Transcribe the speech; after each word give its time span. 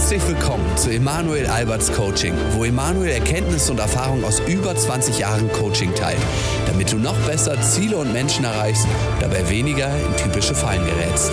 Herzlich 0.00 0.28
willkommen 0.28 0.64
zu 0.78 0.88
Emanuel 0.88 1.46
Alberts 1.46 1.92
Coaching, 1.92 2.32
wo 2.52 2.64
Emanuel 2.64 3.10
Erkenntnisse 3.10 3.70
und 3.70 3.80
Erfahrung 3.80 4.24
aus 4.24 4.40
über 4.48 4.74
20 4.74 5.18
Jahren 5.18 5.52
Coaching 5.52 5.94
teilt, 5.94 6.18
damit 6.66 6.90
du 6.90 6.96
noch 6.96 7.14
besser 7.26 7.60
Ziele 7.60 7.98
und 7.98 8.10
Menschen 8.10 8.46
erreichst, 8.46 8.86
dabei 9.20 9.46
weniger 9.50 9.90
in 9.94 10.16
typische 10.16 10.54
Fallen 10.54 10.86
gerätst. 10.86 11.30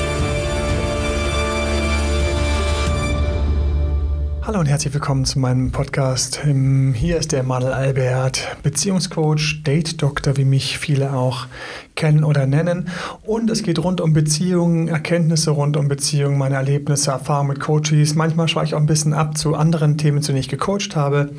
Hallo 4.48 4.62
und 4.62 4.68
herzlich 4.68 4.94
willkommen 4.94 5.26
zu 5.26 5.40
meinem 5.40 5.74
Podcast. 5.74 6.40
Ähm, 6.46 6.94
hier 6.94 7.18
ist 7.18 7.34
der 7.34 7.42
Emanuel 7.42 7.74
Albert, 7.74 8.56
Beziehungscoach, 8.64 9.62
Date-Doktor, 9.66 10.38
wie 10.38 10.46
mich 10.46 10.78
viele 10.78 11.12
auch 11.12 11.48
kennen 11.96 12.24
oder 12.24 12.46
nennen. 12.46 12.88
Und 13.24 13.50
es 13.50 13.62
geht 13.62 13.78
rund 13.78 14.00
um 14.00 14.14
Beziehungen, 14.14 14.88
Erkenntnisse 14.88 15.52
rund 15.52 15.76
um 15.76 15.90
Beziehungen, 15.90 16.38
meine 16.38 16.56
Erlebnisse, 16.56 17.12
Erfahrungen 17.12 17.50
mit 17.50 17.60
Coaches. 17.60 18.16
Manchmal 18.16 18.48
schweiche 18.48 18.68
ich 18.68 18.76
auch 18.76 18.80
ein 18.80 18.86
bisschen 18.86 19.14
ab 19.14 19.38
zu 19.38 19.54
anderen 19.54 19.98
Themen, 19.98 20.22
zu 20.22 20.32
denen 20.32 20.40
ich 20.40 20.48
gecoacht 20.48 20.96
habe 20.96 21.30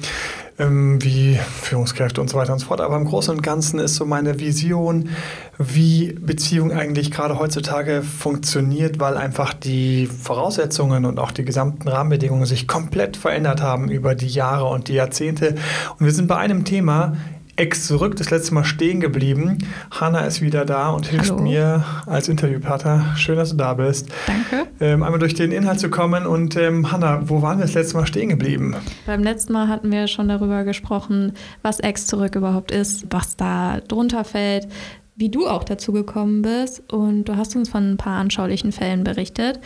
ähm, 0.59 1.03
wie 1.03 1.39
Führungskräfte 1.63 2.21
und 2.21 2.29
so 2.29 2.37
weiter 2.37 2.53
und 2.53 2.59
so 2.59 2.67
fort. 2.67 2.81
Aber 2.81 2.97
im 2.97 3.05
Großen 3.05 3.35
und 3.35 3.43
Ganzen 3.43 3.79
ist 3.79 3.95
so 3.95 4.05
meine 4.05 4.41
Vision, 4.41 5.11
wie 5.59 6.13
Beziehung 6.13 6.73
eigentlich 6.73 7.11
gerade 7.11 7.39
heutzutage 7.39 8.03
funktioniert, 8.03 9.01
weil 9.01 9.17
einfach 9.17 9.55
die 9.55 10.07
Voraussetzungen 10.07 11.05
und 11.05 11.19
auch 11.19 11.33
die 11.33 11.45
gesamten 11.45 11.89
Rahmenbedingungen 11.89 12.47
sich 12.47 12.67
komplett 12.67 13.17
verändert 13.17 13.63
haben 13.63 13.89
über 13.89 14.15
die 14.15 14.29
Jahre 14.29 14.67
und 14.67 14.89
die 14.89 14.95
Jahrzehnte. 14.95 15.55
Und 15.99 16.07
wir 16.07 16.13
sind 16.13 16.29
bei 16.29 16.37
einem 16.37 16.65
Thema, 16.65 17.17
Ex 17.59 17.89
zurück, 17.89 18.15
das 18.15 18.31
letzte 18.31 18.55
Mal 18.55 18.63
stehen 18.63 19.01
geblieben. 19.01 19.59
Hanna 19.91 20.21
ist 20.21 20.41
wieder 20.41 20.65
da 20.65 20.91
und 20.91 21.09
hilft 21.09 21.33
Hallo. 21.33 21.43
mir 21.43 21.85
als 22.07 22.29
Interviewpartner. 22.29 23.17
Schön, 23.17 23.35
dass 23.35 23.51
du 23.51 23.57
da 23.57 23.75
bist. 23.75 24.11
Danke. 24.29 24.69
Ähm, 24.79 25.03
einmal 25.03 25.19
durch 25.19 25.35
den 25.35 25.51
Inhalt 25.51 25.81
zu 25.81 25.91
kommen. 25.91 26.25
Und 26.25 26.55
ähm, 26.55 26.93
Hanna, 26.93 27.29
wo 27.29 27.43
waren 27.43 27.59
wir 27.59 27.65
das 27.65 27.75
letzte 27.75 27.97
Mal 27.97 28.07
stehen 28.07 28.29
geblieben? 28.29 28.77
Beim 29.07 29.25
letzten 29.25 29.53
Mal 29.53 29.67
hatten 29.67 29.91
wir 29.91 30.07
schon 30.07 30.29
darüber 30.29 30.63
gesprochen, 30.63 31.33
was 31.63 31.81
Ex 31.81 32.07
zurück 32.07 32.37
überhaupt 32.37 32.71
ist, 32.71 33.07
was 33.11 33.35
da 33.35 33.81
drunter 33.81 34.23
fällt, 34.23 34.69
wie 35.17 35.29
du 35.29 35.49
auch 35.49 35.65
dazu 35.65 35.93
gekommen 35.93 36.43
bist. 36.43 36.93
Und 36.93 37.25
du 37.25 37.37
hast 37.37 37.57
uns 37.57 37.69
von 37.69 37.91
ein 37.91 37.97
paar 37.97 38.21
anschaulichen 38.21 38.71
Fällen 38.71 39.03
berichtet. 39.03 39.59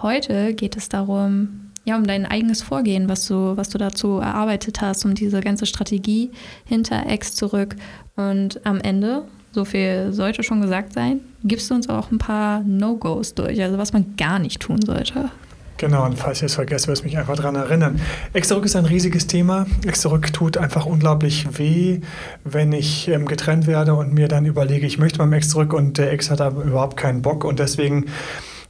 Heute 0.00 0.54
geht 0.54 0.76
es 0.76 0.88
darum, 0.88 1.65
ja, 1.86 1.96
um 1.96 2.04
dein 2.04 2.26
eigenes 2.26 2.62
Vorgehen, 2.62 3.08
was 3.08 3.26
du, 3.26 3.56
was 3.56 3.68
du 3.68 3.78
dazu 3.78 4.18
erarbeitet 4.18 4.80
hast, 4.80 5.04
um 5.04 5.14
diese 5.14 5.40
ganze 5.40 5.66
Strategie 5.66 6.32
hinter 6.64 7.06
Ex 7.06 7.34
zurück. 7.34 7.76
Und 8.16 8.60
am 8.66 8.80
Ende, 8.80 9.22
so 9.52 9.64
viel 9.64 10.12
sollte 10.12 10.42
schon 10.42 10.60
gesagt 10.60 10.92
sein, 10.92 11.20
gibst 11.44 11.70
du 11.70 11.74
uns 11.74 11.88
auch 11.88 12.10
ein 12.10 12.18
paar 12.18 12.60
No-Gos 12.64 13.34
durch, 13.34 13.62
also 13.62 13.78
was 13.78 13.92
man 13.92 14.16
gar 14.16 14.40
nicht 14.40 14.60
tun 14.60 14.82
sollte. 14.82 15.30
Genau, 15.78 16.06
und 16.06 16.18
falls 16.18 16.38
ich 16.38 16.46
es 16.46 16.54
vergesse, 16.54 16.88
wirst 16.88 17.02
du 17.02 17.06
mich 17.06 17.18
einfach 17.18 17.36
daran 17.36 17.54
erinnern. 17.54 18.00
Ex 18.32 18.48
zurück 18.48 18.64
ist 18.64 18.74
ein 18.74 18.86
riesiges 18.86 19.28
Thema. 19.28 19.66
Ex 19.86 20.00
zurück 20.00 20.32
tut 20.32 20.56
einfach 20.56 20.86
unglaublich 20.86 21.46
weh, 21.58 22.00
wenn 22.44 22.72
ich 22.72 23.06
ähm, 23.08 23.26
getrennt 23.26 23.68
werde 23.68 23.94
und 23.94 24.12
mir 24.12 24.26
dann 24.26 24.44
überlege, 24.46 24.86
ich 24.86 24.98
möchte 24.98 25.18
beim 25.18 25.40
zurück 25.42 25.72
und 25.72 25.98
der 25.98 26.10
Ex 26.12 26.30
hat 26.30 26.40
aber 26.40 26.64
überhaupt 26.64 26.96
keinen 26.96 27.22
Bock 27.22 27.44
und 27.44 27.60
deswegen 27.60 28.06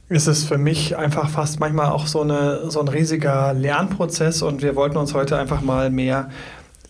ist 0.09 0.27
es 0.27 0.45
für 0.45 0.57
mich 0.57 0.97
einfach 0.97 1.29
fast 1.29 1.59
manchmal 1.59 1.91
auch 1.91 2.07
so, 2.07 2.21
eine, 2.21 2.69
so 2.69 2.79
ein 2.79 2.87
riesiger 2.87 3.53
Lernprozess 3.53 4.41
und 4.41 4.61
wir 4.61 4.75
wollten 4.75 4.97
uns 4.97 5.13
heute 5.13 5.37
einfach 5.37 5.61
mal 5.61 5.89
mehr, 5.89 6.29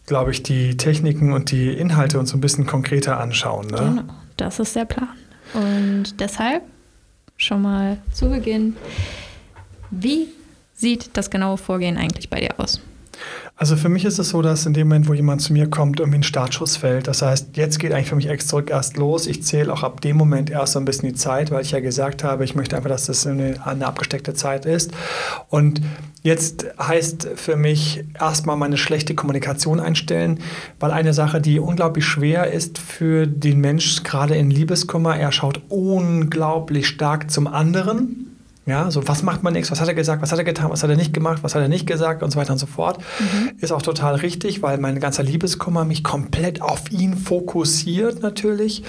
glaube 0.06 0.32
ich, 0.32 0.44
die 0.44 0.78
Techniken 0.78 1.34
und 1.34 1.52
die 1.52 1.70
Inhalte 1.70 2.20
uns 2.20 2.34
ein 2.34 2.42
bisschen 2.42 2.68
konkreter 2.68 3.20
anschauen. 3.20 3.68
Ne? 3.68 3.78
Genau, 3.78 4.14
das 4.38 4.60
ist 4.60 4.76
der 4.76 4.86
Plan. 4.86 5.10
Und 5.54 6.20
deshalb 6.20 6.64
schon 7.38 7.62
mal 7.62 7.98
zu 8.12 8.30
Beginn, 8.30 8.76
wie 9.90 10.28
sieht 10.74 11.10
das 11.18 11.30
genaue 11.30 11.58
Vorgehen 11.58 11.98
eigentlich 11.98 12.30
bei 12.30 12.40
dir 12.40 12.54
aus? 12.58 12.82
Also 13.60 13.76
für 13.76 13.90
mich 13.90 14.06
ist 14.06 14.20
es 14.20 14.30
so, 14.30 14.44
dass 14.44 14.68
in 14.68 14.74
dem 14.74 14.88
Moment, 14.88 15.08
wo 15.08 15.16
jemand 15.16 15.42
zu 15.42 15.52
mir 15.52 15.68
kommt, 15.68 16.00
irgendwie 16.00 16.20
ein 16.20 16.24
Startschuss 16.24 16.78
fällt. 16.78 17.08
Das 17.08 17.24
heißt, 17.24 17.58
jetzt 17.58 17.80
geht 17.80 17.92
eigentlich 17.92 18.10
für 18.10 18.16
mich 18.16 18.30
Ex 18.30 18.46
zurück 18.46 18.70
erst 18.70 18.98
los. 18.98 19.26
Ich 19.26 19.42
zähle 19.42 19.74
auch 19.74 19.82
ab 19.82 20.00
dem 20.02 20.16
Moment 20.16 20.52
erst 20.52 20.74
so 20.74 20.80
ein 20.80 20.86
bisschen 20.86 21.10
die 21.10 21.16
Zeit, 21.16 21.50
weil 21.50 21.64
ich 21.64 21.72
ja 21.72 21.80
gesagt 21.80 22.24
habe, 22.24 22.44
ich 22.44 22.54
möchte 22.54 22.78
einfach, 22.78 22.92
dass 22.92 23.08
das 23.08 23.26
eine, 23.26 23.56
eine 23.66 23.88
abgesteckte 23.88 24.36
Zeit 24.36 24.68
ist. 24.68 24.92
Und 25.50 25.82
jetzt 26.22 26.68
heißt 26.80 27.30
für 27.34 27.56
mich 27.56 28.04
erstmal 28.20 28.58
meine 28.58 28.78
schlechte 28.78 29.16
Kommunikation 29.16 29.80
einstellen, 29.80 30.40
weil 30.80 30.92
eine 30.92 31.16
Sache, 31.16 31.42
die 31.42 31.58
unglaublich 31.58 32.06
schwer 32.06 32.52
ist 32.52 32.78
für 32.78 33.26
den 33.26 33.60
Mensch, 33.60 34.04
gerade 34.04 34.36
in 34.36 34.52
Liebeskummer, 34.52 35.18
er 35.18 35.32
schaut 35.32 35.62
unglaublich 35.70 36.88
stark 36.88 37.32
zum 37.32 37.48
anderen. 37.48 38.27
Ja, 38.68 38.92
so 38.92 39.08
was 39.08 39.24
macht 39.24 39.44
man 39.44 39.54
nichts, 39.54 39.72
was 39.72 39.80
hat 39.80 39.88
er 39.88 39.94
gesagt, 39.94 40.22
was 40.22 40.34
hat 40.34 40.40
er 40.40 40.44
getan, 40.44 40.70
was 40.70 40.84
hat 40.84 40.90
er 40.90 40.98
nicht 40.98 41.14
gemacht, 41.14 41.40
was 41.42 41.56
hat 41.56 41.62
er 41.62 41.70
nicht 41.70 41.88
gesagt 41.88 42.22
und 42.22 42.32
so 42.32 42.38
weiter 42.38 42.52
und 42.52 42.60
so 42.60 42.66
fort. 42.66 42.98
Mhm. 42.98 43.54
Ist 43.60 43.72
auch 43.72 43.82
total 43.82 44.16
richtig, 44.16 44.62
weil 44.62 44.78
mein 44.78 45.00
ganzer 45.00 45.24
Liebeskummer 45.24 45.86
mich 45.86 46.04
komplett 46.04 46.62
auf 46.62 46.92
ihn 46.92 47.16
fokussiert 47.16 48.22
natürlich. 48.22 48.84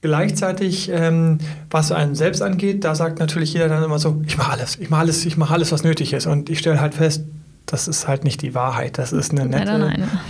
Gleichzeitig, 0.00 0.90
ähm, 0.90 1.36
was 1.70 1.92
einen 1.92 2.14
selbst 2.14 2.40
angeht, 2.40 2.82
da 2.84 2.94
sagt 2.94 3.18
natürlich 3.18 3.52
jeder 3.52 3.68
dann 3.68 3.84
immer 3.84 3.98
so, 3.98 4.22
ich 4.26 4.38
mache 4.38 4.52
alles, 4.52 4.78
ich 4.78 4.88
mache 4.88 5.02
alles, 5.02 5.26
ich 5.26 5.36
mache 5.36 5.52
alles, 5.52 5.70
was 5.70 5.84
nötig 5.84 6.14
ist. 6.14 6.26
Und 6.26 6.48
ich 6.48 6.58
stelle 6.58 6.80
halt 6.80 6.94
fest, 6.94 7.24
das 7.72 7.88
ist 7.88 8.08
halt 8.08 8.24
nicht 8.24 8.42
die 8.42 8.54
Wahrheit. 8.54 8.98
Das 8.98 9.12
ist, 9.12 9.30
eine 9.30 9.46
nette, 9.46 9.78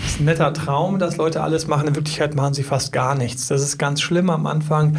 das 0.02 0.12
ist 0.12 0.20
ein 0.20 0.26
netter 0.26 0.52
Traum, 0.52 0.98
dass 0.98 1.16
Leute 1.16 1.42
alles 1.42 1.66
machen. 1.66 1.88
In 1.88 1.94
Wirklichkeit 1.94 2.34
machen 2.34 2.54
sie 2.54 2.62
fast 2.62 2.92
gar 2.92 3.14
nichts. 3.14 3.48
Das 3.48 3.62
ist 3.62 3.78
ganz 3.78 4.00
schlimm 4.00 4.28
am 4.28 4.46
Anfang. 4.46 4.96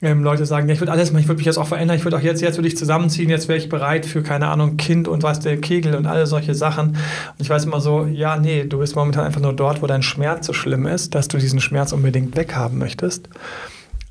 Ähm, 0.00 0.22
Leute 0.22 0.44
sagen, 0.44 0.68
ja, 0.68 0.74
ich 0.74 0.80
würde 0.80 0.92
alles 0.92 1.10
machen, 1.12 1.22
ich 1.22 1.28
würde 1.28 1.38
mich 1.38 1.46
jetzt 1.46 1.56
auch 1.56 1.66
verändern, 1.66 1.96
ich 1.96 2.04
würde 2.04 2.18
auch 2.18 2.20
jetzt, 2.20 2.42
jetzt 2.42 2.58
würde 2.58 2.68
ich 2.68 2.76
zusammenziehen, 2.76 3.30
jetzt 3.30 3.48
wäre 3.48 3.58
ich 3.58 3.70
bereit 3.70 4.04
für, 4.04 4.22
keine 4.22 4.48
Ahnung, 4.48 4.76
Kind 4.76 5.08
und 5.08 5.22
was 5.22 5.40
der 5.40 5.58
Kegel 5.60 5.94
und 5.94 6.06
alle 6.06 6.26
solche 6.26 6.54
Sachen. 6.54 6.90
Und 6.90 6.98
ich 7.38 7.48
weiß 7.48 7.64
immer 7.64 7.80
so, 7.80 8.04
ja, 8.04 8.36
nee, 8.36 8.64
du 8.64 8.78
bist 8.78 8.96
momentan 8.96 9.24
einfach 9.24 9.40
nur 9.40 9.54
dort, 9.54 9.82
wo 9.82 9.86
dein 9.86 10.02
Schmerz 10.02 10.46
so 10.46 10.52
schlimm 10.52 10.86
ist, 10.86 11.14
dass 11.14 11.28
du 11.28 11.38
diesen 11.38 11.60
Schmerz 11.60 11.92
unbedingt 11.92 12.36
weghaben 12.36 12.78
möchtest. 12.78 13.28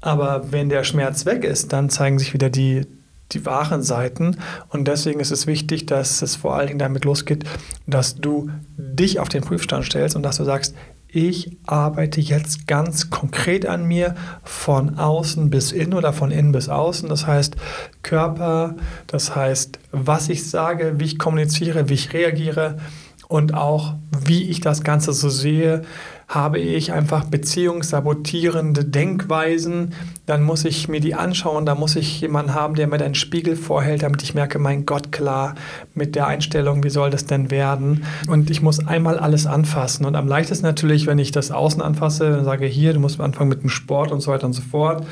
Aber 0.01 0.51
wenn 0.51 0.69
der 0.69 0.84
Schmerz 0.84 1.25
weg 1.25 1.44
ist, 1.44 1.72
dann 1.72 1.90
zeigen 1.90 2.19
sich 2.19 2.34
wieder 2.34 2.50
die, 2.50 2.85
die 3.32 3.46
wahren 3.46 3.82
Seiten. 3.82 4.38
Und 4.70 4.88
deswegen 4.88 5.20
ist 5.20 5.32
es 5.32 5.48
wichtig, 5.48 5.86
dass 5.86 6.22
es 6.22 6.36
vor 6.36 6.56
allen 6.56 6.68
Dingen 6.68 6.80
damit 6.80 7.06
losgeht, 7.06 7.46
dass 7.88 8.16
du 8.16 8.50
dich 8.78 9.20
auf 9.20 9.30
den 9.30 9.44
Prüfstand 9.44 9.86
stellst 9.86 10.16
und 10.16 10.24
dass 10.24 10.38
du 10.38 10.44
sagst, 10.44 10.76
ich 11.16 11.58
arbeite 11.68 12.20
jetzt 12.20 12.68
ganz 12.68 13.12
konkret 13.12 13.68
an 13.68 13.86
mir 13.86 14.16
von 14.44 14.98
außen 14.98 15.52
bis 15.52 15.72
innen 15.72 15.94
oder 15.94 16.12
von 16.12 16.32
innen 16.32 16.52
bis 16.52 16.70
außen. 16.70 17.08
Das 17.08 17.28
heißt 17.28 17.56
Körper, 18.02 18.76
das 19.06 19.36
heißt, 19.36 19.78
was 19.92 20.30
ich 20.30 20.50
sage, 20.50 20.96
wie 20.98 21.06
ich 21.06 21.20
kommuniziere, 21.20 21.88
wie 21.88 21.94
ich 21.94 22.14
reagiere 22.14 22.78
und 23.28 23.54
auch, 23.54 23.94
wie 24.26 24.50
ich 24.50 24.60
das 24.60 24.84
Ganze 24.84 25.14
so 25.14 25.30
sehe, 25.30 25.84
habe 26.34 26.60
ich 26.60 26.92
einfach 26.92 27.26
beziehungssabotierende 27.26 28.86
Denkweisen, 28.86 29.94
dann 30.26 30.44
muss 30.44 30.66
ich 30.66 30.88
mir 30.88 31.00
die 31.00 31.16
anschauen, 31.16 31.66
da 31.66 31.76
muss 31.76 31.96
ich 31.96 32.22
jemanden 32.22 32.54
haben, 32.54 32.76
der 32.76 32.88
mir 32.88 33.02
einen 33.02 33.16
Spiegel 33.16 33.56
vorhält, 33.56 34.04
damit 34.04 34.24
ich 34.24 34.34
merke, 34.34 34.58
mein 34.58 34.86
Gott, 34.86 35.12
klar, 35.12 35.56
mit 35.94 36.16
der 36.16 36.28
Einstellung, 36.28 36.84
wie 36.84 36.90
soll 36.90 37.10
das 37.10 37.26
denn 37.26 37.52
werden? 37.52 38.06
Und 38.28 38.50
ich 38.50 38.62
muss 38.62 38.86
einmal 38.86 39.20
alles 39.20 39.46
anfassen. 39.46 40.06
Und 40.06 40.16
am 40.16 40.28
leichtesten 40.28 40.66
natürlich, 40.66 41.06
wenn 41.06 41.20
ich 41.20 41.32
das 41.32 41.52
Außen 41.52 41.82
anfasse, 41.82 42.32
dann 42.32 42.46
sage 42.46 42.66
hier, 42.66 42.94
du 42.94 43.00
musst 43.00 43.20
anfangen 43.20 43.50
mit 43.50 43.62
dem 43.62 43.70
Sport 43.70 44.12
und 44.12 44.22
so 44.22 44.32
weiter 44.32 44.46
und 44.46 44.54
so 44.54 44.62
fort. 44.62 45.06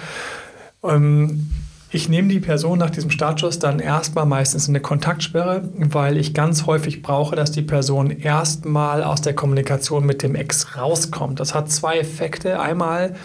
Ähm, 0.83 1.49
ich 1.93 2.07
nehme 2.07 2.29
die 2.29 2.39
Person 2.39 2.79
nach 2.79 2.89
diesem 2.89 3.11
Startschuss 3.11 3.59
dann 3.59 3.79
erstmal 3.79 4.25
meistens 4.25 4.69
eine 4.69 4.79
Kontaktsperre, 4.79 5.69
weil 5.75 6.17
ich 6.17 6.33
ganz 6.33 6.65
häufig 6.65 7.01
brauche, 7.01 7.35
dass 7.35 7.51
die 7.51 7.61
Person 7.61 8.11
erstmal 8.11 9.03
aus 9.03 9.21
der 9.21 9.33
Kommunikation 9.33 10.05
mit 10.05 10.23
dem 10.23 10.35
Ex 10.35 10.77
rauskommt. 10.77 11.41
Das 11.41 11.53
hat 11.53 11.69
zwei 11.69 11.99
Effekte. 11.99 12.61
Einmal 12.61 13.15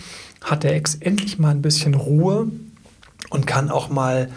hat 0.43 0.65
der 0.65 0.75
Ex 0.75 0.97
endlich 0.97 1.39
mal 1.39 1.51
ein 1.51 1.63
bisschen 1.63 1.95
Ruhe 1.95 2.49
und 3.31 3.47
kann 3.47 3.71
auch 3.71 3.89
mal 3.89 4.31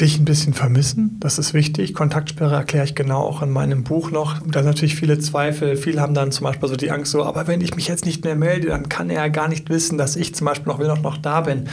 dich 0.00 0.18
ein 0.18 0.26
bisschen 0.26 0.52
vermissen. 0.52 1.16
Das 1.20 1.38
ist 1.38 1.54
wichtig. 1.54 1.94
Kontaktsperre 1.94 2.54
erkläre 2.54 2.84
ich 2.84 2.94
genau 2.94 3.22
auch 3.22 3.40
in 3.40 3.48
meinem 3.48 3.82
Buch 3.82 4.10
noch. 4.10 4.38
Da 4.40 4.60
sind 4.60 4.66
natürlich 4.66 4.94
viele 4.94 5.18
Zweifel. 5.18 5.76
Viele 5.76 6.02
haben 6.02 6.12
dann 6.12 6.32
zum 6.32 6.44
Beispiel 6.44 6.68
so 6.68 6.76
die 6.76 6.90
Angst 6.90 7.12
so, 7.12 7.24
aber 7.24 7.46
wenn 7.46 7.62
ich 7.62 7.76
mich 7.76 7.88
jetzt 7.88 8.04
nicht 8.04 8.22
mehr 8.22 8.36
melde, 8.36 8.68
dann 8.68 8.90
kann 8.90 9.08
er 9.08 9.22
ja 9.22 9.28
gar 9.28 9.48
nicht 9.48 9.70
wissen, 9.70 9.96
dass 9.96 10.16
ich 10.16 10.34
zum 10.34 10.46
Beispiel 10.46 10.66
noch, 10.66 10.78
noch, 10.78 11.00
noch 11.00 11.16
da 11.16 11.40
bin. 11.40 11.68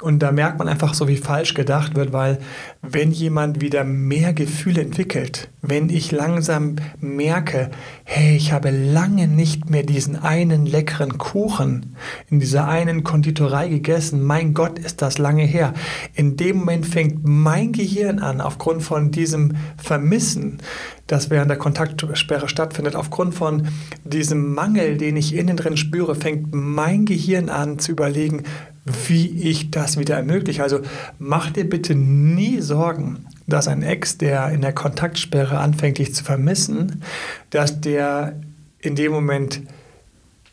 Und 0.00 0.20
da 0.20 0.30
merkt 0.30 0.58
man 0.60 0.68
einfach 0.68 0.94
so, 0.94 1.08
wie 1.08 1.16
falsch 1.16 1.54
gedacht 1.54 1.96
wird, 1.96 2.12
weil 2.12 2.38
wenn 2.82 3.10
jemand 3.10 3.60
wieder 3.60 3.82
mehr 3.82 4.32
Gefühle 4.32 4.82
entwickelt, 4.82 5.48
wenn 5.60 5.88
ich 5.88 6.12
langsam 6.12 6.76
merke, 7.00 7.72
hey, 8.06 8.36
ich 8.36 8.52
habe 8.52 8.70
lange 8.70 9.26
nicht 9.26 9.70
mehr 9.70 9.82
diesen 9.82 10.16
einen 10.16 10.66
leckeren 10.66 11.16
Kuchen 11.16 11.96
in 12.28 12.38
dieser 12.38 12.68
einen 12.68 13.02
Konditorei 13.02 13.68
gegessen, 13.68 14.22
mein 14.22 14.52
Gott, 14.52 14.78
ist 14.78 15.00
das 15.00 15.16
lange 15.16 15.44
her. 15.44 15.72
In 16.14 16.36
dem 16.36 16.58
Moment 16.58 16.86
fängt 16.86 17.20
mein 17.24 17.72
Gehirn 17.72 18.18
an, 18.18 18.42
aufgrund 18.42 18.82
von 18.82 19.10
diesem 19.10 19.56
Vermissen, 19.78 20.58
das 21.06 21.30
während 21.30 21.50
der 21.50 21.58
Kontaktsperre 21.58 22.48
stattfindet, 22.48 22.94
aufgrund 22.94 23.34
von 23.34 23.68
diesem 24.04 24.54
Mangel, 24.54 24.98
den 24.98 25.16
ich 25.16 25.34
innen 25.34 25.56
drin 25.56 25.78
spüre, 25.78 26.14
fängt 26.14 26.54
mein 26.54 27.06
Gehirn 27.06 27.48
an 27.48 27.78
zu 27.78 27.92
überlegen, 27.92 28.42
wie 28.84 29.28
ich 29.48 29.70
das 29.70 29.98
wieder 29.98 30.16
ermögliche. 30.16 30.62
Also 30.62 30.80
mach 31.18 31.50
dir 31.50 31.68
bitte 31.68 31.94
nie 31.94 32.60
Sorgen, 32.60 33.26
dass 33.46 33.68
ein 33.68 33.82
Ex, 33.82 34.18
der 34.18 34.50
in 34.50 34.60
der 34.60 34.72
Kontaktsperre 34.72 35.58
anfängt, 35.58 35.98
dich 35.98 36.14
zu 36.14 36.24
vermissen, 36.24 37.02
dass 37.50 37.80
der 37.80 38.40
in 38.78 38.94
dem 38.94 39.12
Moment 39.12 39.62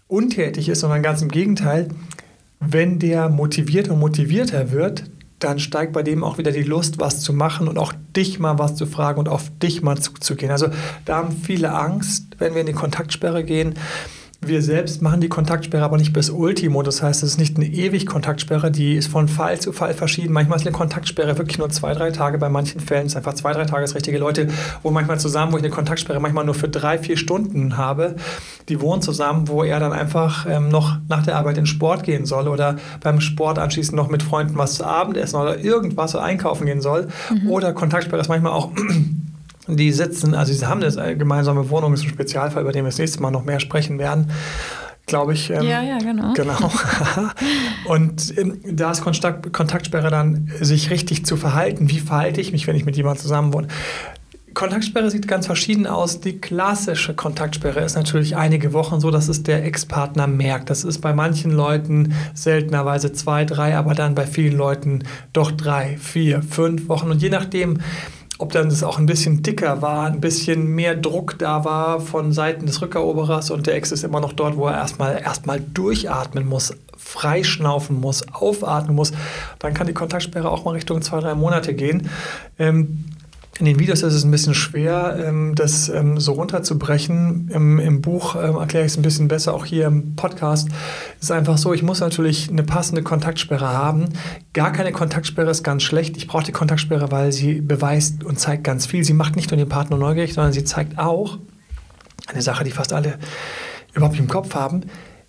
untätig 0.07 0.69
ist, 0.69 0.81
sondern 0.81 1.03
ganz 1.03 1.21
im 1.21 1.29
Gegenteil, 1.29 1.89
wenn 2.59 2.99
der 2.99 3.29
motiviert 3.29 3.89
und 3.89 3.99
motivierter 3.99 4.71
wird, 4.71 5.05
dann 5.39 5.59
steigt 5.59 5.93
bei 5.93 6.03
dem 6.03 6.23
auch 6.23 6.37
wieder 6.37 6.51
die 6.51 6.63
Lust, 6.63 6.99
was 6.99 7.21
zu 7.21 7.33
machen 7.33 7.67
und 7.67 7.77
auch 7.77 7.93
dich 8.15 8.39
mal 8.39 8.59
was 8.59 8.75
zu 8.75 8.85
fragen 8.85 9.19
und 9.19 9.27
auf 9.27 9.51
dich 9.61 9.81
mal 9.81 9.99
zuzugehen. 9.99 10.51
Also 10.51 10.67
da 11.05 11.17
haben 11.17 11.31
viele 11.31 11.73
Angst, 11.73 12.35
wenn 12.37 12.53
wir 12.53 12.61
in 12.61 12.67
die 12.67 12.73
Kontaktsperre 12.73 13.43
gehen, 13.43 13.75
wir 14.43 14.63
selbst 14.63 15.03
machen 15.03 15.21
die 15.21 15.29
Kontaktsperre 15.29 15.83
aber 15.83 15.97
nicht 15.97 16.13
bis 16.13 16.31
Ultimo. 16.31 16.81
Das 16.81 17.03
heißt, 17.03 17.21
es 17.21 17.33
ist 17.33 17.37
nicht 17.37 17.57
eine 17.57 17.67
ewig 17.67 18.07
Kontaktsperre, 18.07 18.71
die 18.71 18.95
ist 18.95 19.07
von 19.07 19.27
Fall 19.27 19.59
zu 19.59 19.71
Fall 19.71 19.93
verschieden. 19.93 20.33
Manchmal 20.33 20.57
ist 20.57 20.65
eine 20.65 20.75
Kontaktsperre 20.75 21.37
wirklich 21.37 21.59
nur 21.59 21.69
zwei, 21.69 21.93
drei 21.93 22.09
Tage. 22.09 22.39
Bei 22.39 22.49
manchen 22.49 22.81
Fällen 22.81 23.05
ist 23.05 23.15
einfach 23.15 23.35
zwei, 23.35 23.53
drei 23.53 23.65
Tage 23.65 23.83
das 23.83 23.93
richtige. 23.93 24.17
Leute 24.17 24.47
wo 24.81 24.89
manchmal 24.89 25.19
zusammen, 25.19 25.53
wo 25.53 25.57
ich 25.57 25.63
eine 25.63 25.71
Kontaktsperre 25.71 26.19
manchmal 26.19 26.43
nur 26.43 26.55
für 26.55 26.69
drei, 26.69 26.97
vier 26.97 27.17
Stunden 27.17 27.77
habe, 27.77 28.15
die 28.67 28.81
wohnen 28.81 29.03
zusammen, 29.03 29.47
wo 29.47 29.63
er 29.63 29.79
dann 29.79 29.93
einfach 29.93 30.47
ähm, 30.49 30.69
noch 30.69 30.97
nach 31.07 31.23
der 31.23 31.35
Arbeit 31.35 31.59
in 31.59 31.67
Sport 31.67 32.03
gehen 32.03 32.25
soll 32.25 32.47
oder 32.47 32.77
beim 33.01 33.21
Sport 33.21 33.59
anschließend 33.59 33.95
noch 33.95 34.09
mit 34.09 34.23
Freunden 34.23 34.57
was 34.57 34.73
zu 34.73 34.85
Abendessen 34.85 35.39
oder 35.39 35.59
irgendwas 35.59 36.15
einkaufen 36.15 36.65
gehen 36.65 36.81
soll. 36.81 37.09
Mhm. 37.29 37.49
Oder 37.51 37.73
Kontaktsperre 37.73 38.21
ist 38.21 38.29
manchmal 38.29 38.53
auch 38.53 38.71
die 39.77 39.91
sitzen, 39.91 40.35
also 40.35 40.53
sie 40.53 40.65
haben 40.65 40.83
eine 40.83 41.17
gemeinsame 41.17 41.69
Wohnung, 41.69 41.93
ist 41.93 42.03
ein 42.03 42.09
Spezialfall, 42.09 42.63
über 42.63 42.71
den 42.71 42.83
wir 42.83 42.89
das 42.89 42.97
nächste 42.97 43.21
Mal 43.21 43.31
noch 43.31 43.45
mehr 43.45 43.59
sprechen 43.59 43.99
werden 43.99 44.31
glaube 45.07 45.33
ich. 45.33 45.49
Ähm, 45.49 45.63
ja, 45.63 45.81
ja, 45.81 45.97
genau. 45.97 46.33
Genau. 46.33 46.71
und 47.85 48.37
ähm, 48.37 48.59
da 48.63 48.91
ist 48.91 49.01
Kontaktsperre 49.01 50.09
dann, 50.09 50.49
sich 50.61 50.89
richtig 50.89 51.25
zu 51.25 51.37
verhalten. 51.37 51.89
Wie 51.89 51.99
verhalte 51.99 52.39
ich 52.39 52.51
mich, 52.51 52.67
wenn 52.67 52.75
ich 52.75 52.85
mit 52.85 52.95
jemandem 52.95 53.21
zusammen 53.21 53.53
wohne? 53.53 53.67
Kontaktsperre 54.53 55.09
sieht 55.09 55.27
ganz 55.27 55.45
verschieden 55.45 55.87
aus. 55.87 56.19
Die 56.19 56.39
klassische 56.39 57.13
Kontaktsperre 57.13 57.81
ist 57.81 57.95
natürlich 57.95 58.35
einige 58.35 58.73
Wochen 58.73 58.99
so, 58.99 59.09
dass 59.09 59.29
es 59.29 59.43
der 59.43 59.63
Ex-Partner 59.63 60.27
merkt. 60.27 60.69
Das 60.69 60.83
ist 60.83 60.99
bei 60.99 61.13
manchen 61.13 61.51
Leuten 61.51 62.13
seltenerweise 62.33 63.13
zwei, 63.13 63.45
drei, 63.45 63.77
aber 63.77 63.93
dann 63.93 64.13
bei 64.13 64.27
vielen 64.27 64.57
Leuten 64.57 65.03
doch 65.31 65.51
drei, 65.51 65.97
vier, 65.97 66.41
fünf 66.41 66.89
Wochen. 66.89 67.11
Und 67.11 67.21
je 67.21 67.29
nachdem, 67.29 67.79
ob 68.41 68.51
dann 68.53 68.69
das 68.69 68.83
auch 68.83 68.97
ein 68.97 69.05
bisschen 69.05 69.43
dicker 69.43 69.83
war, 69.83 70.07
ein 70.07 70.19
bisschen 70.19 70.65
mehr 70.67 70.95
Druck 70.95 71.37
da 71.37 71.63
war 71.63 72.01
von 72.01 72.31
Seiten 72.31 72.65
des 72.65 72.81
Rückeroberers 72.81 73.51
und 73.51 73.67
der 73.67 73.75
Ex 73.75 73.91
ist 73.91 74.03
immer 74.03 74.19
noch 74.19 74.33
dort, 74.33 74.57
wo 74.57 74.67
er 74.67 74.73
erstmal 74.73 75.21
erstmal 75.21 75.59
durchatmen 75.59 76.47
muss, 76.47 76.73
freischnaufen 76.97 77.99
muss, 78.01 78.25
aufatmen 78.33 78.95
muss, 78.95 79.11
dann 79.59 79.75
kann 79.75 79.85
die 79.85 79.93
Kontaktsperre 79.93 80.49
auch 80.49 80.65
mal 80.65 80.71
Richtung 80.71 81.03
zwei, 81.03 81.19
drei 81.19 81.35
Monate 81.35 81.75
gehen. 81.75 82.09
Ähm, 82.57 83.05
in 83.61 83.65
den 83.65 83.79
Videos 83.79 84.01
ist 84.01 84.15
es 84.15 84.23
ein 84.23 84.31
bisschen 84.31 84.55
schwer, 84.55 85.23
ähm, 85.23 85.53
das 85.53 85.87
ähm, 85.87 86.19
so 86.19 86.31
runterzubrechen. 86.31 87.51
Im, 87.53 87.77
im 87.77 88.01
Buch 88.01 88.35
ähm, 88.35 88.55
erkläre 88.55 88.87
ich 88.87 88.93
es 88.93 88.97
ein 88.97 89.03
bisschen 89.03 89.27
besser, 89.27 89.53
auch 89.53 89.65
hier 89.65 89.85
im 89.85 90.15
Podcast. 90.15 90.67
Es 91.19 91.25
ist 91.25 91.31
einfach 91.31 91.59
so, 91.59 91.71
ich 91.71 91.83
muss 91.83 91.99
natürlich 91.99 92.49
eine 92.49 92.63
passende 92.63 93.03
Kontaktsperre 93.03 93.67
haben. 93.67 94.05
Gar 94.53 94.71
keine 94.71 94.91
Kontaktsperre 94.91 95.51
ist 95.51 95.61
ganz 95.61 95.83
schlecht. 95.83 96.17
Ich 96.17 96.25
brauche 96.25 96.43
die 96.43 96.51
Kontaktsperre, 96.51 97.11
weil 97.11 97.31
sie 97.31 97.61
beweist 97.61 98.23
und 98.23 98.39
zeigt 98.39 98.63
ganz 98.63 98.87
viel. 98.87 99.03
Sie 99.03 99.13
macht 99.13 99.35
nicht 99.35 99.51
nur 99.51 99.57
den 99.57 99.69
Partner 99.69 99.95
neugierig, 99.95 100.33
sondern 100.33 100.53
sie 100.53 100.63
zeigt 100.63 100.97
auch 100.97 101.37
eine 102.25 102.41
Sache, 102.41 102.63
die 102.63 102.71
fast 102.71 102.93
alle 102.93 103.19
überhaupt 103.93 104.13
nicht 104.13 104.21
im 104.21 104.27
Kopf 104.27 104.55
haben. 104.55 104.81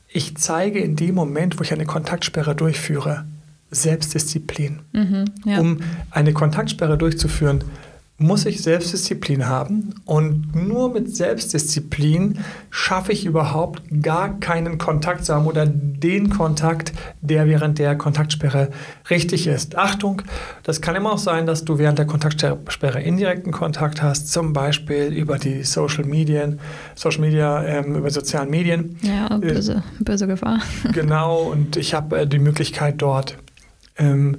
Ich 0.09 0.39
zeige 0.39 0.79
in 0.79 0.97
dem 0.97 1.15
Moment, 1.15 1.59
wo 1.59 1.63
ich 1.65 1.73
eine 1.75 1.85
Kontaktsperre 1.85 2.55
durchführe, 2.55 3.27
Selbstdisziplin. 3.71 4.81
Mhm, 4.93 5.25
ja. 5.45 5.61
Um 5.61 5.81
eine 6.11 6.33
Kontaktsperre 6.33 6.97
durchzuführen, 6.97 7.63
muss 8.23 8.47
ich 8.47 8.63
Selbstdisziplin 8.63 9.49
haben 9.49 9.95
und 10.05 10.55
nur 10.55 10.93
mit 10.93 11.15
Selbstdisziplin 11.15 12.39
schaffe 12.71 13.13
ich 13.13 13.27
überhaupt 13.27 13.83
gar 14.03 14.39
keinen 14.41 14.79
Kontakt 14.79 15.25
zu 15.25 15.35
haben 15.35 15.47
oder 15.47 15.67
den 15.67 16.31
Kontakt, 16.31 16.93
der 17.21 17.47
während 17.47 17.79
der 17.79 17.97
Kontaktsperre 17.97 18.71
richtig 19.11 19.47
ist. 19.47 19.77
Achtung, 19.77 20.23
das 20.63 20.81
kann 20.81 20.95
immer 20.95 21.13
auch 21.13 21.19
sein, 21.19 21.47
dass 21.47 21.65
du 21.65 21.79
während 21.79 21.99
der 21.99 22.07
Kontaktsperre 22.07 23.03
indirekten 23.03 23.53
Kontakt 23.53 24.03
hast, 24.03 24.33
zum 24.33 24.53
Beispiel 24.53 25.07
über 25.13 25.39
die 25.39 25.65
Social 25.65 26.05
Medien, 26.05 26.61
Social 26.95 27.21
Media, 27.21 27.65
ähm, 27.65 27.97
über 27.97 28.11
sozialen 28.11 28.51
Medien. 28.51 28.97
Ja, 29.03 29.37
böse, 29.37 29.83
äh, 30.01 30.05
böse 30.05 30.27
Gefahr. 30.27 30.61
Genau, 30.93 31.43
und 31.43 31.77
ich 31.77 31.95
habe 31.95 32.21
äh, 32.21 32.27
die 32.27 32.39
Möglichkeit 32.39 32.97
dort 32.99 33.37
ähm, 33.99 34.39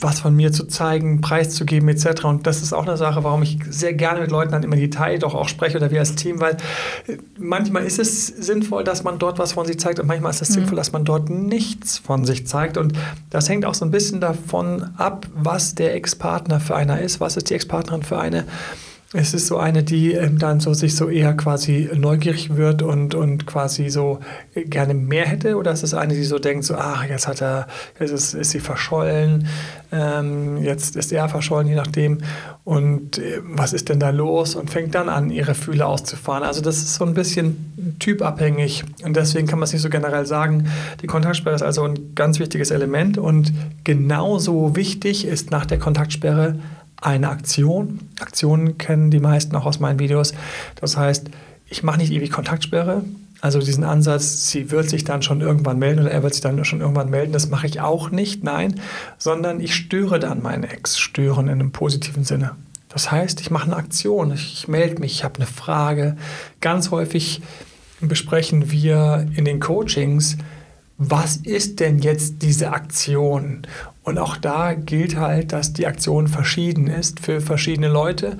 was 0.00 0.20
von 0.20 0.34
mir 0.34 0.52
zu 0.52 0.64
zeigen, 0.66 1.20
preiszugeben 1.20 1.88
etc. 1.88 2.24
Und 2.24 2.46
das 2.46 2.62
ist 2.62 2.72
auch 2.72 2.86
eine 2.86 2.96
Sache, 2.96 3.24
warum 3.24 3.42
ich 3.42 3.58
sehr 3.68 3.92
gerne 3.92 4.20
mit 4.20 4.30
Leuten 4.30 4.52
dann 4.52 4.62
im 4.62 4.70
Detail 4.70 5.18
doch 5.18 5.34
auch 5.34 5.48
spreche 5.48 5.76
oder 5.76 5.90
wir 5.90 6.00
als 6.00 6.14
Team, 6.14 6.40
weil 6.40 6.56
äh, 7.06 7.16
manchmal 7.38 7.84
ist 7.84 7.98
es 7.98 8.26
sinnvoll, 8.26 8.84
dass 8.84 9.04
man 9.04 9.18
dort 9.18 9.38
was 9.38 9.52
von 9.52 9.66
sich 9.66 9.78
zeigt 9.78 9.98
und 10.00 10.06
manchmal 10.06 10.30
ist 10.30 10.42
es 10.42 10.50
mhm. 10.50 10.54
sinnvoll, 10.54 10.76
dass 10.76 10.92
man 10.92 11.04
dort 11.04 11.30
nichts 11.30 11.98
von 11.98 12.24
sich 12.24 12.46
zeigt. 12.46 12.76
Und 12.76 12.94
das 13.30 13.48
hängt 13.48 13.64
auch 13.64 13.74
so 13.74 13.84
ein 13.84 13.90
bisschen 13.90 14.20
davon 14.20 14.90
ab, 14.96 15.26
was 15.34 15.74
der 15.74 15.94
Ex-Partner 15.94 16.60
für 16.60 16.76
einer 16.76 17.00
ist, 17.00 17.20
was 17.20 17.36
ist 17.36 17.50
die 17.50 17.54
Ex-Partnerin 17.54 18.02
für 18.02 18.18
eine. 18.18 18.44
Es 19.12 19.34
ist 19.34 19.48
so 19.48 19.56
eine, 19.56 19.82
die 19.82 20.12
ähm, 20.12 20.38
dann 20.38 20.60
so 20.60 20.72
sich 20.72 20.94
so 20.94 21.08
eher 21.08 21.34
quasi 21.34 21.90
neugierig 21.92 22.54
wird 22.56 22.80
und, 22.80 23.16
und 23.16 23.44
quasi 23.44 23.90
so 23.90 24.20
gerne 24.54 24.94
mehr 24.94 25.26
hätte? 25.26 25.56
Oder 25.56 25.72
ist 25.72 25.82
es 25.82 25.94
eine, 25.94 26.14
die 26.14 26.22
so 26.22 26.38
denkt, 26.38 26.64
so, 26.64 26.76
ach, 26.76 27.04
jetzt 27.08 27.26
hat 27.26 27.42
er, 27.42 27.66
jetzt 27.98 28.12
ist, 28.12 28.34
ist 28.34 28.50
sie 28.52 28.60
verschollen, 28.60 29.48
ähm, 29.90 30.58
jetzt 30.62 30.94
ist 30.94 31.10
er 31.10 31.28
verschollen, 31.28 31.66
je 31.66 31.74
nachdem. 31.74 32.18
Und 32.62 33.18
äh, 33.18 33.40
was 33.42 33.72
ist 33.72 33.88
denn 33.88 33.98
da 33.98 34.10
los? 34.10 34.54
Und 34.54 34.70
fängt 34.70 34.94
dann 34.94 35.08
an, 35.08 35.30
ihre 35.30 35.56
Fühle 35.56 35.86
auszufahren. 35.86 36.44
Also 36.44 36.60
das 36.60 36.76
ist 36.76 36.94
so 36.94 37.04
ein 37.04 37.14
bisschen 37.14 37.96
typabhängig. 37.98 38.84
Und 39.02 39.16
deswegen 39.16 39.48
kann 39.48 39.58
man 39.58 39.64
es 39.64 39.72
nicht 39.72 39.82
so 39.82 39.90
generell 39.90 40.24
sagen. 40.24 40.68
Die 41.02 41.08
Kontaktsperre 41.08 41.56
ist 41.56 41.62
also 41.62 41.82
ein 41.82 42.14
ganz 42.14 42.38
wichtiges 42.38 42.70
Element. 42.70 43.18
Und 43.18 43.52
genauso 43.82 44.76
wichtig 44.76 45.26
ist 45.26 45.50
nach 45.50 45.66
der 45.66 45.80
Kontaktsperre 45.80 46.60
eine 47.00 47.28
Aktion. 47.28 48.00
Aktionen 48.20 48.78
kennen 48.78 49.10
die 49.10 49.20
meisten 49.20 49.56
auch 49.56 49.66
aus 49.66 49.80
meinen 49.80 49.98
Videos. 49.98 50.34
Das 50.80 50.96
heißt, 50.96 51.30
ich 51.66 51.82
mache 51.82 51.98
nicht 51.98 52.12
ewig 52.12 52.30
Kontaktsperre. 52.30 53.04
Also 53.40 53.58
diesen 53.58 53.84
Ansatz, 53.84 54.50
sie 54.50 54.70
wird 54.70 54.90
sich 54.90 55.04
dann 55.04 55.22
schon 55.22 55.40
irgendwann 55.40 55.78
melden 55.78 56.00
oder 56.00 56.10
er 56.10 56.22
wird 56.22 56.34
sich 56.34 56.42
dann 56.42 56.62
schon 56.64 56.80
irgendwann 56.80 57.08
melden, 57.08 57.32
das 57.32 57.48
mache 57.48 57.66
ich 57.66 57.80
auch 57.80 58.10
nicht, 58.10 58.44
nein, 58.44 58.78
sondern 59.16 59.60
ich 59.60 59.74
störe 59.74 60.18
dann 60.18 60.42
meinen 60.42 60.64
Ex, 60.64 60.98
stören 60.98 61.46
in 61.46 61.54
einem 61.54 61.72
positiven 61.72 62.24
Sinne. 62.24 62.56
Das 62.90 63.10
heißt, 63.10 63.40
ich 63.40 63.50
mache 63.50 63.64
eine 63.64 63.76
Aktion, 63.76 64.32
ich 64.32 64.68
melde 64.68 65.00
mich, 65.00 65.12
ich 65.12 65.24
habe 65.24 65.36
eine 65.36 65.46
Frage. 65.46 66.16
Ganz 66.60 66.90
häufig 66.90 67.40
besprechen 68.00 68.70
wir 68.70 69.26
in 69.34 69.46
den 69.46 69.60
Coachings, 69.60 70.36
was 70.98 71.36
ist 71.38 71.80
denn 71.80 71.98
jetzt 72.00 72.42
diese 72.42 72.72
Aktion? 72.72 73.66
Und 74.10 74.18
auch 74.18 74.36
da 74.36 74.74
gilt 74.74 75.16
halt, 75.16 75.52
dass 75.52 75.72
die 75.72 75.86
Aktion 75.86 76.26
verschieden 76.26 76.88
ist 76.88 77.20
für 77.20 77.40
verschiedene 77.40 77.86
Leute. 77.86 78.38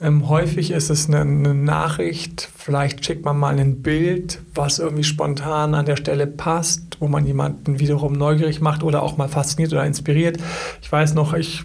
Ähm, 0.00 0.28
häufig 0.28 0.70
ist 0.70 0.90
es 0.90 1.08
eine, 1.08 1.22
eine, 1.22 1.54
Nachricht, 1.54 2.48
vielleicht 2.56 3.04
schickt 3.04 3.24
man 3.24 3.36
mal 3.36 3.58
ein 3.58 3.82
Bild, 3.82 4.40
was 4.54 4.78
irgendwie 4.78 5.02
spontan 5.02 5.74
an 5.74 5.86
der 5.86 5.96
Stelle 5.96 6.28
passt, 6.28 6.98
wo 7.00 7.08
man 7.08 7.26
jemanden 7.26 7.80
wiederum 7.80 8.12
neugierig 8.12 8.60
macht 8.60 8.84
oder 8.84 9.02
auch 9.02 9.16
mal 9.16 9.26
fasziniert 9.26 9.72
oder 9.72 9.84
inspiriert. 9.84 10.38
Ich 10.80 10.92
weiß 10.92 11.14
noch, 11.14 11.34
ich 11.34 11.64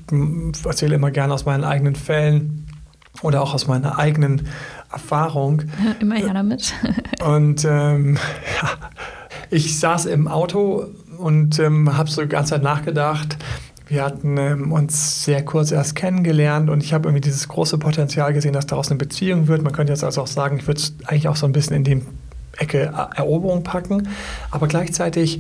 erzähle 0.65 0.95
immer 0.95 1.11
gerne 1.11 1.35
aus 1.35 1.45
meinen 1.45 1.63
eigenen 1.63 1.95
Fällen 1.95 2.65
oder 3.21 3.43
auch 3.43 3.53
aus 3.53 3.67
meiner 3.67 3.99
eigenen 3.99 4.47
Erfahrung. 4.91 5.61
Immer 5.99 6.17
ja 6.17 6.33
damit. 6.33 6.73
Und 7.23 7.65
ähm, 7.65 8.17
ja, 8.63 8.69
ich 9.51 9.79
saß 9.79 10.07
im 10.07 10.27
Auto 10.27 10.87
und 11.17 11.59
ähm, 11.59 11.97
habe 11.97 12.09
so 12.09 12.21
die 12.21 12.27
ganze 12.27 12.51
Zeit 12.51 12.63
nachgedacht. 12.63 13.37
Wir 13.87 14.03
hatten 14.03 14.37
ähm, 14.37 14.71
uns 14.73 15.23
sehr 15.23 15.45
kurz 15.45 15.71
erst 15.71 15.95
kennengelernt 15.95 16.69
und 16.69 16.83
ich 16.83 16.93
habe 16.93 17.07
irgendwie 17.07 17.21
dieses 17.21 17.47
große 17.47 17.77
Potenzial 17.77 18.33
gesehen, 18.33 18.53
dass 18.53 18.67
daraus 18.67 18.89
eine 18.89 18.97
Beziehung 18.97 19.47
wird. 19.47 19.63
Man 19.63 19.71
könnte 19.71 19.93
jetzt 19.93 20.03
also 20.03 20.21
auch 20.21 20.27
sagen, 20.27 20.57
ich 20.57 20.67
würde 20.67 20.81
es 20.81 20.95
eigentlich 21.05 21.27
auch 21.29 21.37
so 21.37 21.45
ein 21.45 21.53
bisschen 21.53 21.77
in 21.77 21.83
die 21.83 22.01
Ecke 22.57 22.91
Eroberung 23.15 23.63
packen. 23.63 24.09
Aber 24.51 24.67
gleichzeitig 24.67 25.39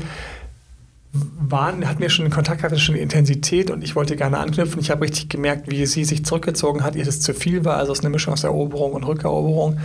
waren, 1.39 1.87
hatten 1.87 1.99
wir 1.99 2.09
schon 2.09 2.29
Kontakt, 2.29 2.63
hatte 2.63 2.77
schon 2.77 2.95
Intensität 2.95 3.71
und 3.71 3.83
ich 3.83 3.95
wollte 3.95 4.15
gerne 4.15 4.37
anknüpfen. 4.37 4.79
Ich 4.79 4.91
habe 4.91 5.01
richtig 5.01 5.29
gemerkt, 5.29 5.69
wie 5.69 5.85
sie 5.85 6.05
sich 6.05 6.25
zurückgezogen 6.25 6.83
hat, 6.83 6.95
ihr 6.95 7.05
das 7.05 7.19
zu 7.21 7.33
viel 7.33 7.65
war. 7.65 7.77
Also 7.77 7.91
es 7.91 7.99
ist 7.99 8.05
eine 8.05 8.11
Mischung 8.11 8.33
aus 8.33 8.43
Eroberung 8.43 8.93
und 8.93 9.03
Rückeroberung. 9.03 9.79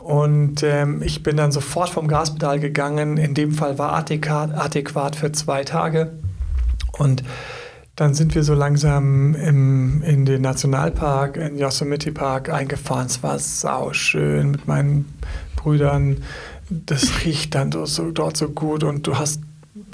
Und 0.00 0.62
ähm, 0.62 1.02
ich 1.02 1.22
bin 1.22 1.36
dann 1.36 1.52
sofort 1.52 1.90
vom 1.90 2.08
Gaspedal 2.08 2.58
gegangen. 2.58 3.16
In 3.18 3.34
dem 3.34 3.52
Fall 3.52 3.78
war 3.78 3.92
adäquat, 3.92 4.52
adäquat 4.54 5.16
für 5.16 5.32
zwei 5.32 5.64
Tage. 5.64 6.12
Und 6.98 7.22
dann 7.96 8.14
sind 8.14 8.34
wir 8.34 8.42
so 8.42 8.54
langsam 8.54 9.34
im, 9.34 10.02
in 10.02 10.24
den 10.24 10.42
Nationalpark, 10.42 11.36
in 11.36 11.58
Yosemite 11.58 12.10
Park 12.10 12.48
eingefahren. 12.48 13.06
Es 13.06 13.22
war 13.22 13.38
sauschön 13.38 14.52
mit 14.52 14.66
meinen 14.66 15.12
Brüdern. 15.56 16.22
Das 16.70 17.24
riecht 17.24 17.54
dann 17.54 17.70
so, 17.70 18.10
dort 18.10 18.36
so 18.36 18.48
gut 18.48 18.82
und 18.82 19.06
du 19.06 19.18
hast 19.18 19.42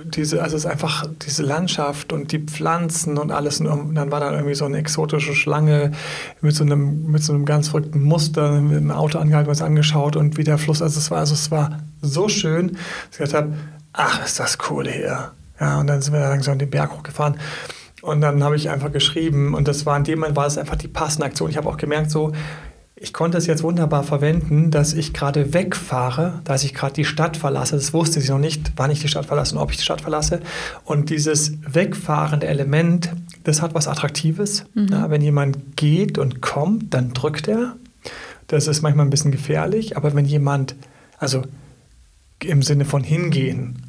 diese, 0.05 0.43
also 0.43 0.57
es 0.57 0.65
ist 0.65 0.71
einfach 0.71 1.07
diese 1.23 1.43
Landschaft 1.43 2.13
und 2.13 2.33
die 2.33 2.39
Pflanzen 2.39 3.19
und 3.19 3.31
alles. 3.31 3.61
Und 3.61 3.95
dann 3.95 4.11
war 4.11 4.21
da 4.21 4.33
irgendwie 4.33 4.55
so 4.55 4.65
eine 4.65 4.79
exotische 4.79 5.35
Schlange 5.35 5.93
mit 6.41 6.55
so 6.55 6.65
einem, 6.65 7.11
mit 7.11 7.23
so 7.23 7.33
einem 7.33 7.45
ganz 7.45 7.69
verrückten 7.69 8.03
Muster, 8.03 8.61
mit 8.61 8.77
einem 8.79 8.91
Auto 8.91 9.19
angehalten, 9.19 9.51
was 9.51 9.63
angeschaut 9.63 10.17
und 10.17 10.37
wie 10.37 10.45
der 10.45 10.59
Fluss. 10.59 10.83
Also 10.83 10.99
es 10.99 11.11
war, 11.11 11.19
also 11.19 11.35
es 11.35 11.51
war 11.51 11.83
so 12.01 12.29
schön, 12.29 12.73
dass 12.73 13.13
ich 13.13 13.19
gesagt 13.19 13.35
habe, 13.35 13.55
ach, 13.93 14.25
ist 14.25 14.41
das 14.41 14.59
cool 14.71 14.89
hier. 14.89 15.33
Ja, 15.61 15.81
und 15.81 15.87
dann 15.89 16.01
sind 16.01 16.13
wir 16.13 16.21
langsam 16.21 16.59
den 16.59 16.71
Berg 16.71 16.93
hochgefahren. 16.93 17.37
Und 18.01 18.21
dann 18.21 18.45
habe 18.45 18.57
ich 18.57 18.71
einfach 18.71 18.93
geschrieben 18.93 19.55
und 19.55 19.67
das 19.67 19.85
war 19.85 19.97
in 19.97 20.05
dem 20.05 20.21
Moment 20.21 20.37
war 20.37 20.47
es 20.47 20.57
einfach 20.57 20.77
die 20.77 20.87
passende 20.87 21.27
Aktion. 21.27 21.51
Ich 21.51 21.57
habe 21.57 21.69
auch 21.69 21.77
gemerkt, 21.77 22.11
so, 22.13 22.33
ich 23.01 23.13
konnte 23.13 23.39
es 23.39 23.47
jetzt 23.47 23.63
wunderbar 23.63 24.03
verwenden, 24.03 24.71
dass 24.71 24.93
ich 24.93 25.13
gerade 25.13 25.55
wegfahre, 25.55 26.41
dass 26.45 26.65
ich 26.65 26.75
gerade 26.75 26.95
die 26.95 27.05
Stadt 27.05 27.37
verlasse. 27.37 27.77
Das 27.77 27.93
wusste 27.93 28.21
sie 28.21 28.31
noch 28.31 28.39
nicht, 28.39 28.73
wann 28.77 28.91
ich 28.91 29.01
die 29.01 29.09
Stadt 29.09 29.27
verlasse 29.27 29.55
und 29.55 29.61
ob 29.61 29.71
ich 29.71 29.77
die 29.77 29.85
Stadt 29.85 30.01
verlasse. 30.01 30.41
Und 30.85 31.11
dieses 31.11 31.53
wegfahrende 31.63 32.47
Element, 32.47 33.11
das 33.45 33.63
hat 33.63 33.75
was 33.75 33.87
Attraktives. 33.87 34.65
Mhm. 34.75 34.89
Ja, 34.91 35.11
wenn 35.11 35.21
jemand 35.21 35.77
geht 35.77 36.19
und 36.19 36.41
kommt, 36.41 36.93
dann 36.93 37.13
drückt 37.13 37.47
er. 37.47 37.77
Das 38.49 38.67
ist 38.67 38.83
manchmal 38.83 39.07
ein 39.07 39.11
bisschen 39.11 39.31
gefährlich. 39.31 39.97
Aber 39.97 40.15
wenn 40.15 40.25
jemand, 40.25 40.75
also 41.19 41.43
im 42.43 42.63
Sinne 42.63 42.85
von 42.85 43.05
hingehen, 43.05 43.85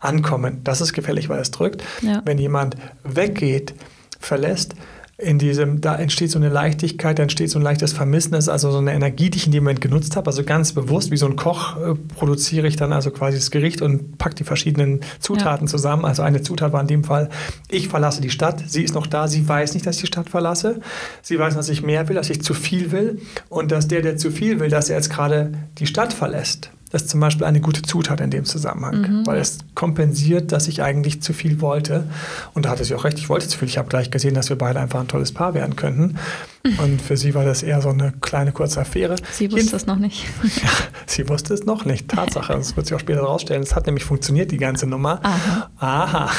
ankommen, 0.00 0.60
das 0.64 0.80
ist 0.80 0.92
gefährlich, 0.92 1.28
weil 1.28 1.40
es 1.40 1.50
drückt. 1.50 1.82
Ja. 2.02 2.22
Wenn 2.24 2.38
jemand 2.38 2.76
weggeht, 3.04 3.74
verlässt, 4.18 4.74
in 5.20 5.38
diesem, 5.38 5.80
da 5.80 5.96
entsteht 5.96 6.30
so 6.30 6.38
eine 6.38 6.48
Leichtigkeit, 6.48 7.18
da 7.18 7.22
entsteht 7.22 7.50
so 7.50 7.58
ein 7.58 7.62
leichtes 7.62 7.92
Vermissen, 7.92 8.32
das 8.32 8.44
ist 8.44 8.48
also 8.48 8.70
so 8.70 8.78
eine 8.78 8.92
Energie, 8.92 9.30
die 9.30 9.38
ich 9.38 9.46
in 9.46 9.52
dem 9.52 9.64
Moment 9.64 9.80
genutzt 9.80 10.16
habe. 10.16 10.26
Also 10.26 10.44
ganz 10.44 10.72
bewusst, 10.72 11.10
wie 11.10 11.16
so 11.16 11.26
ein 11.26 11.36
Koch, 11.36 11.76
äh, 11.76 11.94
produziere 11.94 12.66
ich 12.66 12.76
dann 12.76 12.92
also 12.92 13.10
quasi 13.10 13.36
das 13.36 13.50
Gericht 13.50 13.82
und 13.82 14.18
packe 14.18 14.36
die 14.36 14.44
verschiedenen 14.44 15.00
Zutaten 15.18 15.66
ja. 15.66 15.70
zusammen. 15.70 16.04
Also 16.04 16.22
eine 16.22 16.42
Zutat 16.42 16.72
war 16.72 16.80
in 16.80 16.86
dem 16.86 17.04
Fall, 17.04 17.28
ich 17.68 17.88
verlasse 17.88 18.20
die 18.20 18.30
Stadt, 18.30 18.62
sie 18.66 18.82
ist 18.82 18.94
noch 18.94 19.06
da, 19.06 19.28
sie 19.28 19.46
weiß 19.46 19.74
nicht, 19.74 19.86
dass 19.86 19.96
ich 19.96 20.02
die 20.02 20.06
Stadt 20.08 20.28
verlasse. 20.30 20.80
Sie 21.22 21.38
weiß, 21.38 21.54
dass 21.54 21.68
ich 21.68 21.82
mehr 21.82 22.08
will, 22.08 22.16
dass 22.16 22.30
ich 22.30 22.42
zu 22.42 22.54
viel 22.54 22.92
will 22.92 23.20
und 23.48 23.70
dass 23.70 23.88
der, 23.88 24.02
der 24.02 24.16
zu 24.16 24.30
viel 24.30 24.60
will, 24.60 24.70
dass 24.70 24.88
er 24.88 24.96
jetzt 24.96 25.10
gerade 25.10 25.52
die 25.78 25.86
Stadt 25.86 26.12
verlässt. 26.12 26.70
Das 26.90 27.02
ist 27.02 27.10
zum 27.10 27.20
Beispiel 27.20 27.46
eine 27.46 27.60
gute 27.60 27.82
Zutat 27.82 28.20
in 28.20 28.30
dem 28.30 28.44
Zusammenhang, 28.44 29.00
mhm. 29.00 29.26
weil 29.26 29.38
es 29.38 29.58
kompensiert, 29.74 30.50
dass 30.52 30.66
ich 30.66 30.82
eigentlich 30.82 31.22
zu 31.22 31.32
viel 31.32 31.60
wollte. 31.60 32.04
Und 32.52 32.66
da 32.66 32.70
hatte 32.70 32.84
sie 32.84 32.94
auch 32.94 33.04
recht, 33.04 33.18
ich 33.18 33.28
wollte 33.28 33.46
zu 33.46 33.58
viel. 33.58 33.68
Ich 33.68 33.78
habe 33.78 33.88
gleich 33.88 34.10
gesehen, 34.10 34.34
dass 34.34 34.48
wir 34.48 34.58
beide 34.58 34.80
einfach 34.80 35.00
ein 35.00 35.08
tolles 35.08 35.32
Paar 35.32 35.54
werden 35.54 35.76
könnten. 35.76 36.18
Und 36.62 37.00
für 37.00 37.16
sie 37.16 37.34
war 37.34 37.44
das 37.44 37.62
eher 37.62 37.80
so 37.80 37.88
eine 37.88 38.12
kleine 38.20 38.52
kurze 38.52 38.80
Affäre. 38.80 39.16
Sie 39.32 39.50
wusste 39.50 39.64
Jeden 39.64 39.76
es 39.76 39.86
noch 39.86 39.96
nicht. 39.96 40.26
ja, 40.42 40.68
sie 41.06 41.28
wusste 41.28 41.54
es 41.54 41.64
noch 41.64 41.84
nicht. 41.84 42.08
Tatsache. 42.08 42.52
Das 42.52 42.76
wird 42.76 42.86
sich 42.86 42.94
auch 42.94 43.00
später 43.00 43.20
herausstellen. 43.20 43.62
Es 43.62 43.74
hat 43.74 43.86
nämlich 43.86 44.04
funktioniert, 44.04 44.50
die 44.50 44.58
ganze 44.58 44.86
Nummer. 44.86 45.20
Aha. 45.22 45.70
Aha. 45.78 46.30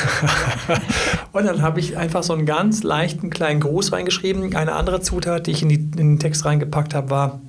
Und 1.32 1.46
dann 1.46 1.62
habe 1.62 1.80
ich 1.80 1.98
einfach 1.98 2.24
so 2.24 2.34
einen 2.34 2.46
ganz 2.46 2.84
leichten 2.84 3.30
kleinen 3.30 3.62
Gruß 3.62 3.94
reingeschrieben. 3.94 4.56
Eine 4.56 4.74
andere 4.74 5.02
Zutat, 5.02 5.48
die 5.48 5.52
ich 5.52 5.64
in, 5.64 5.70
die, 5.70 5.76
in 5.76 5.92
den 5.92 6.20
Text 6.20 6.46
reingepackt 6.46 6.94
habe, 6.94 7.10
war 7.10 7.42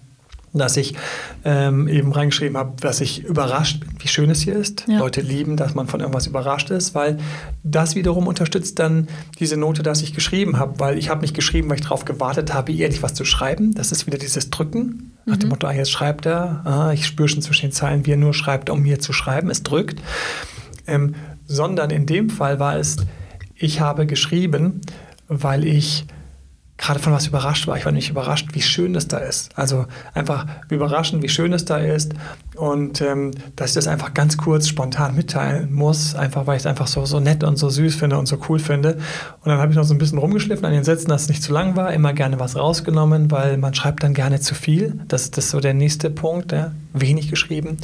dass 0.53 0.77
ich 0.77 0.95
ähm, 1.45 1.89
eben 1.89 2.13
reingeschrieben 2.13 2.57
habe, 2.57 2.73
dass 2.81 3.01
ich 3.01 3.25
überrascht 3.25 3.81
bin, 3.81 3.91
wie 3.99 4.09
schön 4.09 4.31
es 4.31 4.43
hier 4.43 4.55
ist. 4.55 4.85
Ja. 4.87 4.99
Leute 4.99 5.21
lieben, 5.23 5.57
dass 5.57 5.75
man 5.75 5.89
von 5.89 6.01
irgendwas 6.01 6.27
überrascht 6.27 6.71
ist, 6.71 6.95
weil 6.95 7.19
das 7.63 7.95
wiederum 7.95 8.27
unterstützt 8.27 8.79
dann 8.79 9.09
diese 9.39 9.57
Note, 9.57 9.83
dass 9.83 10.03
ich 10.03 10.15
geschrieben 10.15 10.59
habe, 10.59 10.79
weil 10.79 10.99
ich 10.99 11.09
habe 11.09 11.23
nicht 11.23 11.35
geschrieben, 11.35 11.71
weil 11.71 11.77
ich 11.77 11.85
darauf 11.85 12.05
gewartet 12.05 12.53
habe, 12.53 12.73
ehrlich 12.73 13.03
was 13.03 13.15
zu 13.15 13.25
schreiben. 13.25 13.75
Das 13.75 13.93
ist 13.93 14.07
wieder 14.07 14.19
dieses 14.19 14.51
Drücken. 14.51 15.13
Nach 15.25 15.37
dem 15.37 15.47
mhm. 15.47 15.51
Motto, 15.51 15.67
ah, 15.67 15.73
jetzt 15.73 15.91
schreibt 15.91 16.27
er, 16.27 16.63
ah, 16.67 16.93
ich 16.93 17.07
spüre 17.07 17.29
schon 17.29 17.43
zwischen 17.43 17.67
den 17.67 17.73
Zeilen, 17.73 18.05
wie 18.05 18.13
er 18.13 18.17
nur 18.17 18.35
schreibt, 18.35 18.69
um 18.69 18.83
mir 18.83 18.99
zu 18.99 19.13
schreiben. 19.13 19.49
Es 19.51 19.63
drückt. 19.63 20.03
Ähm, 20.87 21.15
sondern 21.47 21.91
in 21.91 22.07
dem 22.07 22.29
Fall 22.29 22.59
war 22.59 22.77
es, 22.77 22.97
ich 23.55 23.81
habe 23.81 24.07
geschrieben, 24.07 24.81
weil 25.29 25.65
ich 25.65 26.07
gerade 26.83 26.99
von 26.99 27.13
was 27.13 27.29
überrascht 27.29 27.69
war. 27.69 27.77
Ich 27.77 27.85
war 27.85 27.93
nicht 27.93 28.11
überrascht, 28.11 28.49
wie 28.53 28.61
schön 28.61 28.93
das 28.93 29.07
da 29.07 29.19
ist. 29.19 29.57
Also 29.57 29.87
einfach 30.15 30.47
überraschend, 30.69 31.23
wie 31.23 31.29
schön 31.29 31.53
es 31.53 31.65
da 31.65 31.79
ist 31.79 32.13
und 32.57 33.01
ähm, 33.01 33.31
dass 33.55 33.71
ich 33.71 33.75
das 33.75 33.87
einfach 33.87 34.15
ganz 34.15 34.37
kurz 34.37 34.67
spontan 34.67 35.15
mitteilen 35.15 35.73
muss, 35.73 36.17
einfach 36.17 36.49
weil 36.49 36.57
ich 36.57 36.63
es 36.63 36.67
einfach 36.67 36.89
so, 36.89 37.07
so 37.07 37.21
nett 37.21 37.45
und 37.45 37.57
so 37.57 37.71
süß 37.71 37.95
finde 37.95 38.19
und 38.19 38.27
so 38.27 38.37
cool 38.49 38.59
finde. 38.59 38.95
Und 38.95 39.47
dann 39.47 39.59
habe 39.59 39.71
ich 39.71 39.77
noch 39.77 39.85
so 39.85 39.95
ein 39.95 39.99
bisschen 39.99 40.19
rumgeschliffen 40.19 40.65
an 40.65 40.73
den 40.73 40.83
Sätzen, 40.83 41.09
dass 41.09 41.23
es 41.23 41.29
nicht 41.29 41.45
zu 41.45 41.53
lang 41.53 41.77
war, 41.77 41.93
immer 41.93 42.13
gerne 42.15 42.41
was 42.41 42.57
rausgenommen, 42.57 43.31
weil 43.31 43.59
man 43.59 43.75
schreibt 43.75 44.03
dann 44.03 44.13
gerne 44.13 44.41
zu 44.41 44.57
viel. 44.57 45.01
Das, 45.07 45.31
das 45.31 45.45
ist 45.45 45.51
so 45.53 45.61
der 45.61 45.75
nächste 45.75 46.11
Punkt, 46.11 46.51
ja? 46.51 46.73
wenig 46.93 47.31
geschrieben. 47.31 47.77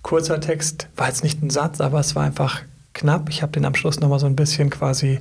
Kurzer 0.00 0.40
Text 0.40 0.88
war 0.96 1.08
jetzt 1.08 1.22
nicht 1.22 1.42
ein 1.42 1.50
Satz, 1.50 1.82
aber 1.82 2.00
es 2.00 2.16
war 2.16 2.24
einfach 2.24 2.62
knapp. 2.92 3.28
Ich 3.28 3.42
habe 3.42 3.52
den 3.52 3.64
am 3.64 3.74
Schluss 3.74 4.00
nochmal 4.00 4.18
so 4.18 4.26
ein 4.26 4.36
bisschen 4.36 4.70
quasi 4.70 5.18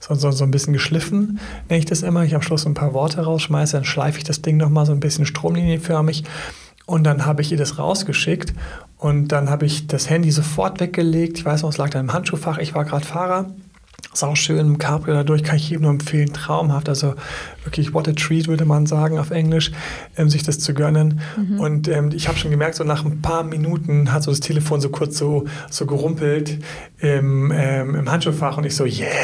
so, 0.00 0.14
so, 0.14 0.30
so 0.30 0.44
ein 0.44 0.50
bisschen 0.50 0.72
geschliffen, 0.72 1.38
nenne 1.68 1.78
ich 1.78 1.84
das 1.84 2.02
immer. 2.02 2.24
Ich 2.24 2.34
am 2.34 2.42
Schluss 2.42 2.66
ein 2.66 2.74
paar 2.74 2.94
Worte 2.94 3.22
rausschmeiße, 3.22 3.76
dann 3.76 3.84
schleife 3.84 4.18
ich 4.18 4.24
das 4.24 4.42
Ding 4.42 4.56
nochmal 4.56 4.86
so 4.86 4.92
ein 4.92 5.00
bisschen 5.00 5.26
stromlinienförmig 5.26 6.24
und 6.86 7.04
dann 7.04 7.24
habe 7.24 7.42
ich 7.42 7.52
ihr 7.52 7.58
das 7.58 7.78
rausgeschickt 7.78 8.52
und 8.98 9.28
dann 9.28 9.50
habe 9.50 9.66
ich 9.66 9.86
das 9.86 10.10
Handy 10.10 10.30
sofort 10.30 10.80
weggelegt. 10.80 11.38
Ich 11.38 11.44
weiß 11.44 11.62
noch, 11.62 11.70
es 11.70 11.78
lag 11.78 11.90
da 11.90 12.00
im 12.00 12.12
Handschuhfach. 12.12 12.58
Ich 12.58 12.74
war 12.74 12.84
gerade 12.84 13.04
Fahrer 13.04 13.54
sau 14.12 14.34
schön 14.34 14.58
im 14.58 14.78
Cabrio 14.78 15.14
dadurch, 15.14 15.42
kann 15.42 15.56
ich 15.56 15.70
jedem 15.70 15.82
nur 15.82 15.90
empfehlen, 15.92 16.32
traumhaft. 16.32 16.88
Also 16.88 17.14
wirklich 17.64 17.94
what 17.94 18.08
a 18.08 18.12
treat, 18.12 18.46
würde 18.46 18.64
man 18.64 18.86
sagen 18.86 19.18
auf 19.18 19.30
Englisch, 19.30 19.72
ähm, 20.16 20.28
sich 20.28 20.42
das 20.42 20.58
zu 20.58 20.74
gönnen. 20.74 21.20
Mhm. 21.36 21.60
Und 21.60 21.88
ähm, 21.88 22.10
ich 22.14 22.28
habe 22.28 22.38
schon 22.38 22.50
gemerkt, 22.50 22.76
so 22.76 22.84
nach 22.84 23.04
ein 23.04 23.22
paar 23.22 23.42
Minuten 23.42 24.12
hat 24.12 24.22
so 24.22 24.30
das 24.30 24.40
Telefon 24.40 24.80
so 24.80 24.90
kurz 24.90 25.18
so, 25.18 25.44
so 25.70 25.86
gerumpelt 25.86 26.58
im, 26.98 27.52
ähm, 27.54 27.94
im 27.94 28.10
Handschuhfach 28.10 28.58
und 28.58 28.64
ich 28.64 28.76
so, 28.76 28.84
yes! 28.84 29.04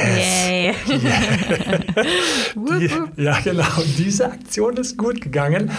Yeah. 0.51 0.75
yeah. 2.57 2.79
Die, 3.17 3.23
ja, 3.23 3.39
genau. 3.41 3.65
Diese 3.99 4.27
Aktion 4.27 4.77
ist 4.77 4.97
gut 4.97 5.21
gegangen. 5.21 5.71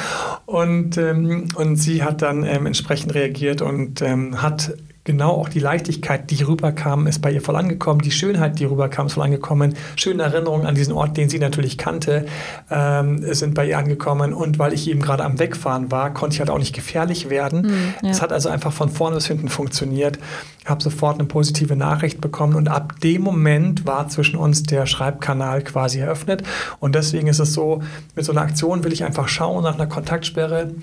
Und, 0.45 0.97
ähm, 0.97 1.47
und 1.55 1.75
sie 1.75 2.03
hat 2.03 2.21
dann 2.21 2.43
ähm, 2.43 2.65
entsprechend 2.65 3.13
reagiert 3.13 3.61
und 3.61 4.01
ähm, 4.01 4.41
hat 4.41 4.73
genau 5.03 5.31
auch 5.31 5.49
die 5.49 5.59
Leichtigkeit, 5.59 6.29
die 6.29 6.43
rüberkam, 6.43 7.07
ist 7.07 7.21
bei 7.21 7.31
ihr 7.31 7.41
voll 7.41 7.55
angekommen. 7.55 8.01
Die 8.01 8.11
Schönheit, 8.11 8.59
die 8.59 8.65
rüberkam, 8.65 9.07
ist 9.07 9.13
voll 9.13 9.23
angekommen. 9.23 9.75
Schöne 9.95 10.23
Erinnerungen 10.23 10.67
an 10.67 10.75
diesen 10.75 10.93
Ort, 10.93 11.17
den 11.17 11.29
sie 11.29 11.39
natürlich 11.39 11.77
kannte, 11.77 12.25
ähm, 12.69 13.33
sind 13.33 13.55
bei 13.55 13.67
ihr 13.67 13.77
angekommen. 13.77 14.33
Und 14.33 14.59
weil 14.59 14.73
ich 14.73 14.87
eben 14.87 15.01
gerade 15.01 15.23
am 15.23 15.39
Wegfahren 15.39 15.91
war, 15.91 16.13
konnte 16.13 16.35
ich 16.35 16.39
halt 16.39 16.49
auch 16.49 16.59
nicht 16.59 16.75
gefährlich 16.75 17.29
werden. 17.29 17.63
Mhm, 17.63 17.93
ja. 18.03 18.09
Es 18.11 18.21
hat 18.21 18.31
also 18.31 18.49
einfach 18.49 18.71
von 18.71 18.89
vorne 18.89 19.15
bis 19.15 19.27
hinten 19.27 19.49
funktioniert. 19.49 20.19
Ich 20.59 20.69
habe 20.69 20.83
sofort 20.83 21.19
eine 21.19 21.27
positive 21.27 21.75
Nachricht 21.75 22.21
bekommen 22.21 22.55
und 22.55 22.67
ab 22.67 22.99
dem 23.01 23.23
Moment 23.23 23.87
war 23.87 24.07
zwischen 24.09 24.35
uns 24.35 24.63
der 24.63 24.85
Schreibkanal 24.85 25.63
quasi 25.63 25.99
eröffnet. 25.99 26.43
Und 26.79 26.93
deswegen 26.93 27.27
ist 27.27 27.39
es 27.39 27.53
so, 27.53 27.81
mit 28.15 28.25
so 28.25 28.31
einer 28.31 28.41
Aktion 28.41 28.83
will 28.83 28.93
ich 28.93 29.03
einfach 29.03 29.27
schauen 29.27 29.63
nach 29.63 29.75
einer 29.75 29.87
Kontaktsperre. 29.87 30.75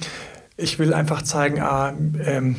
Ich 0.56 0.80
will 0.80 0.92
einfach 0.92 1.22
zeigen, 1.22 1.60
ah, 1.60 1.92
ähm, 2.24 2.56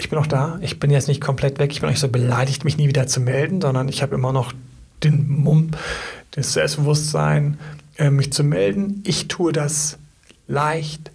ich 0.00 0.10
bin 0.10 0.18
auch 0.18 0.26
da. 0.26 0.58
Ich 0.62 0.80
bin 0.80 0.90
jetzt 0.90 1.08
nicht 1.08 1.20
komplett 1.20 1.58
weg. 1.58 1.70
Ich 1.72 1.80
bin 1.80 1.88
auch 1.88 1.92
nicht 1.92 2.00
so 2.00 2.08
beleidigt, 2.08 2.64
mich 2.64 2.76
nie 2.76 2.88
wieder 2.88 3.06
zu 3.06 3.20
melden, 3.20 3.60
sondern 3.60 3.88
ich 3.88 4.02
habe 4.02 4.14
immer 4.14 4.32
noch 4.32 4.52
den 5.04 5.28
Mumm, 5.28 5.70
das 6.32 6.52
Selbstbewusstsein, 6.54 7.58
äh, 7.98 8.10
mich 8.10 8.32
zu 8.32 8.42
melden. 8.42 9.02
Ich 9.06 9.28
tue 9.28 9.52
das 9.52 9.98
leicht, 10.48 11.10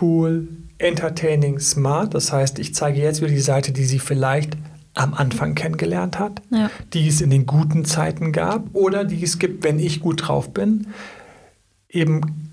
cool, 0.00 0.48
entertaining, 0.78 1.58
smart. 1.58 2.14
Das 2.14 2.32
heißt, 2.32 2.58
ich 2.58 2.74
zeige 2.74 3.00
jetzt 3.00 3.20
wieder 3.20 3.30
die 3.30 3.40
Seite, 3.40 3.72
die 3.72 3.84
sie 3.84 3.98
vielleicht 3.98 4.56
am 4.94 5.14
Anfang 5.14 5.54
kennengelernt 5.54 6.18
hat, 6.18 6.42
ja. 6.50 6.70
die 6.92 7.08
es 7.08 7.20
in 7.20 7.30
den 7.30 7.46
guten 7.46 7.84
Zeiten 7.84 8.32
gab 8.32 8.74
oder 8.74 9.04
die 9.04 9.22
es 9.22 9.38
gibt, 9.38 9.62
wenn 9.62 9.78
ich 9.78 10.00
gut 10.00 10.28
drauf 10.28 10.52
bin. 10.52 10.88
Eben 11.88 12.52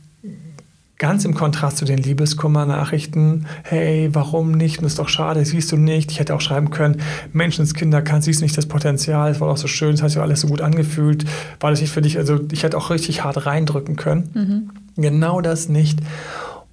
Ganz 0.98 1.26
im 1.26 1.34
Kontrast 1.34 1.78
zu 1.78 1.84
den 1.84 1.98
Liebeskummer-Nachrichten. 1.98 3.48
Hey, 3.64 4.10
warum 4.14 4.54
nicht? 4.54 4.80
Und 4.80 4.86
ist 4.86 4.98
doch 4.98 5.10
schade, 5.10 5.44
siehst 5.44 5.72
du 5.74 5.78
nicht. 5.78 6.10
Ich 6.12 6.20
hätte 6.20 6.34
auch 6.34 6.40
schreiben 6.40 6.70
können, 6.70 7.02
Menschenskinder, 7.34 8.02
kann, 8.02 8.22
siehst 8.22 8.40
du 8.40 8.46
nicht 8.46 8.58
das 8.58 8.66
Potenzial? 8.66 9.30
Es 9.30 9.42
war 9.42 9.50
auch 9.50 9.58
so 9.58 9.68
schön, 9.68 9.96
es 9.96 10.02
hat 10.02 10.12
sich 10.12 10.22
alles 10.22 10.42
so 10.42 10.48
gut 10.48 10.62
angefühlt. 10.62 11.26
War 11.60 11.70
das 11.70 11.82
nicht 11.82 11.92
für 11.92 12.02
dich? 12.02 12.18
Also, 12.18 12.40
ich 12.50 12.64
hätte 12.64 12.78
auch 12.78 12.92
richtig 12.92 13.26
hart 13.26 13.46
reindrücken 13.46 13.98
können. 13.98 14.30
Mhm. 14.34 15.02
Genau 15.02 15.42
das 15.42 15.68
nicht. 15.68 16.00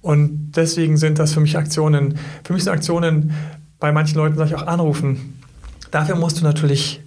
Und 0.01 0.53
deswegen 0.55 0.95
sind 0.95 1.19
das 1.19 1.33
für 1.33 1.41
mich 1.41 1.57
Aktionen. 1.57 2.15
Für 2.45 2.53
mich 2.53 2.63
sind 2.63 2.71
Aktionen, 2.71 3.33
bei 3.79 3.91
manchen 3.91 4.17
Leuten 4.17 4.37
sage 4.37 4.51
ich 4.51 4.55
auch 4.55 4.67
anrufen. 4.67 5.39
Dafür 5.91 6.15
musst 6.15 6.39
du 6.39 6.43
natürlich 6.45 7.02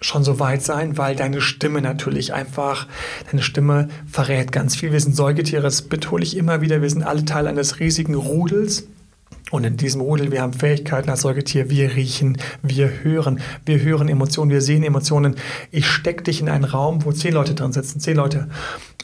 schon 0.00 0.24
so 0.24 0.38
weit 0.38 0.62
sein, 0.62 0.96
weil 0.96 1.16
deine 1.16 1.40
Stimme 1.40 1.82
natürlich 1.82 2.32
einfach, 2.32 2.86
deine 3.30 3.42
Stimme 3.42 3.88
verrät 4.10 4.52
ganz 4.52 4.76
viel. 4.76 4.92
Wir 4.92 5.00
sind 5.00 5.16
Säugetiere, 5.16 5.62
das 5.62 5.82
betone 5.82 6.22
ich 6.22 6.36
immer 6.36 6.60
wieder, 6.60 6.82
wir 6.82 6.90
sind 6.90 7.02
alle 7.02 7.24
Teil 7.24 7.46
eines 7.46 7.80
riesigen 7.80 8.14
Rudels. 8.14 8.86
Und 9.50 9.64
in 9.64 9.78
diesem 9.78 10.02
Rudel, 10.02 10.30
wir 10.30 10.42
haben 10.42 10.52
Fähigkeiten 10.52 11.08
als 11.08 11.22
Säugetier, 11.22 11.70
wir 11.70 11.96
riechen, 11.96 12.36
wir 12.62 13.02
hören, 13.02 13.40
wir 13.64 13.80
hören 13.80 14.08
Emotionen, 14.08 14.50
wir 14.50 14.60
sehen 14.60 14.82
Emotionen. 14.82 15.36
Ich 15.70 15.86
stecke 15.86 16.22
dich 16.22 16.42
in 16.42 16.50
einen 16.50 16.64
Raum, 16.64 17.04
wo 17.04 17.12
zehn 17.12 17.32
Leute 17.32 17.54
drin 17.54 17.72
sitzen, 17.72 17.98
zehn 17.98 18.16
Leute. 18.16 18.48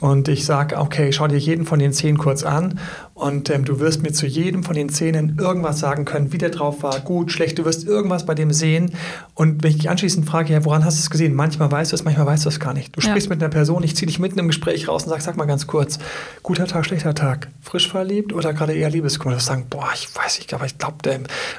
und 0.00 0.28
ich 0.28 0.44
sage, 0.44 0.76
okay, 0.76 1.12
schau 1.12 1.28
dir 1.28 1.38
jeden 1.38 1.64
von 1.64 1.78
den 1.78 1.94
Szenen 1.94 2.18
kurz 2.18 2.42
an 2.42 2.78
und 3.24 3.48
ähm, 3.48 3.64
du 3.64 3.80
wirst 3.80 4.02
mir 4.02 4.12
zu 4.12 4.26
jedem 4.26 4.64
von 4.64 4.74
den 4.74 4.90
Szenen 4.90 5.38
irgendwas 5.38 5.78
sagen 5.78 6.04
können, 6.04 6.34
wie 6.34 6.36
der 6.36 6.50
drauf 6.50 6.82
war, 6.82 7.00
gut, 7.00 7.32
schlecht, 7.32 7.58
du 7.58 7.64
wirst 7.64 7.86
irgendwas 7.86 8.26
bei 8.26 8.34
dem 8.34 8.52
sehen 8.52 8.92
und 9.32 9.62
wenn 9.62 9.70
ich 9.70 9.78
dich 9.78 9.88
anschließend 9.88 10.28
frage, 10.28 10.52
ja, 10.52 10.62
woran 10.66 10.84
hast 10.84 10.98
du 10.98 11.00
es 11.00 11.08
gesehen? 11.08 11.32
Manchmal 11.32 11.72
weißt 11.72 11.92
du 11.92 11.94
es, 11.94 12.04
manchmal 12.04 12.26
weißt 12.26 12.44
du 12.44 12.50
es 12.50 12.60
gar 12.60 12.74
nicht. 12.74 12.94
Du 12.94 13.00
sprichst 13.00 13.28
ja. 13.28 13.30
mit 13.30 13.42
einer 13.42 13.48
Person, 13.48 13.82
ich 13.82 13.96
ziehe 13.96 14.06
dich 14.06 14.18
mitten 14.18 14.38
im 14.38 14.48
Gespräch 14.48 14.88
raus 14.88 15.04
und 15.04 15.08
sag, 15.08 15.22
sag 15.22 15.38
mal 15.38 15.46
ganz 15.46 15.66
kurz, 15.66 15.98
guter 16.42 16.66
Tag, 16.66 16.84
schlechter 16.84 17.14
Tag, 17.14 17.48
frisch 17.62 17.88
verliebt 17.88 18.34
oder 18.34 18.52
gerade 18.52 18.74
eher 18.74 18.90
Liebeskummer? 18.90 19.34
Du 19.34 19.40
sagen, 19.40 19.68
boah, 19.70 19.88
ich 19.94 20.14
weiß 20.14 20.40
nicht, 20.40 20.52
aber 20.52 20.66
ich 20.66 20.76
glaube, 20.76 20.96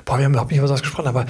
boah, 0.05 0.19
wir 0.19 0.25
haben 0.25 0.34
überhaupt 0.34 0.51
nicht 0.51 0.60
über 0.60 0.67
sowas 0.67 0.84
gesprochen, 0.84 1.07
aber 1.07 1.25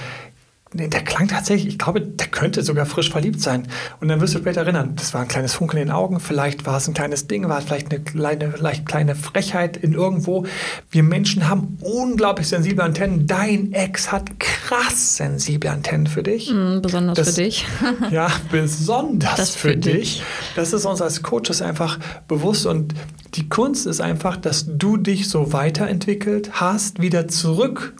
der 0.75 1.03
klang 1.03 1.27
tatsächlich, 1.27 1.73
ich 1.73 1.79
glaube, 1.79 2.01
der 2.01 2.27
könnte 2.27 2.63
sogar 2.63 2.85
frisch 2.85 3.09
verliebt 3.09 3.41
sein. 3.41 3.67
Und 3.99 4.07
dann 4.07 4.21
wirst 4.21 4.35
du 4.35 4.39
später 4.39 4.61
erinnern, 4.61 4.93
das 4.95 5.13
war 5.13 5.21
ein 5.21 5.27
kleines 5.27 5.53
Funkeln 5.53 5.81
in 5.81 5.87
den 5.87 5.95
Augen, 5.95 6.19
vielleicht 6.19 6.65
war 6.65 6.77
es 6.77 6.87
ein 6.87 6.93
kleines 6.93 7.27
Ding, 7.27 7.47
war 7.47 7.59
es 7.59 7.65
vielleicht 7.65 7.91
eine 7.91 8.03
kleine, 8.03 8.51
vielleicht 8.51 8.85
kleine 8.85 9.15
Frechheit 9.15 9.77
in 9.77 9.93
irgendwo. 9.93 10.45
Wir 10.89 11.03
Menschen 11.03 11.49
haben 11.49 11.77
unglaublich 11.81 12.47
sensible 12.47 12.83
Antennen. 12.83 13.27
Dein 13.27 13.73
Ex 13.73 14.11
hat 14.11 14.39
krass 14.39 15.17
sensible 15.17 15.69
Antennen 15.69 16.07
für 16.07 16.23
dich. 16.23 16.51
Mm, 16.51 16.81
besonders 16.81 17.15
das, 17.17 17.35
für 17.35 17.41
dich. 17.43 17.65
ja, 18.11 18.29
besonders 18.51 19.35
das 19.35 19.55
für, 19.55 19.69
für 19.69 19.77
dich. 19.77 19.93
dich. 20.17 20.23
Das 20.55 20.73
ist 20.73 20.85
uns 20.85 21.01
als 21.01 21.23
Coaches 21.23 21.61
einfach 21.61 21.99
bewusst 22.27 22.65
und 22.65 22.93
die 23.35 23.49
Kunst 23.49 23.85
ist 23.85 23.99
einfach, 23.99 24.37
dass 24.37 24.65
du 24.67 24.97
dich 24.97 25.27
so 25.27 25.51
weiterentwickelt 25.51 26.61
hast, 26.61 27.01
wieder 27.01 27.27
zurück 27.27 27.93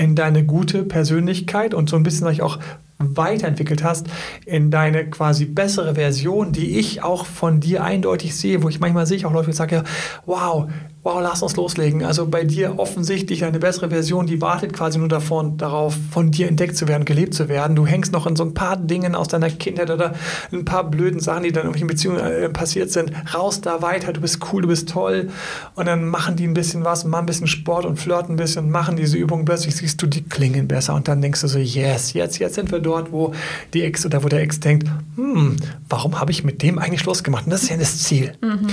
in 0.00 0.16
deine 0.16 0.44
gute 0.44 0.82
Persönlichkeit 0.82 1.74
und 1.74 1.90
so 1.90 1.96
ein 1.96 2.02
bisschen 2.02 2.40
auch 2.40 2.58
weiterentwickelt 2.98 3.84
hast, 3.84 4.06
in 4.46 4.70
deine 4.70 5.08
quasi 5.08 5.44
bessere 5.44 5.94
Version, 5.94 6.52
die 6.52 6.78
ich 6.78 7.02
auch 7.02 7.26
von 7.26 7.60
dir 7.60 7.84
eindeutig 7.84 8.34
sehe, 8.34 8.62
wo 8.62 8.68
ich 8.68 8.80
manchmal 8.80 9.06
sehe 9.06 9.16
ich 9.16 9.26
auch 9.26 9.32
Leute, 9.32 9.50
die 9.50 9.56
sagen, 9.56 9.84
wow, 10.26 10.70
wow, 11.02 11.18
lass 11.22 11.42
uns 11.42 11.56
loslegen. 11.56 12.04
Also 12.04 12.26
bei 12.26 12.44
dir 12.44 12.78
offensichtlich 12.78 13.44
eine 13.44 13.58
bessere 13.58 13.88
Version, 13.88 14.26
die 14.26 14.40
wartet 14.42 14.74
quasi 14.74 14.98
nur 14.98 15.08
davon, 15.08 15.56
darauf, 15.56 15.96
von 16.10 16.30
dir 16.30 16.46
entdeckt 16.46 16.76
zu 16.76 16.88
werden, 16.88 17.06
gelebt 17.06 17.32
zu 17.32 17.48
werden. 17.48 17.74
Du 17.74 17.86
hängst 17.86 18.12
noch 18.12 18.26
in 18.26 18.36
so 18.36 18.44
ein 18.44 18.52
paar 18.52 18.76
Dingen 18.76 19.14
aus 19.14 19.28
deiner 19.28 19.48
Kindheit 19.48 19.90
oder 19.90 20.12
ein 20.52 20.66
paar 20.66 20.90
blöden 20.90 21.18
Sachen, 21.20 21.44
die 21.44 21.52
dann 21.52 21.62
in 21.62 21.68
irgendwelchen 21.68 21.86
Beziehungen 21.86 22.20
äh, 22.20 22.48
passiert 22.50 22.90
sind. 22.90 23.12
Raus 23.34 23.62
da 23.62 23.80
weiter, 23.80 24.12
du 24.12 24.20
bist 24.20 24.40
cool, 24.52 24.62
du 24.62 24.68
bist 24.68 24.90
toll. 24.90 25.30
Und 25.74 25.86
dann 25.86 26.06
machen 26.06 26.36
die 26.36 26.46
ein 26.46 26.54
bisschen 26.54 26.84
was, 26.84 27.04
machen 27.04 27.22
ein 27.22 27.26
bisschen 27.26 27.46
Sport 27.46 27.86
und 27.86 27.96
flirten 27.98 28.34
ein 28.34 28.36
bisschen 28.36 28.70
machen 28.70 28.96
diese 28.96 29.16
Übungen. 29.16 29.46
Plötzlich 29.46 29.76
siehst 29.76 30.02
du, 30.02 30.06
die 30.06 30.22
klingen 30.22 30.68
besser. 30.68 30.94
Und 30.94 31.08
dann 31.08 31.22
denkst 31.22 31.40
du 31.40 31.48
so, 31.48 31.58
yes, 31.58 32.12
jetzt, 32.12 32.38
jetzt 32.38 32.56
sind 32.56 32.70
wir 32.70 32.80
dort, 32.80 33.10
wo 33.10 33.32
die 33.72 33.82
Ex 33.82 34.04
oder 34.04 34.22
wo 34.22 34.28
der 34.28 34.42
Ex 34.42 34.60
denkt, 34.60 34.86
hm, 35.16 35.56
warum 35.88 36.20
habe 36.20 36.30
ich 36.30 36.44
mit 36.44 36.62
dem 36.62 36.78
eigentlich 36.78 37.00
Schluss 37.00 37.24
gemacht? 37.24 37.46
Und 37.46 37.52
das 37.52 37.62
ist 37.62 37.70
ja 37.70 37.78
das 37.78 38.02
Ziel. 38.02 38.34
Mhm. 38.42 38.68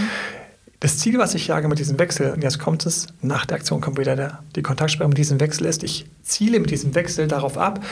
Das 0.80 1.00
Ziel, 1.00 1.18
was 1.18 1.34
ich 1.34 1.48
jage 1.48 1.68
mit 1.68 1.80
diesem 1.80 1.98
Wechsel, 1.98 2.32
und 2.32 2.44
jetzt 2.44 2.60
kommt 2.60 2.86
es, 2.86 3.08
nach 3.22 3.46
der 3.46 3.58
Aktion 3.58 3.82
kommt 3.82 3.98
wieder 3.98 4.16
der, 4.16 4.40
die 4.56 4.62
Kontaktsperre 4.62 5.10
mit 5.10 5.18
diesem 5.18 5.40
Wechsel 5.40 5.66
ist, 5.66 5.84
ich 5.84 6.06
ziele 6.22 6.60
mit 6.60 6.70
diesem 6.70 6.94
Wechsel 6.94 7.28
darauf 7.28 7.58
ab, 7.58 7.84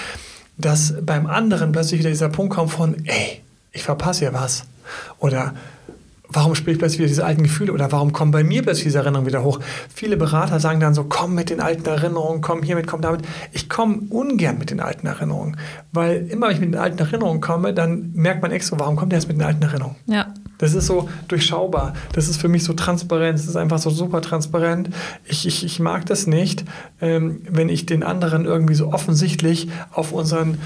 dass 0.57 0.93
beim 1.01 1.25
anderen 1.25 1.71
plötzlich 1.71 1.99
wieder 1.99 2.11
dieser 2.11 2.29
Punkt 2.29 2.53
kommt 2.53 2.71
von, 2.71 2.95
ey, 3.05 3.41
ich 3.71 3.83
verpasse 3.83 4.19
hier 4.19 4.33
was. 4.33 4.65
Oder 5.17 5.55
warum 6.29 6.53
spiele 6.53 6.73
ich 6.73 6.79
plötzlich 6.79 6.99
wieder 6.99 7.07
diese 7.07 7.25
alten 7.25 7.41
Gefühle 7.41 7.73
oder 7.73 7.91
warum 7.91 8.13
kommen 8.13 8.31
bei 8.31 8.43
mir 8.43 8.61
plötzlich 8.61 8.85
diese 8.85 8.99
Erinnerungen 8.99 9.27
wieder 9.27 9.43
hoch? 9.43 9.59
Viele 9.93 10.15
Berater 10.15 10.59
sagen 10.59 10.79
dann 10.79 10.93
so, 10.93 11.05
komm 11.05 11.33
mit 11.33 11.49
den 11.49 11.61
alten 11.61 11.85
Erinnerungen, 11.87 12.41
komm 12.41 12.61
hiermit, 12.61 12.85
komm 12.85 13.01
damit. 13.01 13.21
Ich 13.51 13.67
komme 13.67 14.03
ungern 14.11 14.59
mit 14.59 14.69
den 14.69 14.79
alten 14.79 15.07
Erinnerungen, 15.07 15.57
weil 15.91 16.27
immer, 16.27 16.47
wenn 16.47 16.53
ich 16.53 16.61
mit 16.61 16.73
den 16.73 16.79
alten 16.79 16.99
Erinnerungen 16.99 17.41
komme, 17.41 17.73
dann 17.73 18.11
merkt 18.13 18.43
man 18.43 18.51
extra, 18.51 18.79
warum 18.79 18.95
kommt 18.95 19.11
der 19.11 19.19
jetzt 19.19 19.27
mit 19.27 19.37
den 19.37 19.43
alten 19.43 19.63
Erinnerungen? 19.63 19.97
Ja. 20.05 20.27
Das 20.57 20.73
ist 20.73 20.87
so 20.87 21.09
durchschaubar. 21.27 21.93
Das 22.13 22.27
ist 22.27 22.37
für 22.37 22.47
mich 22.47 22.63
so 22.63 22.73
transparent. 22.73 23.37
Das 23.37 23.47
ist 23.47 23.55
einfach 23.55 23.79
so 23.79 23.89
super 23.89 24.21
transparent. 24.21 24.89
Ich, 25.25 25.45
ich, 25.45 25.65
ich 25.65 25.79
mag 25.79 26.05
das 26.05 26.27
nicht, 26.27 26.63
ähm, 27.01 27.41
wenn 27.49 27.69
ich 27.69 27.85
den 27.85 28.03
anderen 28.03 28.45
irgendwie 28.45 28.75
so 28.75 28.91
offensichtlich 28.91 29.69
auf 29.91 30.11
unseren 30.11 30.57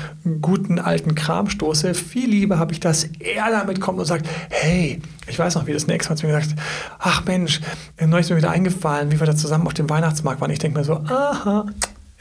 guten 0.42 0.80
alten 0.80 1.16
Kram 1.16 1.50
stoße. 1.50 1.94
Viel 1.94 2.30
lieber 2.30 2.60
habe 2.60 2.74
ich, 2.74 2.80
dass 2.80 3.06
er 3.20 3.50
damit 3.52 3.82
kommt 3.82 4.00
und 4.00 4.06
sagt, 4.06 4.28
hey, 4.50 5.02
ich 5.28 5.38
weiß 5.38 5.56
noch, 5.56 5.68
wie 5.68 5.74
das 5.74 5.86
eine 5.86 5.94
Ex-Mann 5.94 6.18
zu 6.18 6.26
mir 6.26 6.34
gesagt 6.34 6.56
ach 7.00 7.26
Mensch, 7.26 7.62
neulich 8.00 8.26
ist 8.26 8.30
mir 8.30 8.38
wieder 8.38 8.52
eingefallen, 8.52 9.12
wie 9.12 9.20
wir 9.20 9.28
da 9.28 9.36
zusammen 9.36 9.68
auf 9.68 9.74
dem 9.74 9.90
Weihnachtsmarkt 9.90 10.42
waren. 10.42 10.52
Ich 10.52 10.60
denke 10.60 10.80
mir 10.80 10.86
so, 10.86 10.96
aha, 10.96 11.66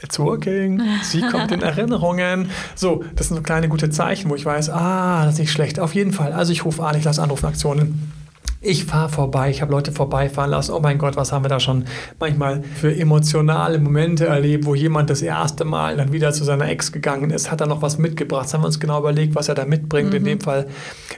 It's 0.01 0.17
working. 0.17 0.81
Sie 1.03 1.21
kommt 1.21 1.51
in 1.51 1.61
Erinnerungen. 1.63 2.49
So, 2.75 3.03
das 3.15 3.27
sind 3.27 3.37
so 3.37 3.43
kleine 3.43 3.67
gute 3.67 3.89
Zeichen, 3.89 4.29
wo 4.29 4.35
ich 4.35 4.45
weiß, 4.45 4.69
ah, 4.69 5.25
das 5.25 5.33
ist 5.33 5.39
nicht 5.39 5.51
schlecht. 5.51 5.79
Auf 5.79 5.93
jeden 5.93 6.13
Fall. 6.13 6.31
Also 6.31 6.53
ich 6.53 6.63
rufe 6.63 6.83
an, 6.85 6.95
ich 6.95 7.03
lasse 7.03 7.21
Anrufaktionen 7.21 8.11
ich 8.61 8.83
fahre 8.83 9.07
vorbei, 9.07 9.49
ich 9.49 9.61
habe 9.61 9.71
Leute 9.71 9.93
vorbeifahren 9.93 10.51
lassen. 10.51 10.73
Oh 10.73 10.81
mein 10.81 10.97
Gott, 10.97 11.15
was 11.15 11.31
haben 11.31 11.45
wir 11.45 11.49
da 11.49 11.61
schon 11.61 11.85
manchmal 12.19 12.61
für 12.61 12.93
emotionale 12.93 13.79
Momente 13.79 14.25
erlebt, 14.25 14.65
wo 14.65 14.75
jemand 14.75 15.09
das 15.09 15.21
erste 15.21 15.63
Mal 15.63 15.95
dann 15.95 16.11
wieder 16.11 16.33
zu 16.33 16.43
seiner 16.43 16.67
Ex 16.67 16.91
gegangen 16.91 17.29
ist, 17.29 17.51
hat 17.51 17.61
er 17.61 17.67
noch 17.67 17.81
was 17.81 17.97
mitgebracht. 17.97 18.45
Das 18.45 18.53
haben 18.53 18.61
wir 18.61 18.67
uns 18.67 18.81
genau 18.81 18.99
überlegt, 18.99 19.33
was 19.33 19.47
er 19.47 19.55
da 19.55 19.63
mitbringt. 19.63 20.09
Mhm. 20.09 20.15
In 20.17 20.23
dem 20.25 20.41
Fall 20.41 20.67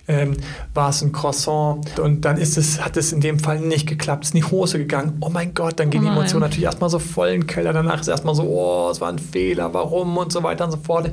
ähm, 0.07 0.37
war 0.75 0.89
es 0.89 1.01
ein 1.01 1.13
Croissant 1.13 1.99
und 1.99 2.25
dann 2.25 2.37
ist 2.37 2.59
es, 2.59 2.85
hat 2.85 2.95
es 2.95 3.11
in 3.11 3.21
dem 3.21 3.39
Fall 3.39 3.59
nicht 3.59 3.87
geklappt, 3.87 4.25
ist 4.25 4.35
in 4.35 4.41
die 4.41 4.47
Hose 4.47 4.77
gegangen. 4.77 5.17
Oh 5.21 5.29
mein 5.29 5.55
Gott, 5.55 5.79
dann 5.79 5.89
gehen 5.89 6.01
oh 6.01 6.05
die 6.05 6.11
Emotionen 6.11 6.41
natürlich 6.41 6.65
erstmal 6.65 6.91
so 6.91 6.99
voll 6.99 7.29
in 7.29 7.41
den 7.41 7.47
Keller. 7.47 7.73
Danach 7.73 8.01
ist 8.01 8.07
erstmal 8.07 8.35
so, 8.35 8.43
oh, 8.43 8.89
es 8.91 9.01
war 9.01 9.09
ein 9.09 9.17
Fehler, 9.17 9.73
warum 9.73 10.15
und 10.17 10.31
so 10.31 10.43
weiter 10.43 10.65
und 10.65 10.71
so 10.71 10.77
fort. 10.77 11.09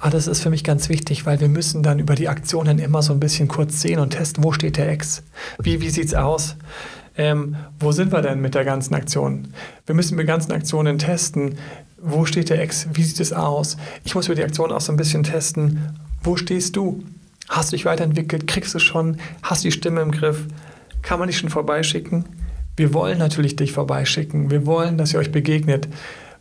Aber 0.00 0.10
das 0.10 0.26
ist 0.26 0.42
für 0.42 0.50
mich 0.50 0.64
ganz 0.64 0.88
wichtig, 0.88 1.24
weil 1.24 1.40
wir 1.40 1.48
müssen 1.48 1.84
dann 1.84 2.00
über 2.00 2.16
die 2.16 2.28
Aktionen 2.28 2.80
immer 2.80 3.02
so 3.02 3.12
ein 3.12 3.20
bisschen 3.20 3.46
kurz 3.46 3.80
sehen 3.80 4.00
und 4.00 4.10
testen, 4.10 4.42
wo 4.42 4.50
steht 4.50 4.76
der 4.76 4.88
Ex. 4.88 5.22
Wie, 5.62 5.67
wie 5.76 5.90
sieht 5.90 6.06
es 6.06 6.14
aus? 6.14 6.56
Ähm, 7.16 7.56
wo 7.78 7.92
sind 7.92 8.12
wir 8.12 8.22
denn 8.22 8.40
mit 8.40 8.54
der 8.54 8.64
ganzen 8.64 8.94
Aktion? 8.94 9.52
Wir 9.86 9.94
müssen 9.94 10.16
mit 10.16 10.26
ganzen 10.26 10.52
Aktionen 10.52 10.98
testen. 10.98 11.58
Wo 12.00 12.24
steht 12.24 12.48
der 12.48 12.62
Ex? 12.62 12.86
Wie 12.92 13.02
sieht 13.02 13.20
es 13.20 13.32
aus? 13.32 13.76
Ich 14.04 14.14
muss 14.14 14.26
über 14.26 14.36
die 14.36 14.44
Aktion 14.44 14.72
auch 14.72 14.80
so 14.80 14.92
ein 14.92 14.96
bisschen 14.96 15.24
testen. 15.24 15.96
Wo 16.22 16.36
stehst 16.36 16.76
du? 16.76 17.02
Hast 17.48 17.72
du 17.72 17.76
dich 17.76 17.84
weiterentwickelt? 17.84 18.46
Kriegst 18.46 18.74
du 18.74 18.78
schon? 18.78 19.18
Hast 19.42 19.64
du 19.64 19.68
die 19.68 19.72
Stimme 19.72 20.00
im 20.00 20.12
Griff? 20.12 20.46
Kann 21.02 21.18
man 21.18 21.28
dich 21.28 21.38
schon 21.38 21.50
vorbeischicken? 21.50 22.24
Wir 22.76 22.94
wollen 22.94 23.18
natürlich 23.18 23.56
dich 23.56 23.72
vorbeischicken. 23.72 24.50
Wir 24.50 24.64
wollen, 24.64 24.96
dass 24.96 25.12
ihr 25.12 25.18
euch 25.18 25.32
begegnet. 25.32 25.88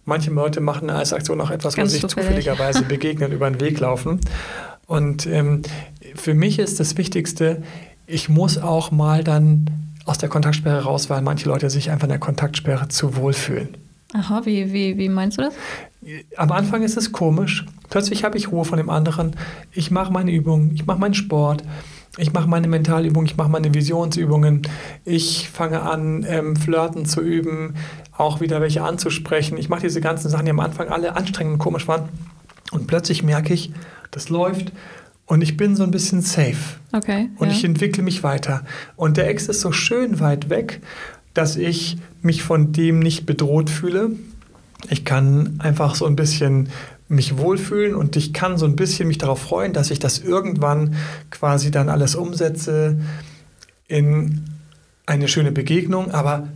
Manche 0.06 0.30
Leute 0.30 0.62
machen 0.62 0.90
als 0.90 1.12
Aktion 1.12 1.42
auch 1.42 1.50
etwas, 1.50 1.76
Ganz 1.76 1.90
wo 1.90 1.94
sie 1.96 2.02
sich 2.02 2.10
zufälligerweise 2.10 2.84
begegnen, 2.88 3.32
über 3.32 3.50
den 3.50 3.60
Weg 3.60 3.80
laufen. 3.80 4.22
Und 4.86 5.26
ähm, 5.26 5.64
für 6.16 6.34
mich 6.34 6.60
ist 6.60 6.80
das 6.80 6.98
Wichtigste, 6.98 7.64
ich 8.08 8.30
muss 8.30 8.58
auch 8.58 8.92
mal 8.92 9.24
dann 9.24 9.70
aus 10.06 10.18
der 10.18 10.30
Kontaktsperre 10.30 10.84
raus, 10.84 11.10
weil 11.10 11.22
manche 11.22 11.48
Leute 11.50 11.70
sich 11.70 11.92
einfach 11.92 12.06
in 12.06 12.12
der 12.12 12.20
Kontaktsperre 12.20 12.88
zu 12.88 13.18
wohl 13.18 13.34
fühlen. 13.34 13.70
Aha, 14.14 14.42
wie, 14.46 14.72
wie, 14.72 14.98
wie 14.98 15.10
meinst 15.10 15.38
du 15.38 15.44
das? 15.44 15.54
Am 16.38 16.52
Anfang 16.54 16.82
ist 16.84 16.96
es 16.96 17.12
komisch. 17.12 17.66
Plötzlich 17.90 18.24
habe 18.24 18.38
ich 18.38 18.52
Ruhe 18.52 18.64
von 18.64 18.78
dem 18.78 18.90
anderen. 18.90 19.36
Ich 19.74 19.92
mache 19.92 20.14
meine 20.14 20.32
Übungen, 20.32 20.74
ich 20.74 20.86
mache 20.86 21.00
meinen 21.00 21.14
Sport, 21.14 21.64
ich 22.18 22.32
mache 22.32 22.48
meine 22.48 22.70
Mentalübungen, 22.70 23.28
ich 23.28 23.36
mache 23.36 23.50
meine 23.50 23.74
Visionsübungen. 23.74 24.62
Ich 25.04 25.50
fange 25.50 25.82
an, 25.82 26.26
ähm, 26.28 26.56
Flirten 26.56 27.06
zu 27.06 27.22
üben, 27.22 27.76
auch 28.18 28.40
wieder 28.40 28.62
welche 28.62 28.84
anzusprechen. 28.84 29.58
Ich 29.58 29.68
mache 29.68 29.82
diese 29.82 30.00
ganzen 30.00 30.30
Sachen, 30.30 30.46
die 30.46 30.52
am 30.52 30.62
Anfang 30.62 30.88
alle 30.88 31.18
anstrengend 31.18 31.54
und 31.54 31.60
komisch 31.60 31.88
waren. 31.90 32.08
Und 32.72 32.88
plötzlich 32.88 33.24
merke 33.24 33.54
ich, 33.54 33.74
das 34.12 34.30
läuft 34.30 34.72
und 35.28 35.42
ich 35.42 35.58
bin 35.58 35.76
so 35.76 35.84
ein 35.84 35.92
bisschen 35.92 36.22
safe. 36.22 36.80
Okay. 36.94 37.30
Und 37.38 37.50
ja. 37.50 37.54
ich 37.54 37.64
entwickle 37.64 38.02
mich 38.02 38.24
weiter. 38.24 38.64
Und 38.96 39.18
der 39.18 39.28
Ex 39.28 39.48
ist 39.48 39.62
so 39.62 39.72
schön 39.72 40.20
weit 40.20 40.50
weg, 40.50 40.82
dass 41.34 41.58
ich 41.58 41.98
mich 42.22 42.42
von 42.42 42.72
dem 42.72 43.00
nicht 43.00 43.26
bedroht 43.26 43.70
fühle. 43.70 44.12
Ich 44.90 45.06
kann 45.06 45.60
einfach 45.60 45.96
so 45.96 46.06
ein 46.06 46.16
bisschen 46.16 46.70
mich 47.10 47.38
wohlfühlen 47.38 47.96
und 47.96 48.16
ich 48.16 48.34
kann 48.34 48.58
so 48.58 48.66
ein 48.66 48.76
bisschen 48.76 49.08
mich 49.08 49.18
darauf 49.18 49.40
freuen, 49.40 49.74
dass 49.74 49.92
ich 49.92 50.00
das 50.00 50.20
irgendwann 50.20 50.96
quasi 51.30 51.72
dann 51.72 51.90
alles 51.90 52.16
umsetze 52.16 53.00
in 53.88 54.44
eine 55.06 55.28
schöne 55.28 55.52
Begegnung, 55.52 56.12
aber 56.12 56.50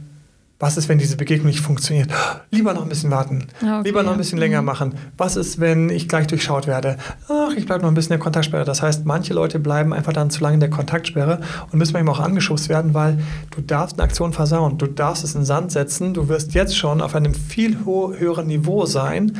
was 0.62 0.78
ist, 0.78 0.88
wenn 0.90 1.00
diese 1.00 1.18
Begegnung 1.18 1.48
nicht 1.48 1.60
funktioniert? 1.60 2.10
Lieber 2.52 2.74
noch 2.74 2.84
ein 2.84 2.90
bisschen 2.90 3.10
warten. 3.10 3.48
Okay, 3.58 3.82
Lieber 3.84 4.04
noch 4.04 4.12
ein 4.12 4.18
bisschen 4.20 4.38
ja. 4.38 4.46
länger 4.46 4.62
mhm. 4.62 4.66
machen. 4.68 4.96
Was 5.18 5.36
ist, 5.36 5.60
wenn 5.60 5.90
ich 5.90 6.08
gleich 6.08 6.28
durchschaut 6.28 6.68
werde? 6.68 6.98
Ach, 7.28 7.52
ich 7.58 7.66
bleibe 7.66 7.82
noch 7.82 7.90
ein 7.90 7.96
bisschen 7.96 8.14
in 8.14 8.20
der 8.20 8.24
Kontaktsperre. 8.24 8.64
Das 8.64 8.84
heißt, 8.84 9.06
manche 9.06 9.34
Leute 9.34 9.58
bleiben 9.58 9.92
einfach 9.92 10.14
dann 10.14 10.30
zu 10.30 10.42
lange 10.42 10.54
in 10.54 10.60
der 10.60 10.70
Kontaktsperre 10.70 11.42
und 11.72 11.80
müssen 11.80 11.94
manchmal 11.94 12.16
auch 12.16 12.20
angeschubst 12.20 12.70
werden, 12.70 12.94
weil 12.94 13.20
du 13.50 13.62
darfst 13.62 13.98
eine 13.98 14.04
Aktion 14.04 14.34
versauen. 14.34 14.78
Du 14.78 14.86
darfst 14.86 15.24
es 15.24 15.34
in 15.34 15.42
den 15.42 15.46
Sand 15.46 15.72
setzen. 15.72 16.14
Du 16.14 16.30
wirst 16.30 16.54
jetzt 16.54 16.78
schon 16.78 17.02
auf 17.02 17.16
einem 17.16 17.34
viel 17.34 17.84
höheren 17.84 18.46
Niveau 18.46 18.86
sein 18.86 19.40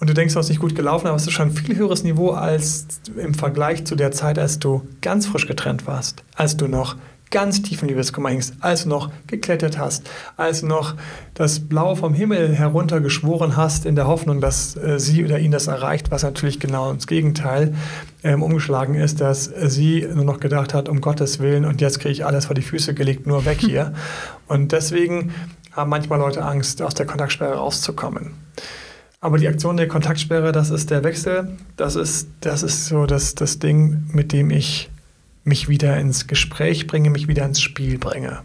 und 0.00 0.08
du 0.08 0.14
denkst, 0.14 0.34
du 0.34 0.40
hast 0.40 0.48
nicht 0.48 0.60
gut 0.60 0.74
gelaufen, 0.74 1.06
aber 1.06 1.16
es 1.16 1.26
ist 1.26 1.32
schon 1.32 1.50
ein 1.50 1.52
viel 1.52 1.76
höheres 1.76 2.02
Niveau 2.02 2.30
als 2.30 2.86
im 3.16 3.34
Vergleich 3.34 3.84
zu 3.84 3.94
der 3.94 4.10
Zeit, 4.10 4.38
als 4.38 4.58
du 4.58 4.82
ganz 5.00 5.26
frisch 5.26 5.46
getrennt 5.46 5.86
warst, 5.86 6.24
als 6.34 6.56
du 6.56 6.66
noch 6.66 6.96
ganz 7.32 7.62
tief 7.62 7.82
in 7.82 7.88
Liebeskummer 7.88 8.28
hingst, 8.28 8.54
als 8.60 8.84
du 8.84 8.90
noch 8.90 9.10
geklettert 9.26 9.78
hast, 9.78 10.08
als 10.36 10.60
du 10.60 10.66
noch 10.66 10.94
das 11.34 11.58
Blau 11.58 11.96
vom 11.96 12.14
Himmel 12.14 12.54
heruntergeschworen 12.54 13.56
hast, 13.56 13.86
in 13.86 13.96
der 13.96 14.06
Hoffnung, 14.06 14.40
dass 14.40 14.76
äh, 14.76 15.00
sie 15.00 15.24
oder 15.24 15.40
ihn 15.40 15.50
das 15.50 15.66
erreicht, 15.66 16.12
was 16.12 16.22
natürlich 16.22 16.60
genau 16.60 16.92
ins 16.92 17.08
Gegenteil 17.08 17.74
ähm, 18.22 18.42
umgeschlagen 18.42 18.94
ist, 18.94 19.20
dass 19.20 19.44
sie 19.44 20.06
nur 20.14 20.24
noch 20.24 20.38
gedacht 20.38 20.74
hat, 20.74 20.88
um 20.88 21.00
Gottes 21.00 21.40
Willen, 21.40 21.64
und 21.64 21.80
jetzt 21.80 21.98
kriege 21.98 22.12
ich 22.12 22.24
alles 22.24 22.46
vor 22.46 22.54
die 22.54 22.62
Füße 22.62 22.94
gelegt, 22.94 23.26
nur 23.26 23.44
weg 23.44 23.58
hier. 23.60 23.94
und 24.46 24.70
deswegen 24.70 25.32
haben 25.72 25.90
manchmal 25.90 26.18
Leute 26.18 26.44
Angst, 26.44 26.82
aus 26.82 26.94
der 26.94 27.06
Kontaktsperre 27.06 27.54
rauszukommen. 27.54 28.34
Aber 29.20 29.38
die 29.38 29.48
Aktion 29.48 29.76
der 29.76 29.88
Kontaktsperre, 29.88 30.52
das 30.52 30.70
ist 30.70 30.90
der 30.90 31.02
Wechsel, 31.04 31.56
das 31.76 31.96
ist, 31.96 32.28
das 32.40 32.62
ist 32.62 32.86
so 32.86 33.06
das, 33.06 33.34
das 33.34 33.58
Ding, 33.58 34.04
mit 34.12 34.32
dem 34.32 34.50
ich 34.50 34.90
mich 35.44 35.68
wieder 35.68 35.98
ins 35.98 36.26
Gespräch 36.26 36.86
bringe, 36.86 37.10
mich 37.10 37.28
wieder 37.28 37.44
ins 37.44 37.60
Spiel 37.60 37.98
bringe. 37.98 38.40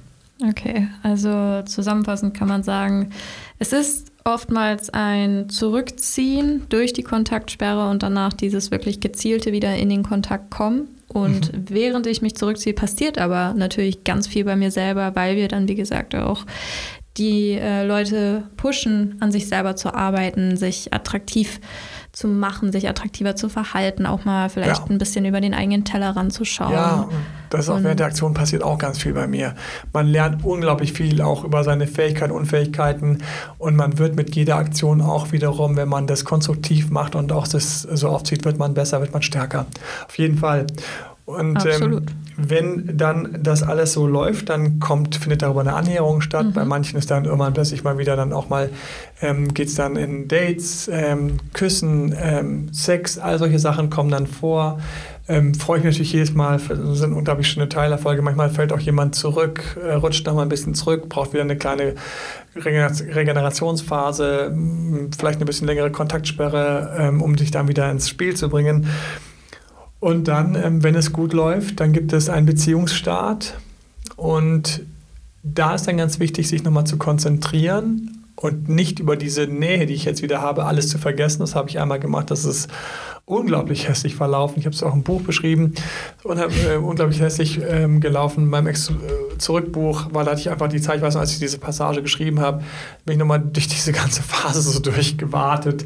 Okay, 0.47 0.87
also 1.03 1.63
zusammenfassend 1.63 2.35
kann 2.35 2.47
man 2.47 2.63
sagen, 2.63 3.09
es 3.57 3.73
ist 3.73 4.11
oftmals 4.23 4.89
ein 4.89 5.49
Zurückziehen 5.49 6.63
durch 6.69 6.93
die 6.93 7.03
Kontaktsperre 7.03 7.89
und 7.89 8.03
danach 8.03 8.33
dieses 8.33 8.69
wirklich 8.71 8.99
gezielte 8.99 9.51
wieder 9.51 9.75
in 9.75 9.89
den 9.89 10.03
Kontakt 10.03 10.51
kommen. 10.51 10.89
Und 11.07 11.53
mhm. 11.53 11.65
während 11.69 12.05
ich 12.05 12.21
mich 12.21 12.35
zurückziehe, 12.35 12.73
passiert 12.73 13.17
aber 13.17 13.53
natürlich 13.55 14.03
ganz 14.03 14.27
viel 14.27 14.43
bei 14.43 14.55
mir 14.55 14.69
selber, 14.69 15.15
weil 15.15 15.37
wir 15.37 15.47
dann, 15.47 15.67
wie 15.67 15.75
gesagt, 15.75 16.13
auch 16.13 16.45
die 17.17 17.53
äh, 17.53 17.85
Leute 17.85 18.43
pushen, 18.57 19.15
an 19.21 19.31
sich 19.31 19.47
selber 19.47 19.75
zu 19.75 19.93
arbeiten, 19.93 20.57
sich 20.57 20.93
attraktiv 20.93 21.59
zu 21.59 21.67
machen, 22.25 22.71
sich 22.71 22.89
attraktiver 22.89 23.35
zu 23.35 23.47
verhalten, 23.47 24.07
auch 24.07 24.25
mal 24.25 24.49
vielleicht 24.49 24.79
ja. 24.79 24.89
ein 24.89 24.97
bisschen 24.97 25.25
über 25.25 25.39
den 25.39 25.53
eigenen 25.53 25.85
Teller 25.85 26.15
ranzuschauen. 26.15 26.71
Ja, 26.71 27.07
das 27.51 27.65
ist 27.65 27.69
auch 27.69 27.83
während 27.83 27.99
der 27.99 28.07
Aktion 28.07 28.33
passiert 28.33 28.63
auch 28.63 28.79
ganz 28.79 28.97
viel 28.97 29.13
bei 29.13 29.27
mir. 29.27 29.53
Man 29.93 30.07
lernt 30.07 30.43
unglaublich 30.43 30.93
viel 30.93 31.21
auch 31.21 31.43
über 31.43 31.63
seine 31.63 31.85
Fähigkeiten, 31.85 32.31
Unfähigkeiten 32.31 33.19
und 33.59 33.75
man 33.75 33.99
wird 33.99 34.15
mit 34.15 34.35
jeder 34.35 34.55
Aktion 34.55 35.01
auch 35.01 35.31
wiederum, 35.31 35.75
wenn 35.75 35.89
man 35.89 36.07
das 36.07 36.25
konstruktiv 36.25 36.89
macht 36.89 37.13
und 37.13 37.31
auch 37.31 37.47
das 37.47 37.81
so 37.83 38.09
aufzieht, 38.09 38.45
wird 38.45 38.57
man 38.57 38.73
besser, 38.73 38.99
wird 38.99 39.13
man 39.13 39.21
stärker. 39.21 39.67
Auf 40.07 40.17
jeden 40.17 40.39
Fall. 40.39 40.65
Und 41.27 41.63
ähm, 41.65 42.05
wenn 42.37 42.97
dann 42.97 43.39
das 43.43 43.61
alles 43.61 43.91
so 43.91 44.07
läuft, 44.07 44.47
dann 44.47 44.79
kommt, 44.79 45.17
findet 45.17 45.41
darüber 45.41 45.59
eine 45.59 45.73
Annäherung 45.73 46.21
statt. 46.21 46.45
Mhm. 46.45 46.53
Bei 46.53 46.63
manchen 46.63 46.97
ist 46.97 47.11
dann 47.11 47.25
irgendwann 47.25 47.53
plötzlich 47.53 47.83
mal 47.83 47.97
wieder 47.97 48.15
dann 48.15 48.31
auch 48.31 48.47
mal, 48.47 48.69
ähm, 49.21 49.53
geht 49.53 49.67
es 49.67 49.75
dann 49.75 49.97
in 49.97 50.29
Dates, 50.29 50.89
ähm, 50.89 51.39
Küssen, 51.51 52.15
ähm, 52.17 52.71
Sex, 52.71 53.19
all 53.19 53.39
solche 53.39 53.59
Sachen 53.59 53.89
kommen 53.89 54.09
dann 54.09 54.25
vor. 54.25 54.79
Ähm, 55.27 55.53
freue 55.53 55.79
ich 55.79 55.83
mich 55.83 55.95
natürlich 55.95 56.13
jedes 56.13 56.33
Mal, 56.33 56.59
sind 56.59 57.11
unglaublich 57.11 57.49
schöne 57.49 57.67
Teilerfolge. 57.67 58.21
Manchmal 58.21 58.49
fällt 58.49 58.71
auch 58.71 58.79
jemand 58.79 59.13
zurück, 59.13 59.77
äh, 59.85 59.95
rutscht 59.95 60.25
noch 60.25 60.33
mal 60.33 60.43
ein 60.43 60.49
bisschen 60.49 60.75
zurück, 60.75 61.09
braucht 61.09 61.33
wieder 61.33 61.43
eine 61.43 61.57
kleine 61.57 61.95
Regenerationsphase, 62.55 64.57
vielleicht 65.17 65.39
eine 65.39 65.45
bisschen 65.45 65.67
längere 65.67 65.91
Kontaktsperre, 65.91 66.95
ähm, 66.97 67.21
um 67.21 67.37
sich 67.37 67.51
dann 67.51 67.67
wieder 67.67 67.91
ins 67.91 68.07
Spiel 68.07 68.37
zu 68.37 68.47
bringen. 68.47 68.87
Und 69.99 70.27
dann, 70.27 70.55
ähm, 70.55 70.83
wenn 70.83 70.95
es 70.95 71.11
gut 71.11 71.33
läuft, 71.33 71.79
dann 71.79 71.91
gibt 71.93 72.13
es 72.13 72.29
einen 72.29 72.45
Beziehungsstart. 72.45 73.57
Und 74.15 74.81
da 75.43 75.75
ist 75.75 75.87
dann 75.87 75.97
ganz 75.97 76.19
wichtig, 76.19 76.47
sich 76.47 76.63
nochmal 76.63 76.85
zu 76.85 76.97
konzentrieren 76.97 78.23
und 78.35 78.69
nicht 78.69 78.99
über 78.99 79.15
diese 79.15 79.47
Nähe, 79.47 79.87
die 79.87 79.95
ich 79.95 80.05
jetzt 80.05 80.21
wieder 80.21 80.41
habe, 80.41 80.65
alles 80.65 80.89
zu 80.89 80.99
vergessen. 80.99 81.39
Das 81.39 81.55
habe 81.55 81.69
ich 81.69 81.79
einmal 81.79 81.99
gemacht. 81.99 82.29
Das 82.29 82.45
ist 82.45 82.69
unglaublich 83.25 83.87
hässlich 83.87 84.15
verlaufen. 84.15 84.59
Ich 84.59 84.65
habe 84.65 84.75
es 84.75 84.83
auch 84.83 84.93
im 84.93 85.01
Buch 85.01 85.21
beschrieben. 85.21 85.73
Äh, 86.23 86.77
unglaublich 86.77 87.19
hässlich 87.19 87.59
ähm, 87.67 87.99
gelaufen. 87.99 88.49
Beim 88.51 88.67
Ex-Zurückbuch, 88.67 90.09
weil 90.13 90.23
da 90.23 90.31
hatte 90.31 90.41
ich 90.41 90.51
einfach 90.51 90.69
die 90.69 90.79
Zeit, 90.79 90.97
ich 90.97 91.01
weiß 91.01 91.15
noch, 91.15 91.21
als 91.21 91.33
ich 91.33 91.39
diese 91.39 91.57
Passage 91.57 92.03
geschrieben 92.03 92.39
habe, 92.39 92.63
bin 93.05 93.13
ich 93.13 93.19
nochmal 93.19 93.39
durch 93.39 93.67
diese 93.67 93.91
ganze 93.91 94.21
Phase 94.21 94.61
so 94.61 94.79
durchgewartet. 94.91 95.85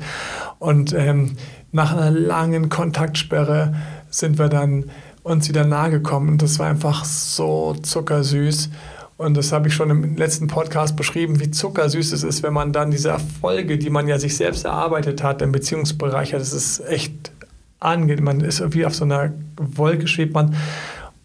Und 0.59 0.93
ähm, 0.93 1.37
nach 1.71 1.95
einer 1.95 2.11
langen 2.11 2.67
Kontaktsperre 2.67 3.73
sind 4.11 4.37
wir 4.37 4.49
dann 4.49 4.91
uns 5.23 5.49
wieder 5.49 5.65
nahe 5.65 5.89
gekommen 5.89 6.29
und 6.29 6.41
das 6.41 6.59
war 6.59 6.67
einfach 6.67 7.05
so 7.05 7.73
zuckersüß. 7.81 8.69
Und 9.17 9.37
das 9.37 9.51
habe 9.51 9.67
ich 9.67 9.75
schon 9.75 9.91
im 9.91 10.15
letzten 10.17 10.47
Podcast 10.47 10.95
beschrieben, 10.95 11.39
wie 11.39 11.51
zuckersüß 11.51 12.11
es 12.11 12.23
ist, 12.23 12.41
wenn 12.41 12.53
man 12.53 12.73
dann 12.73 12.89
diese 12.89 13.09
Erfolge, 13.09 13.77
die 13.77 13.91
man 13.91 14.07
ja 14.07 14.17
sich 14.17 14.35
selbst 14.35 14.65
erarbeitet 14.65 15.21
hat 15.21 15.43
im 15.43 15.51
Beziehungsbereich, 15.51 16.31
das 16.31 16.53
ist 16.53 16.79
echt 16.87 17.31
angeht. 17.79 18.19
Man 18.19 18.41
ist 18.41 18.61
irgendwie 18.61 18.85
auf 18.85 18.95
so 18.95 19.03
einer 19.03 19.31
Wolke 19.57 20.07
schwebt 20.07 20.33
man. 20.33 20.55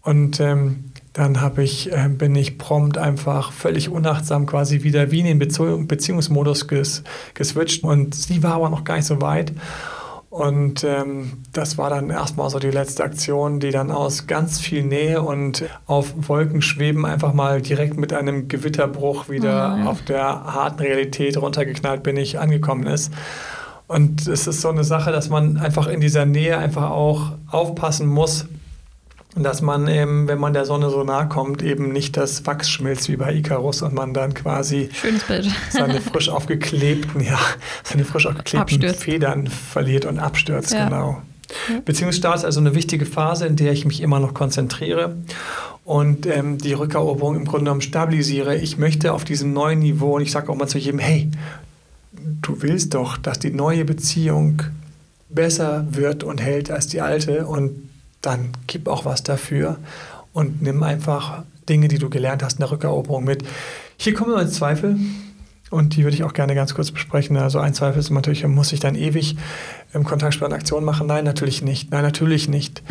Und 0.03 0.39
ähm, 0.39 0.91
dann 1.13 1.41
habe 1.41 1.63
ich, 1.63 1.91
äh, 1.91 2.07
bin 2.09 2.35
ich 2.35 2.59
prompt 2.59 2.99
einfach 2.99 3.51
völlig 3.51 3.89
unachtsam 3.89 4.45
quasi 4.45 4.83
wieder 4.83 5.09
wie 5.09 5.21
in 5.21 5.25
den 5.25 5.39
Beziehung, 5.39 5.87
Beziehungsmodus 5.87 6.67
ges, 6.67 7.03
geswitcht. 7.33 7.83
Und 7.83 8.13
sie 8.13 8.43
war 8.43 8.53
aber 8.53 8.69
noch 8.69 8.83
gar 8.83 8.97
nicht 8.97 9.07
so 9.07 9.21
weit. 9.21 9.53
Und 10.37 10.83
ähm, 10.83 11.31
das 11.51 11.79
war 11.79 11.89
dann 11.89 12.11
erstmal 12.11 12.47
so 12.51 12.59
die 12.59 12.69
letzte 12.69 13.03
Aktion, 13.03 13.59
die 13.59 13.71
dann 13.71 13.89
aus 13.89 14.27
ganz 14.27 14.59
viel 14.59 14.83
Nähe 14.83 15.23
und 15.23 15.63
auf 15.87 16.13
Wolken 16.15 16.61
schweben 16.61 17.07
einfach 17.07 17.33
mal 17.33 17.59
direkt 17.59 17.97
mit 17.97 18.13
einem 18.13 18.47
Gewitterbruch 18.47 19.29
wieder 19.29 19.79
ja. 19.79 19.85
auf 19.85 20.03
der 20.03 20.21
harten 20.21 20.83
Realität 20.83 21.41
runtergeknallt 21.41 22.03
bin 22.03 22.17
ich 22.17 22.37
angekommen 22.37 22.85
ist. 22.85 23.11
Und 23.87 24.27
es 24.27 24.45
ist 24.45 24.61
so 24.61 24.69
eine 24.69 24.83
Sache, 24.83 25.11
dass 25.11 25.29
man 25.29 25.57
einfach 25.57 25.87
in 25.87 26.01
dieser 26.01 26.27
Nähe 26.27 26.59
einfach 26.59 26.91
auch 26.91 27.31
aufpassen 27.49 28.05
muss, 28.05 28.45
dass 29.43 29.61
man 29.61 29.87
eben, 29.87 30.27
wenn 30.27 30.39
man 30.39 30.53
der 30.53 30.65
Sonne 30.65 30.89
so 30.89 31.03
nahe 31.03 31.27
kommt, 31.27 31.61
eben 31.61 31.91
nicht 31.91 32.17
das 32.17 32.45
Wachs 32.45 32.69
schmilzt 32.69 33.09
wie 33.09 33.17
bei 33.17 33.33
Icarus 33.33 33.81
und 33.81 33.93
man 33.93 34.13
dann 34.13 34.33
quasi 34.33 34.89
seine 35.69 36.01
frisch 36.01 36.29
aufgeklebten, 36.29 37.21
ja, 37.21 37.39
seine 37.83 38.05
frisch 38.05 38.25
aufgeklebten 38.25 38.59
abstürzt. 38.59 39.03
Federn 39.03 39.47
verliert 39.47 40.05
und 40.05 40.19
abstürzt, 40.19 40.73
ja. 40.73 40.85
genau. 40.85 41.21
Beziehungsstart 41.85 42.37
ist 42.37 42.45
also 42.45 42.59
eine 42.59 42.75
wichtige 42.75 43.05
Phase, 43.05 43.45
in 43.45 43.55
der 43.55 43.71
ich 43.71 43.85
mich 43.85 44.01
immer 44.01 44.19
noch 44.19 44.33
konzentriere 44.33 45.15
und 45.85 46.25
ähm, 46.25 46.57
die 46.57 46.73
Rückeroberung 46.73 47.37
im 47.37 47.45
Grunde 47.45 47.65
genommen 47.65 47.81
stabilisiere. 47.81 48.57
Ich 48.57 48.77
möchte 48.77 49.13
auf 49.13 49.23
diesem 49.23 49.53
neuen 49.53 49.79
Niveau, 49.79 50.17
und 50.17 50.21
ich 50.21 50.31
sage 50.31 50.51
auch 50.51 50.55
mal 50.55 50.67
zu 50.67 50.77
jedem, 50.77 50.99
hey, 50.99 51.31
du 52.41 52.61
willst 52.61 52.93
doch, 52.93 53.15
dass 53.17 53.39
die 53.39 53.51
neue 53.51 53.85
Beziehung 53.85 54.63
besser 55.29 55.87
wird 55.89 56.23
und 56.23 56.41
hält 56.41 56.71
als 56.71 56.87
die 56.87 56.99
alte 56.99 57.47
und 57.47 57.86
dann 58.27 58.49
gib 58.67 58.87
auch 58.87 59.05
was 59.05 59.23
dafür 59.23 59.77
und 60.33 60.61
nimm 60.61 60.83
einfach 60.83 61.43
Dinge, 61.69 61.87
die 61.87 61.97
du 61.97 62.09
gelernt 62.09 62.43
hast 62.43 62.53
in 62.53 62.59
der 62.59 62.71
Rückeroberung 62.71 63.23
mit. 63.23 63.43
Hier 63.97 64.13
kommen 64.13 64.35
wir 64.35 64.47
Zweifel 64.49 64.97
und 65.69 65.95
die 65.95 66.03
würde 66.03 66.15
ich 66.15 66.23
auch 66.23 66.33
gerne 66.33 66.53
ganz 66.53 66.73
kurz 66.73 66.91
besprechen. 66.91 67.37
Also 67.37 67.59
ein 67.59 67.73
Zweifel 67.73 67.99
ist 67.99 68.09
natürlich, 68.09 68.45
muss 68.45 68.73
ich 68.73 68.79
dann 68.81 68.95
ewig 68.95 69.37
im 69.93 70.03
Kontaktsperren 70.03 70.53
Aktion 70.53 70.83
machen? 70.83 71.07
Nein, 71.07 71.23
natürlich 71.23 71.61
nicht. 71.61 71.91
Nein, 71.91 72.03
natürlich 72.03 72.49
nicht. 72.49 72.83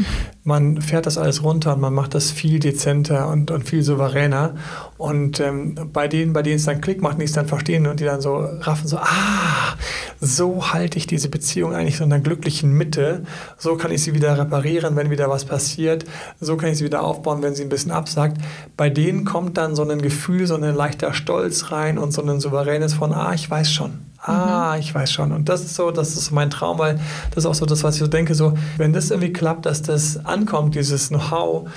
Man 0.45 0.81
fährt 0.81 1.07
das 1.07 1.19
alles 1.19 1.43
runter 1.43 1.75
und 1.75 1.81
man 1.81 1.93
macht 1.93 2.15
das 2.15 2.31
viel 2.31 2.59
dezenter 2.59 3.29
und, 3.29 3.51
und 3.51 3.69
viel 3.69 3.83
souveräner. 3.83 4.55
Und 4.97 5.41
ähm, 5.41 5.91
bei 5.93 6.09
denen, 6.09 6.33
bei 6.33 6.43
denen 6.43 6.57
es 6.57 6.65
dann 6.65 6.81
Klick 6.81 7.03
macht, 7.03 7.21
die 7.21 7.25
es 7.25 7.33
dann 7.33 7.47
verstehen 7.47 7.87
und 7.87 8.01
die 8.01 8.05
dann 8.05 8.21
so 8.21 8.37
raffen, 8.37 8.89
so, 8.89 8.99
ah, 8.99 9.77
so 10.21 10.73
halte 10.73 10.99
ich 10.99 11.07
diese 11.07 11.29
Beziehung 11.29 11.75
eigentlich 11.75 11.99
so 11.99 12.05
in 12.05 12.13
einer 12.13 12.23
glücklichen 12.23 12.73
Mitte. 12.73 13.25
So 13.59 13.77
kann 13.77 13.91
ich 13.93 14.03
sie 14.03 14.15
wieder 14.15 14.39
reparieren, 14.39 14.97
wenn 14.97 15.11
wieder 15.11 15.29
was 15.29 15.45
passiert. 15.45 16.05
So 16.41 16.57
kann 16.57 16.71
ich 16.71 16.79
sie 16.79 16.85
wieder 16.85 17.03
aufbauen, 17.03 17.43
wenn 17.43 17.55
sie 17.55 17.63
ein 17.63 17.69
bisschen 17.69 17.93
absagt. 17.93 18.39
Bei 18.77 18.89
denen 18.89 19.25
kommt 19.25 19.59
dann 19.59 19.77
so 19.77 19.87
ein 19.87 20.01
Gefühl, 20.01 20.47
so 20.47 20.55
ein 20.57 20.75
leichter 20.75 21.13
Stolz 21.13 21.71
rein 21.73 21.99
und 21.99 22.13
so 22.13 22.23
ein 22.23 22.41
souveränes 22.41 22.95
von, 22.95 23.13
ah, 23.13 23.35
ich 23.35 23.51
weiß 23.51 23.71
schon. 23.71 24.07
Ah, 24.27 24.73
mhm. 24.75 24.81
ich 24.81 24.95
weiß 24.95 25.13
schon. 25.13 25.33
Und 25.33 25.49
das 25.49 25.63
ist 25.63 25.77
so, 25.77 25.91
das 25.91 26.17
ist 26.17 26.33
mein 26.33 26.51
Traum, 26.51 26.79
weil 26.79 26.99
das 27.31 27.45
ist 27.45 27.47
auch 27.47 27.55
so 27.55 27.65
das, 27.65 27.85
was 27.85 27.95
ich 27.95 28.01
so 28.01 28.09
denke, 28.09 28.35
so, 28.35 28.55
wenn 28.77 28.93
das 28.93 29.11
irgendwie 29.11 29.33
klappt, 29.33 29.67
dass 29.67 29.83
das 29.83 30.25
ankommt, 30.25 30.75
dieses 30.75 31.09
Know-how, 31.09 31.69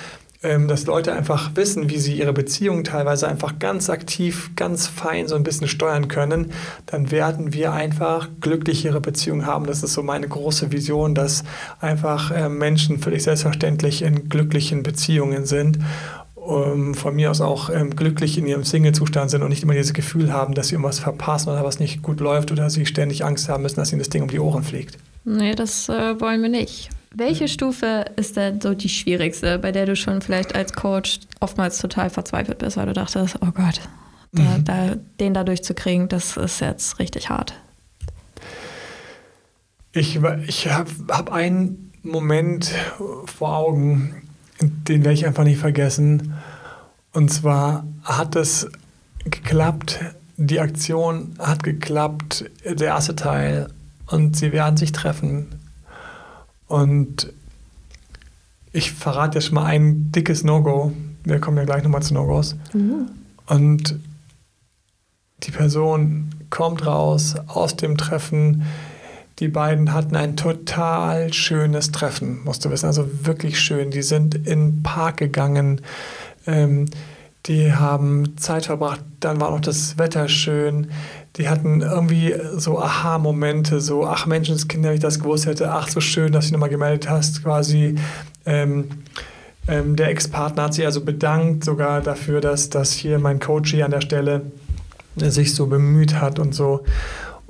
ähm, 0.42 0.68
dass 0.68 0.86
Leute 0.86 1.14
einfach 1.14 1.52
wissen, 1.56 1.90
wie 1.90 2.00
sie 2.00 2.18
ihre 2.18 2.34
Beziehungen 2.34 2.84
teilweise 2.84 3.28
einfach 3.28 3.60
ganz 3.60 3.90
aktiv, 3.90 4.52
ganz 4.56 4.88
fein 4.88 5.28
so 5.28 5.36
ein 5.36 5.44
bisschen 5.44 5.68
steuern 5.68 6.08
können, 6.08 6.52
dann 6.88 7.12
werden 7.12 7.54
wir 7.54 7.74
einfach 7.74 8.30
glücklichere 8.42 9.02
Beziehungen 9.02 9.46
haben. 9.46 9.68
Das 9.68 9.84
ist 9.84 9.94
so 9.94 10.02
meine 10.02 10.28
große 10.28 10.72
Vision, 10.72 11.14
dass 11.14 11.44
einfach 11.82 12.32
äh, 12.32 12.50
Menschen 12.50 13.00
völlig 13.00 13.24
selbstverständlich 13.24 14.02
in 14.02 14.28
glücklichen 14.28 14.82
Beziehungen 14.82 15.46
sind 15.46 15.80
ähm, 16.47 16.93
von 16.95 17.15
mir 17.15 17.32
aus 17.32 17.41
auch 17.41 17.69
ähm, 17.69 17.95
glücklich 17.95 18.38
in 18.38 18.47
ihrem 18.47 18.63
Single-Zustand 18.63 19.32
sind 19.32 19.43
und 19.43 19.49
nicht 19.49 19.63
immer 19.63 19.73
dieses 19.73 19.93
Gefühl 19.93 20.32
haben, 20.32 20.54
dass 20.54 20.69
sie 20.69 20.75
irgendwas 20.75 20.99
verpassen 20.99 21.49
oder 21.49 21.63
was 21.63 21.80
nicht 21.80 22.02
gut 22.02 22.19
läuft 22.19 22.52
oder 22.52 22.69
sie 22.69 22.86
ständig 22.86 23.25
Angst 23.25 23.49
haben 23.49 23.63
müssen, 23.63 23.78
dass 23.78 23.91
ihnen 23.91 23.99
das 23.99 24.10
Ding 24.10 24.21
um 24.21 24.30
die 24.30 24.39
Ohren 24.39 24.63
fliegt. 24.63 24.97
Nee, 25.25 25.56
das 25.56 25.89
äh, 25.89 26.19
wollen 26.19 26.41
wir 26.41 26.49
nicht. 26.49 26.89
Welche 27.13 27.47
Stufe 27.47 28.06
ist 28.15 28.38
denn 28.38 28.62
so 28.62 28.73
die 28.73 28.89
schwierigste, 28.89 29.58
bei 29.58 29.71
der 29.71 29.86
du 29.86 29.95
schon 29.95 30.21
vielleicht 30.21 30.56
als 30.56 30.73
Coach 30.73 31.19
oftmals 31.39 31.80
total 31.80 32.10
verzweifelt 32.10 32.60
bist, 32.60 32.78
weil 32.78 32.86
du 32.86 32.93
dachtest, 32.93 33.38
oh 33.41 33.52
Gott, 33.52 33.82
da, 34.32 34.41
mhm. 34.41 34.63
da, 34.63 34.95
den 35.19 35.34
da 35.34 35.43
durchzukriegen, 35.43 36.08
das 36.08 36.38
ist 36.38 36.62
jetzt 36.62 36.99
richtig 36.99 37.30
hart? 37.30 37.54
Ich, 39.91 40.19
ich 40.47 40.71
habe 40.71 40.91
hab 41.10 41.32
einen 41.32 41.91
Moment 42.04 42.71
vor 43.25 43.58
Augen, 43.58 44.29
den 44.62 45.04
werde 45.04 45.13
ich 45.13 45.26
einfach 45.26 45.43
nicht 45.43 45.60
vergessen. 45.60 46.34
Und 47.13 47.32
zwar 47.32 47.86
hat 48.04 48.36
es 48.36 48.69
geklappt, 49.26 50.00
die 50.38 50.60
Aktion 50.60 51.34
hat 51.39 51.63
geklappt, 51.63 52.50
der 52.63 52.88
erste 52.88 53.15
Teil, 53.15 53.69
und 54.08 54.36
sie 54.36 54.52
werden 54.52 54.78
sich 54.78 54.91
treffen. 54.91 55.48
Und 56.67 57.32
ich 58.72 58.91
verrate 58.91 59.38
jetzt 59.38 59.48
schon 59.48 59.56
mal 59.56 59.65
ein 59.65 60.12
dickes 60.12 60.43
No-Go. 60.43 60.93
Wir 61.24 61.39
kommen 61.39 61.58
ja 61.58 61.65
gleich 61.65 61.84
nochmal 61.84 62.04
zu 62.04 62.13
No-Gos. 62.13 62.56
Mhm. 62.74 63.10
Und 63.48 64.00
die 65.43 65.52
Person 65.52 66.30
kommt 66.50 66.86
raus 66.86 67.36
aus 67.48 67.76
dem 67.76 67.98
Treffen. 67.98 68.63
Die 69.39 69.47
beiden 69.47 69.93
hatten 69.93 70.15
ein 70.17 70.36
total 70.36 71.32
schönes 71.32 71.91
Treffen, 71.91 72.43
musst 72.43 72.65
du 72.65 72.71
wissen. 72.71 72.88
Also 72.88 73.10
wirklich 73.23 73.60
schön. 73.60 73.89
Die 73.89 74.02
sind 74.02 74.36
in 74.36 74.43
den 74.43 74.84
Park 74.84 75.17
gegangen. 75.17 75.82
Ähm, 76.45 76.86
die 77.45 77.73
haben 77.73 78.36
Zeit 78.38 78.65
verbracht. 78.65 78.99
Dann 79.21 79.39
war 79.39 79.49
auch 79.49 79.62
das 79.62 79.97
Wetter 79.97 80.28
schön. 80.28 80.91
Die 81.38 81.47
hatten 81.47 81.82
irgendwie 81.82 82.36
so 82.58 82.80
Aha-Momente, 82.80 83.80
so, 83.80 84.06
ach 84.06 84.25
Menschenskinder, 84.25 84.89
wenn 84.89 84.95
ich 84.95 85.02
das 85.02 85.21
gewusst 85.21 85.45
hätte, 85.45 85.71
ach 85.71 85.88
so 85.88 86.02
schön, 86.02 86.34
dass 86.34 86.47
du 86.47 86.54
nochmal 86.54 86.69
gemeldet 86.69 87.10
hast, 87.10 87.43
quasi. 87.43 87.95
Ähm, 88.45 88.89
ähm, 89.69 89.95
der 89.95 90.10
Ex-Partner 90.10 90.63
hat 90.63 90.73
sich 90.73 90.86
also 90.86 91.06
bedankt 91.06 91.63
sogar 91.63 92.02
dafür, 92.02 92.41
dass, 92.41 92.69
dass 92.69 92.91
hier 92.91 93.19
mein 93.19 93.39
Coach 93.39 93.71
hier 93.71 93.86
an 93.86 93.91
der 93.91 94.02
Stelle 94.02 94.41
sich 95.15 95.56
so 95.56 95.67
bemüht 95.67 96.19
hat 96.19 96.39
und 96.39 96.54
so. 96.54 96.84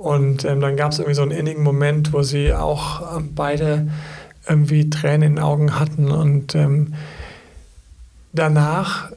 Und 0.00 0.46
ähm, 0.46 0.62
dann 0.62 0.76
gab 0.76 0.92
es 0.92 0.98
irgendwie 0.98 1.14
so 1.14 1.20
einen 1.20 1.30
innigen 1.30 1.62
Moment, 1.62 2.14
wo 2.14 2.22
sie 2.22 2.54
auch 2.54 3.18
ähm, 3.18 3.34
beide 3.34 3.88
irgendwie 4.48 4.88
Tränen 4.88 5.22
in 5.22 5.34
den 5.34 5.44
Augen 5.44 5.78
hatten. 5.78 6.10
Und 6.10 6.54
ähm, 6.54 6.94
danach 8.32 9.12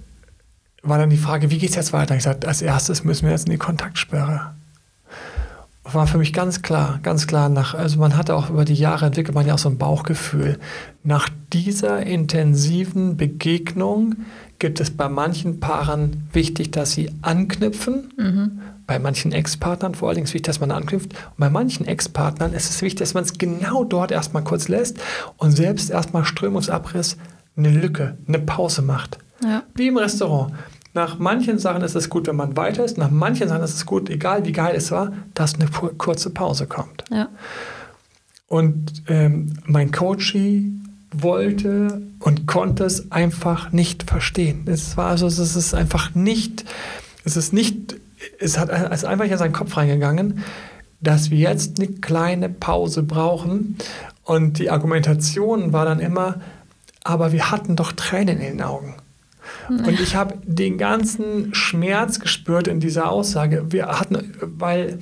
war 0.82 0.98
dann 0.98 1.10
die 1.10 1.16
Frage, 1.16 1.52
wie 1.52 1.58
geht 1.58 1.70
es 1.70 1.78
jetzt 1.78 1.94
weiter? 1.94 2.18
Ich 2.18 2.24
sagte, 2.24 2.50
als 2.50 2.62
erstes 2.62 3.06
müssen 3.06 3.24
wir 3.24 3.32
jetzt 3.32 3.46
in 3.46 3.54
die 3.54 3.58
Kontaktsperre. 3.58 4.56
War 5.86 6.06
für 6.06 6.18
mich 6.18 6.34
ganz 6.34 6.62
klar, 6.62 7.00
ganz 7.02 7.28
klar 7.28 7.48
nach, 7.48 7.76
also 7.76 7.98
man 7.98 8.18
hatte 8.18 8.36
auch 8.36 8.50
über 8.50 8.66
die 8.66 8.74
Jahre 8.74 9.06
entwickelt 9.06 9.36
man 9.36 9.46
ja 9.48 9.54
auch 9.54 9.60
so 9.60 9.70
ein 9.70 9.78
Bauchgefühl. 9.78 10.60
Nach 11.06 11.30
dieser 11.54 12.06
intensiven 12.06 13.16
Begegnung 13.16 14.16
gibt 14.60 14.82
es 14.82 14.92
bei 14.92 15.08
manchen 15.08 15.62
Paaren 15.62 16.28
wichtig, 16.34 16.72
dass 16.72 16.92
sie 16.92 17.10
anknüpfen. 17.22 18.12
Mhm. 18.18 18.60
Bei 18.86 19.00
manchen 19.00 19.32
Ex-Partnern 19.32 19.96
vor 19.96 20.10
allen 20.10 20.16
Dingen 20.16 20.28
wichtig, 20.28 20.44
dass 20.44 20.60
man 20.60 20.72
anknüpft. 20.72 21.14
Und 21.14 21.38
bei 21.38 21.50
manchen 21.50 21.86
Ex-Partnern 21.86 22.54
ist 22.54 22.70
es 22.70 22.82
wichtig, 22.82 23.00
dass 23.00 23.14
man 23.14 23.24
es 23.24 23.38
genau 23.38 23.84
dort 23.84 24.12
erstmal 24.12 24.44
kurz 24.44 24.68
lässt 24.68 24.98
und 25.38 25.52
selbst 25.52 25.90
erstmal 25.90 26.26
Strömungsabriss 26.26 27.18
eine 27.56 27.70
Lücke, 27.70 28.18
eine 28.28 28.40
Pause 28.40 28.82
macht. 28.82 29.20
Ja. 29.44 29.64
Wie 29.76 29.88
im 29.88 29.98
Restaurant. 29.98 30.54
Nach 30.94 31.18
manchen 31.18 31.58
Sachen 31.58 31.82
ist 31.82 31.96
es 31.96 32.10
gut, 32.10 32.28
wenn 32.28 32.36
man 32.36 32.56
weiter 32.56 32.86
ist. 32.86 32.98
Nach 32.98 33.10
manchen 33.10 33.48
Sachen 33.48 33.64
ist 33.64 33.74
es 33.74 33.86
gut, 33.86 34.10
egal 34.10 34.46
wie 34.46 34.52
geil 34.52 34.76
es 34.76 34.92
war, 34.92 35.12
dass 35.34 35.56
eine 35.56 35.68
kurze 35.98 36.30
Pause 36.30 36.68
kommt. 36.68 37.04
Ja. 37.10 37.30
Und 38.48 39.04
ähm, 39.08 39.54
mein 39.66 39.92
Coachie 39.92 40.72
wollte 41.12 42.02
und 42.20 42.46
konnte 42.46 42.84
es 42.84 43.12
einfach 43.12 43.72
nicht 43.72 44.04
verstehen. 44.04 44.66
Es 44.68 44.96
war 44.98 45.10
also, 45.10 45.26
es 45.26 45.40
ist 45.40 45.74
einfach 45.74 46.14
nicht, 46.14 46.64
es 47.24 47.38
ist 47.38 47.54
nicht, 47.54 47.96
es 48.40 48.58
hat 48.58 48.70
es 48.70 49.02
ist 49.02 49.06
einfach 49.06 49.26
in 49.26 49.38
seinen 49.38 49.54
Kopf 49.54 49.76
reingegangen, 49.78 50.44
dass 51.02 51.32
wir 51.32 51.38
jetzt 51.38 51.80
eine 51.80 51.90
kleine 51.90 52.50
Pause 52.50 53.04
brauchen. 53.04 53.78
Und 54.24 54.60
die 54.60 54.70
Argumentation 54.70 55.74
war 55.74 55.86
dann 55.86 56.00
immer, 56.00 56.40
aber 57.04 57.32
wir 57.32 57.52
hatten 57.52 57.76
doch 57.76 57.92
Tränen 57.92 58.40
in 58.40 58.58
den 58.58 58.62
Augen. 58.62 58.96
Und 59.70 60.00
ich 60.00 60.16
habe 60.16 60.36
den 60.44 60.78
ganzen 60.78 61.54
Schmerz 61.54 62.20
gespürt 62.20 62.68
in 62.68 62.80
dieser 62.80 63.12
Aussage. 63.12 63.66
Wir 63.72 63.88
hatten, 63.88 64.34
weil 64.40 65.00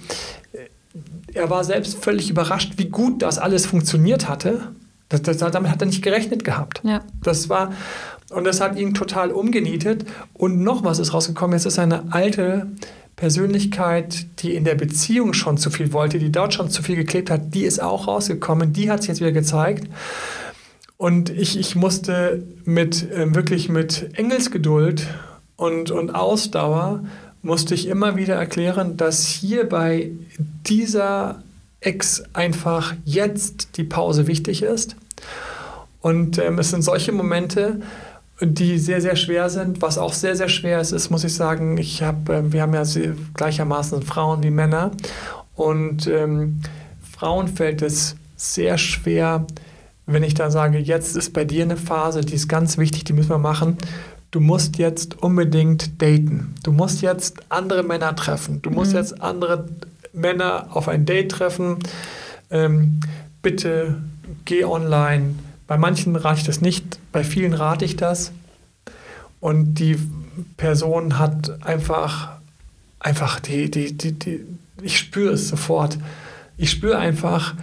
er 1.34 1.50
war 1.50 1.64
selbst 1.64 2.04
völlig 2.04 2.30
überrascht, 2.30 2.74
wie 2.78 2.90
gut 2.90 3.22
das 3.22 3.38
alles 3.38 3.66
funktioniert 3.66 4.28
hatte. 4.28 4.74
Das, 5.10 5.22
das, 5.22 5.38
damit 5.38 5.72
hat 5.72 5.82
er 5.82 5.88
nicht 5.88 6.02
gerechnet 6.02 6.44
gehabt. 6.44 6.82
Ja. 6.84 7.02
Das 7.22 7.50
war, 7.50 7.74
und 8.32 8.46
das 8.46 8.62
hat 8.62 8.78
ihn 8.78 8.94
total 8.94 9.32
umgenietet. 9.32 10.06
Und 10.34 10.62
noch 10.62 10.84
was 10.84 11.00
ist 11.00 11.14
rausgekommen, 11.14 11.56
es 11.56 11.66
ist 11.66 11.80
eine 11.80 12.12
alte 12.12 12.68
Persönlichkeit, 13.22 14.26
die 14.40 14.56
in 14.56 14.64
der 14.64 14.74
Beziehung 14.74 15.34
schon 15.34 15.60
zu 15.60 15.70
viel 15.70 15.94
wollte, 15.94 16.18
die 16.18 16.32
dort 16.32 16.56
schon 16.56 16.72
zu 16.72 16.82
viel 16.82 16.96
geklebt 16.96 17.30
hat, 17.30 17.54
die 17.54 17.66
ist 17.66 17.80
auch 17.80 18.08
rausgekommen, 18.08 18.74
die 18.74 18.90
hat 18.90 19.02
sich 19.02 19.10
jetzt 19.10 19.20
wieder 19.20 19.32
gezeigt. 19.32 19.88
Und 20.98 21.30
ich, 21.30 21.56
ich 21.56 21.76
musste 21.76 22.42
mit 22.66 23.12
äh, 23.12 23.36
wirklich 23.36 23.70
mit 23.70 24.18
Engelsgeduld 24.18 25.06
und, 25.56 25.92
und 25.92 26.16
Ausdauer 26.16 27.04
musste 27.44 27.76
ich 27.76 27.88
immer 27.88 28.16
wieder 28.16 28.34
erklären, 28.34 28.98
dass 28.98 29.28
hier 29.28 29.70
bei 29.70 30.10
dieser 30.66 31.44
Ex 31.80 32.24
einfach 32.34 32.96
jetzt 33.06 33.78
die 33.78 33.84
Pause 33.84 34.26
wichtig 34.26 34.64
ist. 34.64 34.96
Und 36.02 36.40
ähm, 36.40 36.58
es 36.58 36.72
sind 36.72 36.82
solche 36.82 37.12
Momente, 37.12 37.82
die 38.42 38.80
sehr, 38.80 39.02
sehr 39.02 39.16
schwer 39.16 39.50
sind. 39.50 39.82
Was 39.82 39.98
auch 39.98 40.14
sehr, 40.14 40.36
sehr 40.36 40.50
schwer 40.50 40.82
ist, 40.82 40.92
ist, 40.92 41.10
muss 41.10 41.24
ich 41.24 41.34
sagen, 41.34 41.78
ich 41.78 42.02
hab, 42.02 42.28
äh, 42.30 42.52
wir 42.52 42.62
haben 42.62 42.74
ja 42.74 42.84
gleichermaßen 43.36 44.02
Frauen 44.02 44.44
wie 44.44 44.52
Männer. 44.52 44.92
Und 45.56 46.08
ähm, 46.08 46.62
Frauen 47.18 47.48
fällt 47.48 47.82
es 47.82 48.16
sehr 48.36 48.78
schwer, 48.78 49.46
wenn 50.08 50.24
ich 50.24 50.34
da 50.34 50.50
sage, 50.50 50.80
jetzt 50.80 51.16
ist 51.16 51.34
bei 51.34 51.46
dir 51.46 51.64
eine 51.64 51.78
Phase, 51.78 52.22
die 52.22 52.34
ist 52.34 52.48
ganz 52.48 52.78
wichtig, 52.78 53.04
die 53.04 53.14
müssen 53.14 53.30
wir 53.30 53.38
machen. 53.38 53.78
Du 54.32 54.40
musst 54.40 54.78
jetzt 54.78 55.22
unbedingt 55.22 56.02
daten. 56.02 56.56
Du 56.64 56.72
musst 56.72 57.02
jetzt 57.02 57.44
andere 57.50 57.84
Männer 57.84 58.16
treffen. 58.16 58.62
Du 58.62 58.72
musst 58.72 58.92
mhm. 58.92 58.98
jetzt 58.98 59.22
andere 59.22 59.66
Männer 60.14 60.68
auf 60.72 60.88
ein 60.88 61.06
Date 61.06 61.32
treffen. 61.32 61.80
Ähm, 62.50 63.00
bitte 63.42 64.02
geh 64.46 64.64
online. 64.64 65.36
Bei 65.72 65.78
manchen 65.78 66.18
rate 66.18 66.40
ich 66.42 66.46
das 66.46 66.60
nicht, 66.60 67.00
bei 67.14 67.24
vielen 67.24 67.54
rate 67.54 67.86
ich 67.86 67.96
das. 67.96 68.34
Und 69.40 69.76
die 69.76 69.98
Person 70.58 71.18
hat 71.18 71.66
einfach, 71.66 72.32
einfach 73.00 73.40
die, 73.40 73.72
die, 73.72 73.96
die, 73.96 74.12
die 74.12 74.46
ich 74.82 74.98
spüre 74.98 75.32
es 75.32 75.48
sofort. 75.48 75.98
Ich 76.58 76.72
spüre 76.72 76.98
einfach 76.98 77.56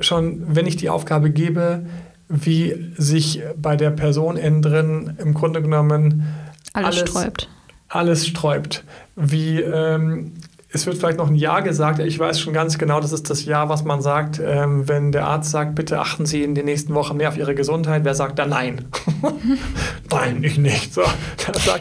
schon, 0.00 0.54
wenn 0.54 0.66
ich 0.66 0.76
die 0.76 0.90
Aufgabe 0.90 1.30
gebe, 1.30 1.86
wie 2.28 2.92
sich 2.98 3.40
bei 3.56 3.74
der 3.74 3.90
Person 3.90 4.36
innen 4.36 4.60
drin 4.60 5.16
im 5.16 5.32
Grunde 5.32 5.62
genommen 5.62 6.26
alles, 6.74 6.98
alles 6.98 7.08
sträubt. 7.08 7.48
Alles 7.88 8.26
sträubt. 8.26 8.84
Wie 9.14 9.62
ähm, 9.62 10.34
es 10.76 10.86
wird 10.86 10.98
vielleicht 10.98 11.16
noch 11.16 11.28
ein 11.28 11.34
Jahr 11.34 11.62
gesagt. 11.62 11.98
Ich 12.00 12.18
weiß 12.18 12.38
schon 12.38 12.52
ganz 12.52 12.76
genau, 12.76 13.00
das 13.00 13.12
ist 13.12 13.30
das 13.30 13.46
Jahr, 13.46 13.70
was 13.70 13.84
man 13.84 14.02
sagt, 14.02 14.40
ähm, 14.44 14.86
wenn 14.86 15.10
der 15.10 15.26
Arzt 15.26 15.50
sagt, 15.50 15.74
bitte 15.74 15.98
achten 15.98 16.26
Sie 16.26 16.42
in 16.42 16.54
den 16.54 16.66
nächsten 16.66 16.94
Wochen 16.94 17.16
mehr 17.16 17.30
auf 17.30 17.38
Ihre 17.38 17.54
Gesundheit. 17.54 18.04
Wer 18.04 18.14
sagt 18.14 18.38
da 18.38 18.46
nein? 18.46 18.84
nein, 20.10 20.44
ich 20.44 20.58
nicht. 20.58 20.92
So, 20.92 21.02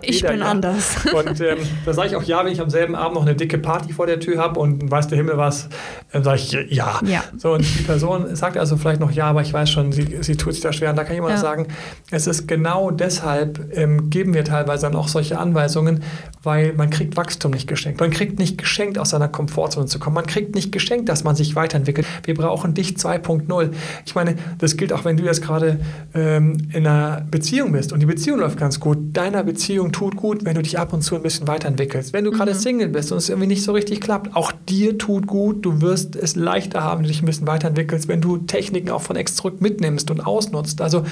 ich 0.02 0.22
bin 0.22 0.40
ja. 0.40 0.46
anders. 0.46 0.96
und 1.14 1.42
ähm, 1.42 1.58
da 1.86 1.94
sage 1.94 2.08
ich 2.08 2.16
auch 2.16 2.24
ja, 2.24 2.44
wenn 2.46 2.54
ich 2.54 2.62
am 2.62 2.70
selben 2.70 2.96
Abend 2.96 3.16
noch 3.16 3.24
eine 3.24 3.36
dicke 3.36 3.58
Party 3.58 3.92
vor 3.92 4.08
der 4.08 4.22
Tür 4.22 4.42
habe 4.42 4.62
und 4.62 4.90
weiß 4.90 5.10
der 5.10 5.18
Himmel 5.18 5.38
was, 5.38 5.68
dann 6.14 6.24
sage 6.24 6.38
ich 6.38 6.52
ja. 6.70 7.00
ja. 7.06 7.24
So, 7.38 7.54
und 7.54 7.62
die 7.62 7.84
Person 7.84 8.34
sagt 8.34 8.58
also 8.58 8.78
vielleicht 8.78 9.02
noch 9.02 9.12
ja, 9.12 9.26
aber 9.26 9.42
ich 9.42 9.52
weiß 9.52 9.70
schon, 9.70 9.92
sie, 9.92 10.20
sie 10.22 10.38
tut 10.38 10.54
sich 10.54 10.64
da 10.64 10.72
schwer. 10.72 10.92
Und 10.92 10.96
da 10.96 11.04
kann 11.04 11.18
immer 11.18 11.32
ja. 11.32 11.38
sagen, 11.38 11.68
es 12.12 12.28
ist 12.28 12.48
genau 12.48 12.92
deshalb, 12.92 13.76
ähm, 13.76 14.10
geben 14.10 14.34
wir 14.34 14.46
teilweise 14.46 14.84
dann 14.84 14.96
auch 14.96 15.10
solche 15.10 15.38
Anweisungen, 15.38 16.02
weil 16.44 16.72
man 16.74 16.90
kriegt 16.90 17.18
Wachstum 17.18 17.52
nicht 17.52 17.68
geschenkt. 17.68 18.00
Man 18.00 18.12
kriegt 18.12 18.40
nicht 18.40 18.58
geschenkt, 18.58 18.85
geschenkt, 18.86 19.00
aus 19.00 19.10
seiner 19.10 19.28
Komfortzone 19.28 19.88
zu 19.88 20.00
kommen. 20.00 20.16
Man 20.16 20.28
kriegt 20.28 20.56
nicht 20.56 20.72
geschenkt, 20.72 21.10
dass 21.10 21.24
man 21.24 21.36
sich 21.36 21.56
weiterentwickelt. 21.56 22.06
Wir 22.24 22.36
brauchen 22.36 22.74
dich 22.74 22.92
2.0. 22.92 23.72
Ich 24.06 24.16
meine, 24.16 24.36
das 24.60 24.78
gilt 24.78 24.94
auch, 24.94 25.06
wenn 25.06 25.18
du 25.18 25.24
jetzt 25.24 25.42
gerade 25.42 25.80
ähm, 26.14 26.58
in 26.72 26.86
einer 26.86 27.26
Beziehung 27.30 27.72
bist 27.72 27.92
und 27.92 28.00
die 28.00 28.06
Beziehung 28.06 28.40
läuft 28.40 28.58
ganz 28.58 28.80
gut. 28.80 28.98
Deiner 29.14 29.44
Beziehung 29.44 29.92
tut 29.92 30.16
gut, 30.16 30.46
wenn 30.46 30.56
du 30.56 30.62
dich 30.62 30.78
ab 30.78 30.94
und 30.94 31.02
zu 31.02 31.16
ein 31.16 31.24
bisschen 31.24 31.48
weiterentwickelst. 31.48 32.14
Wenn 32.14 32.26
du 32.26 32.32
gerade 32.32 32.54
mhm. 32.54 32.58
Single 32.58 32.90
bist 32.90 33.12
und 33.12 33.18
es 33.18 33.30
irgendwie 33.30 33.48
nicht 33.48 33.64
so 33.64 33.72
richtig 33.72 34.02
klappt, 34.02 34.36
auch 34.36 34.52
dir 34.70 34.98
tut 34.98 35.28
gut. 35.28 35.66
Du 35.66 35.82
wirst 35.82 36.16
es 36.16 36.36
leichter 36.36 36.84
haben, 36.84 37.00
wenn 37.00 37.06
du 37.06 37.10
dich 37.10 37.22
ein 37.22 37.26
bisschen 37.26 37.48
weiterentwickelst, 37.48 38.08
wenn 38.08 38.22
du 38.22 38.38
Techniken 38.38 38.90
auch 38.92 39.02
von 39.02 39.16
Ex 39.16 39.36
zurück 39.36 39.62
mitnimmst 39.62 40.12
und 40.12 40.22
ausnutzt. 40.22 40.82
Also 40.82 41.04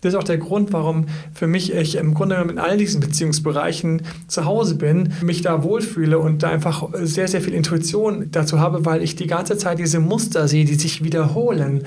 das 0.00 0.14
ist 0.14 0.18
auch 0.18 0.24
der 0.24 0.38
Grund, 0.38 0.72
warum 0.72 1.06
für 1.32 1.46
mich 1.46 1.72
ich 1.72 1.96
im 1.96 2.14
Grunde 2.14 2.34
genommen 2.34 2.50
in 2.50 2.58
all 2.58 2.76
diesen 2.76 3.00
Beziehungsbereichen 3.00 4.02
zu 4.26 4.44
Hause 4.44 4.74
bin, 4.74 5.12
mich 5.22 5.42
da 5.42 5.62
wohlfühle 5.62 6.18
und 6.18 6.42
da 6.42 6.50
einfach 6.50 6.88
sehr, 7.14 7.28
sehr 7.28 7.40
viel 7.40 7.54
Intuition 7.54 8.30
dazu 8.30 8.60
habe, 8.60 8.84
weil 8.84 9.02
ich 9.02 9.16
die 9.16 9.26
ganze 9.26 9.56
Zeit 9.56 9.78
diese 9.78 10.00
Muster 10.00 10.48
sehe, 10.48 10.64
die 10.64 10.74
sich 10.74 11.04
wiederholen. 11.04 11.84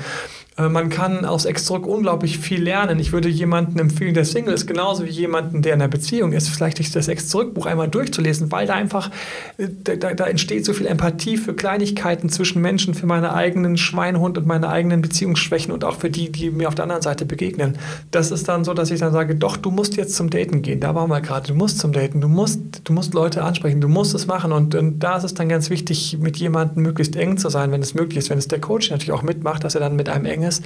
Äh, 0.58 0.70
man 0.70 0.90
kann 0.90 1.26
aus 1.26 1.46
Ex 1.46 1.66
zurück 1.66 1.86
unglaublich 1.86 2.40
viel 2.40 2.64
lernen. 2.64 3.00
Ich 3.00 3.12
würde 3.12 3.30
jemanden 3.30 3.80
empfehlen, 3.80 4.14
der 4.14 4.26
Single 4.26 4.54
ist, 4.54 4.68
genauso 4.68 5.06
wie 5.06 5.10
jemanden, 5.10 5.62
der 5.62 5.74
in 5.74 5.82
einer 5.82 5.90
Beziehung 5.90 6.32
ist, 6.32 6.50
vielleicht 6.50 6.96
das 6.96 7.08
Ex 7.08 7.28
zurück-Buch 7.30 7.66
einmal 7.66 7.88
durchzulesen, 7.88 8.52
weil 8.52 8.68
da 8.68 8.74
einfach, 8.74 9.12
äh, 9.58 9.68
da, 9.84 10.14
da, 10.14 10.26
entsteht 10.26 10.66
so 10.66 10.74
viel 10.74 10.88
Empathie 10.88 11.38
für 11.38 11.54
Kleinigkeiten 11.54 12.30
zwischen 12.30 12.62
Menschen, 12.62 12.94
für 12.94 13.06
meine 13.06 13.34
eigenen 13.34 13.78
Schweinhund 13.78 14.38
und 14.38 14.48
meine 14.48 14.70
eigenen 14.70 15.02
Beziehungsschwächen 15.02 15.74
und 15.74 15.84
auch 15.84 15.98
für 15.98 16.10
die, 16.10 16.32
die 16.32 16.52
mir 16.52 16.68
auf 16.68 16.76
der 16.76 16.84
anderen 16.84 17.02
Seite 17.02 17.26
begegnen. 17.26 17.78
Das 18.12 18.32
ist 18.32 18.48
dann 18.48 18.64
so, 18.64 18.74
dass 18.74 18.92
ich 18.92 19.00
dann 19.00 19.12
sage, 19.12 19.36
doch, 19.36 19.58
du 19.58 19.72
musst 19.72 19.98
jetzt 19.98 20.16
zum 20.16 20.30
Daten 20.30 20.62
gehen. 20.62 20.80
Da 20.80 20.96
waren 20.96 21.10
wir 21.10 21.22
gerade. 21.22 21.48
Du 21.48 21.56
musst 21.56 21.80
zum 21.80 21.92
Daten. 21.92 22.22
Du 22.22 22.28
musst, 22.28 22.60
du 22.84 22.94
musst 22.94 23.14
Leute 23.14 23.44
ansprechen. 23.44 23.82
Du 23.82 23.88
musst 23.88 24.16
es 24.16 24.28
machen. 24.28 24.52
Und, 24.52 24.76
und 24.76 25.00
da 25.00 25.18
ist 25.18 25.24
es 25.24 25.34
dann 25.34 25.50
ganz 25.50 25.70
wichtig, 25.70 26.18
mit 26.20 26.38
jemandem 26.38 26.84
möglichst 26.84 27.16
eng 27.16 27.38
zu 27.38 27.50
sein, 27.50 27.72
wenn 27.72 27.82
es 27.82 27.94
möglich 27.94 28.18
ist. 28.18 28.30
Wenn 28.30 28.38
es 28.38 28.48
der 28.48 28.62
Coach 28.62 28.90
natürlich 28.90 29.12
auch 29.12 29.24
mitmacht, 29.24 29.64
dass 29.64 29.76
er 29.76 29.82
dann 29.82 29.96
mit 29.96 30.10
einem 30.10 30.26
eng 30.26 30.45
ist 30.46 30.64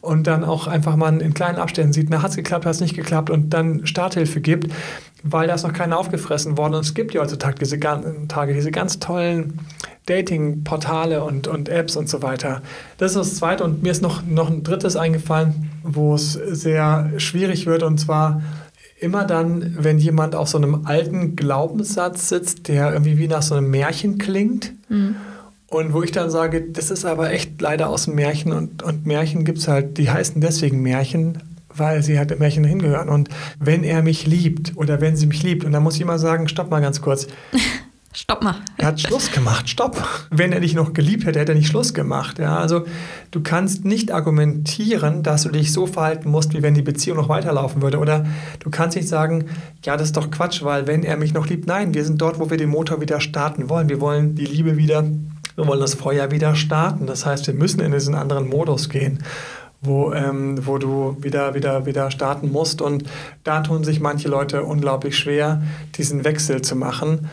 und 0.00 0.26
dann 0.26 0.44
auch 0.44 0.66
einfach 0.66 0.96
mal 0.96 1.20
in 1.20 1.34
kleinen 1.34 1.58
Abständen 1.58 1.92
sieht, 1.92 2.08
na, 2.10 2.22
hat 2.22 2.30
es 2.30 2.36
geklappt, 2.36 2.66
hat 2.66 2.74
es 2.74 2.80
nicht 2.80 2.96
geklappt 2.96 3.30
und 3.30 3.50
dann 3.50 3.86
Starthilfe 3.86 4.40
gibt, 4.40 4.72
weil 5.22 5.48
da 5.48 5.54
ist 5.54 5.64
noch 5.64 5.72
keiner 5.72 5.98
aufgefressen 5.98 6.56
worden. 6.56 6.74
Und 6.74 6.80
es 6.80 6.94
gibt 6.94 7.14
ja 7.14 7.20
heutzutage 7.20 7.56
diese, 7.58 7.78
Tage 7.80 8.54
diese 8.54 8.70
ganz 8.70 8.98
tollen 9.00 9.60
Dating-Portale 10.06 11.22
und, 11.22 11.48
und 11.48 11.68
Apps 11.68 11.96
und 11.96 12.08
so 12.08 12.22
weiter. 12.22 12.62
Das 12.96 13.12
ist 13.12 13.18
das 13.18 13.34
Zweite. 13.36 13.64
Und 13.64 13.82
mir 13.82 13.90
ist 13.90 14.02
noch, 14.02 14.24
noch 14.24 14.48
ein 14.48 14.62
drittes 14.62 14.96
eingefallen, 14.96 15.70
wo 15.82 16.14
es 16.14 16.32
sehr 16.32 17.12
schwierig 17.18 17.66
wird. 17.66 17.82
Und 17.82 17.98
zwar 17.98 18.42
immer 19.00 19.24
dann, 19.24 19.76
wenn 19.78 19.98
jemand 19.98 20.34
auf 20.34 20.48
so 20.48 20.58
einem 20.58 20.86
alten 20.86 21.36
Glaubenssatz 21.36 22.28
sitzt, 22.28 22.68
der 22.68 22.92
irgendwie 22.92 23.18
wie 23.18 23.28
nach 23.28 23.42
so 23.42 23.54
einem 23.54 23.70
Märchen 23.70 24.18
klingt. 24.18 24.72
Mhm. 24.88 25.16
Und 25.70 25.92
wo 25.92 26.02
ich 26.02 26.12
dann 26.12 26.30
sage, 26.30 26.62
das 26.62 26.90
ist 26.90 27.04
aber 27.04 27.30
echt 27.30 27.60
leider 27.60 27.90
aus 27.90 28.06
dem 28.06 28.14
Märchen 28.14 28.52
und, 28.52 28.82
und 28.82 29.06
Märchen 29.06 29.44
gibt 29.44 29.58
es 29.58 29.68
halt, 29.68 29.98
die 29.98 30.10
heißen 30.10 30.40
deswegen 30.40 30.80
Märchen, 30.80 31.42
weil 31.68 32.02
sie 32.02 32.18
halt 32.18 32.30
im 32.30 32.38
Märchen 32.38 32.64
hingehören. 32.64 33.10
Und 33.10 33.28
wenn 33.58 33.84
er 33.84 34.02
mich 34.02 34.26
liebt 34.26 34.76
oder 34.76 35.02
wenn 35.02 35.16
sie 35.16 35.26
mich 35.26 35.42
liebt, 35.42 35.64
und 35.64 35.72
dann 35.72 35.82
muss 35.82 35.96
ich 35.96 36.00
immer 36.00 36.18
sagen, 36.18 36.48
stopp 36.48 36.70
mal 36.70 36.80
ganz 36.80 37.02
kurz. 37.02 37.26
Stopp 38.14 38.42
mal. 38.42 38.56
Er 38.78 38.88
hat 38.88 39.00
Schluss 39.00 39.30
gemacht, 39.30 39.68
stopp. 39.68 40.02
Wenn 40.30 40.50
er 40.52 40.60
dich 40.60 40.74
noch 40.74 40.92
geliebt 40.94 41.24
hätte, 41.24 41.38
hätte 41.38 41.52
er 41.52 41.58
nicht 41.58 41.68
Schluss 41.68 41.92
gemacht. 41.92 42.38
Ja, 42.38 42.56
also 42.56 42.84
du 43.30 43.42
kannst 43.42 43.84
nicht 43.84 44.10
argumentieren, 44.10 45.22
dass 45.22 45.42
du 45.42 45.50
dich 45.50 45.72
so 45.72 45.86
verhalten 45.86 46.30
musst, 46.30 46.52
wie 46.54 46.62
wenn 46.62 46.74
die 46.74 46.82
Beziehung 46.82 47.18
noch 47.18 47.28
weiterlaufen 47.28 47.80
würde. 47.80 47.98
Oder 47.98 48.26
du 48.58 48.70
kannst 48.70 48.96
nicht 48.96 49.06
sagen, 49.06 49.44
ja, 49.84 49.96
das 49.96 50.08
ist 50.08 50.16
doch 50.16 50.30
Quatsch, 50.32 50.64
weil 50.64 50.86
wenn 50.88 51.04
er 51.04 51.16
mich 51.16 51.32
noch 51.32 51.46
liebt, 51.46 51.68
nein, 51.68 51.94
wir 51.94 52.04
sind 52.04 52.20
dort, 52.20 52.40
wo 52.40 52.50
wir 52.50 52.56
den 52.56 52.70
Motor 52.70 53.00
wieder 53.00 53.20
starten 53.20 53.68
wollen. 53.68 53.88
Wir 53.88 54.00
wollen 54.00 54.34
die 54.34 54.46
Liebe 54.46 54.76
wieder 54.78 55.04
wir 55.58 55.66
wollen 55.66 55.80
das 55.80 55.94
Feuer 55.94 56.30
wieder 56.30 56.54
starten. 56.54 57.06
Das 57.06 57.26
heißt, 57.26 57.48
wir 57.48 57.54
müssen 57.54 57.80
in 57.80 57.90
diesen 57.90 58.14
anderen 58.14 58.48
Modus 58.48 58.88
gehen, 58.88 59.24
wo, 59.80 60.12
ähm, 60.12 60.64
wo 60.64 60.78
du 60.78 61.16
wieder, 61.20 61.54
wieder, 61.54 61.84
wieder 61.84 62.12
starten 62.12 62.52
musst. 62.52 62.80
Und 62.80 63.02
da 63.42 63.60
tun 63.60 63.82
sich 63.82 63.98
manche 63.98 64.28
Leute 64.28 64.62
unglaublich 64.62 65.18
schwer, 65.18 65.62
diesen 65.96 66.24
Wechsel 66.24 66.62
zu 66.62 66.76
machen. 66.76 67.28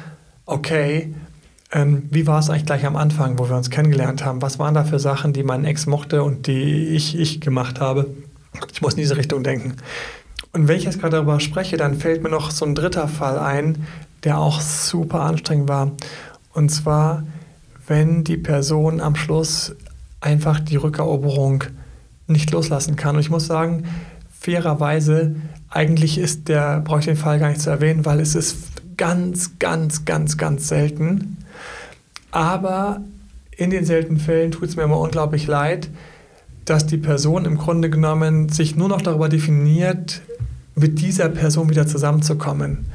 Okay, 0.47 1.13
ähm, 1.71 2.07
wie 2.09 2.25
war 2.25 2.39
es 2.39 2.49
eigentlich 2.49 2.65
gleich 2.65 2.85
am 2.87 2.95
Anfang, 2.95 3.37
wo 3.37 3.47
wir 3.47 3.55
uns 3.55 3.69
kennengelernt 3.69 4.25
haben? 4.25 4.41
Was 4.41 4.57
waren 4.57 4.73
da 4.73 4.83
für 4.85 4.97
Sachen, 4.97 5.31
die 5.31 5.43
mein 5.43 5.63
Ex 5.63 5.85
mochte 5.85 6.23
und 6.23 6.47
die 6.47 6.87
ich, 6.87 7.15
ich 7.15 7.41
gemacht 7.41 7.79
habe? 7.79 8.07
Ich 8.73 8.81
muss 8.81 8.93
in 8.93 9.01
diese 9.01 9.17
Richtung 9.17 9.43
denken. 9.43 9.75
Und 10.51 10.67
wenn 10.67 10.77
ich 10.77 10.85
jetzt 10.85 10.99
gerade 10.99 11.17
darüber 11.17 11.39
spreche, 11.39 11.77
dann 11.77 11.95
fällt 11.95 12.23
mir 12.23 12.29
noch 12.29 12.49
so 12.49 12.65
ein 12.65 12.73
dritter 12.73 13.07
Fall 13.07 13.37
ein, 13.37 13.85
der 14.23 14.39
auch 14.39 14.61
super 14.61 15.21
anstrengend 15.21 15.69
war. 15.69 15.91
Und 16.53 16.69
zwar 16.69 17.23
wenn 17.87 18.23
die 18.23 18.37
Person 18.37 18.99
am 18.99 19.15
Schluss 19.15 19.75
einfach 20.21 20.59
die 20.59 20.75
Rückeroberung 20.75 21.65
nicht 22.27 22.51
loslassen 22.51 22.95
kann. 22.95 23.15
Und 23.15 23.21
ich 23.21 23.29
muss 23.29 23.45
sagen, 23.45 23.85
fairerweise, 24.39 25.35
eigentlich 25.69 26.17
ist 26.17 26.47
der, 26.47 26.81
brauche 26.81 26.99
ich 26.99 27.05
den 27.05 27.17
Fall 27.17 27.39
gar 27.39 27.49
nicht 27.49 27.61
zu 27.61 27.69
erwähnen, 27.69 28.05
weil 28.05 28.19
es 28.19 28.35
ist 28.35 28.57
ganz, 28.97 29.59
ganz, 29.59 30.05
ganz, 30.05 30.37
ganz 30.37 30.67
selten. 30.67 31.37
Aber 32.31 33.01
in 33.51 33.69
den 33.69 33.85
seltenen 33.85 34.19
Fällen 34.19 34.51
tut 34.51 34.69
es 34.69 34.75
mir 34.75 34.83
immer 34.83 34.99
unglaublich 34.99 35.47
leid, 35.47 35.89
dass 36.65 36.85
die 36.87 36.97
Person 36.97 37.45
im 37.45 37.57
Grunde 37.57 37.89
genommen 37.89 38.49
sich 38.49 38.75
nur 38.75 38.89
noch 38.89 39.01
darüber 39.01 39.29
definiert, 39.29 40.21
mit 40.75 40.99
dieser 40.99 41.29
Person 41.29 41.69
wieder 41.69 41.87
zusammenzukommen. 41.87 42.87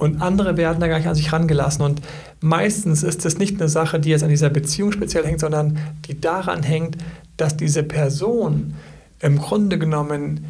Und 0.00 0.22
andere 0.22 0.56
werden 0.56 0.80
da 0.80 0.88
gar 0.88 0.96
nicht 0.96 1.08
an 1.08 1.14
sich 1.14 1.30
rangelassen. 1.30 1.84
Und 1.84 2.00
meistens 2.40 3.02
ist 3.02 3.26
es 3.26 3.36
nicht 3.36 3.60
eine 3.60 3.68
Sache, 3.68 4.00
die 4.00 4.08
jetzt 4.08 4.22
an 4.22 4.30
dieser 4.30 4.48
Beziehung 4.48 4.92
speziell 4.92 5.26
hängt, 5.26 5.40
sondern 5.40 5.78
die 6.06 6.18
daran 6.18 6.62
hängt, 6.62 6.96
dass 7.36 7.58
diese 7.58 7.82
Person 7.82 8.72
im 9.20 9.36
Grunde 9.36 9.78
genommen 9.78 10.46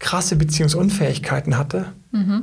krasse 0.00 0.34
Beziehungsunfähigkeiten 0.34 1.56
hatte. 1.56 1.92
Mhm. 2.10 2.42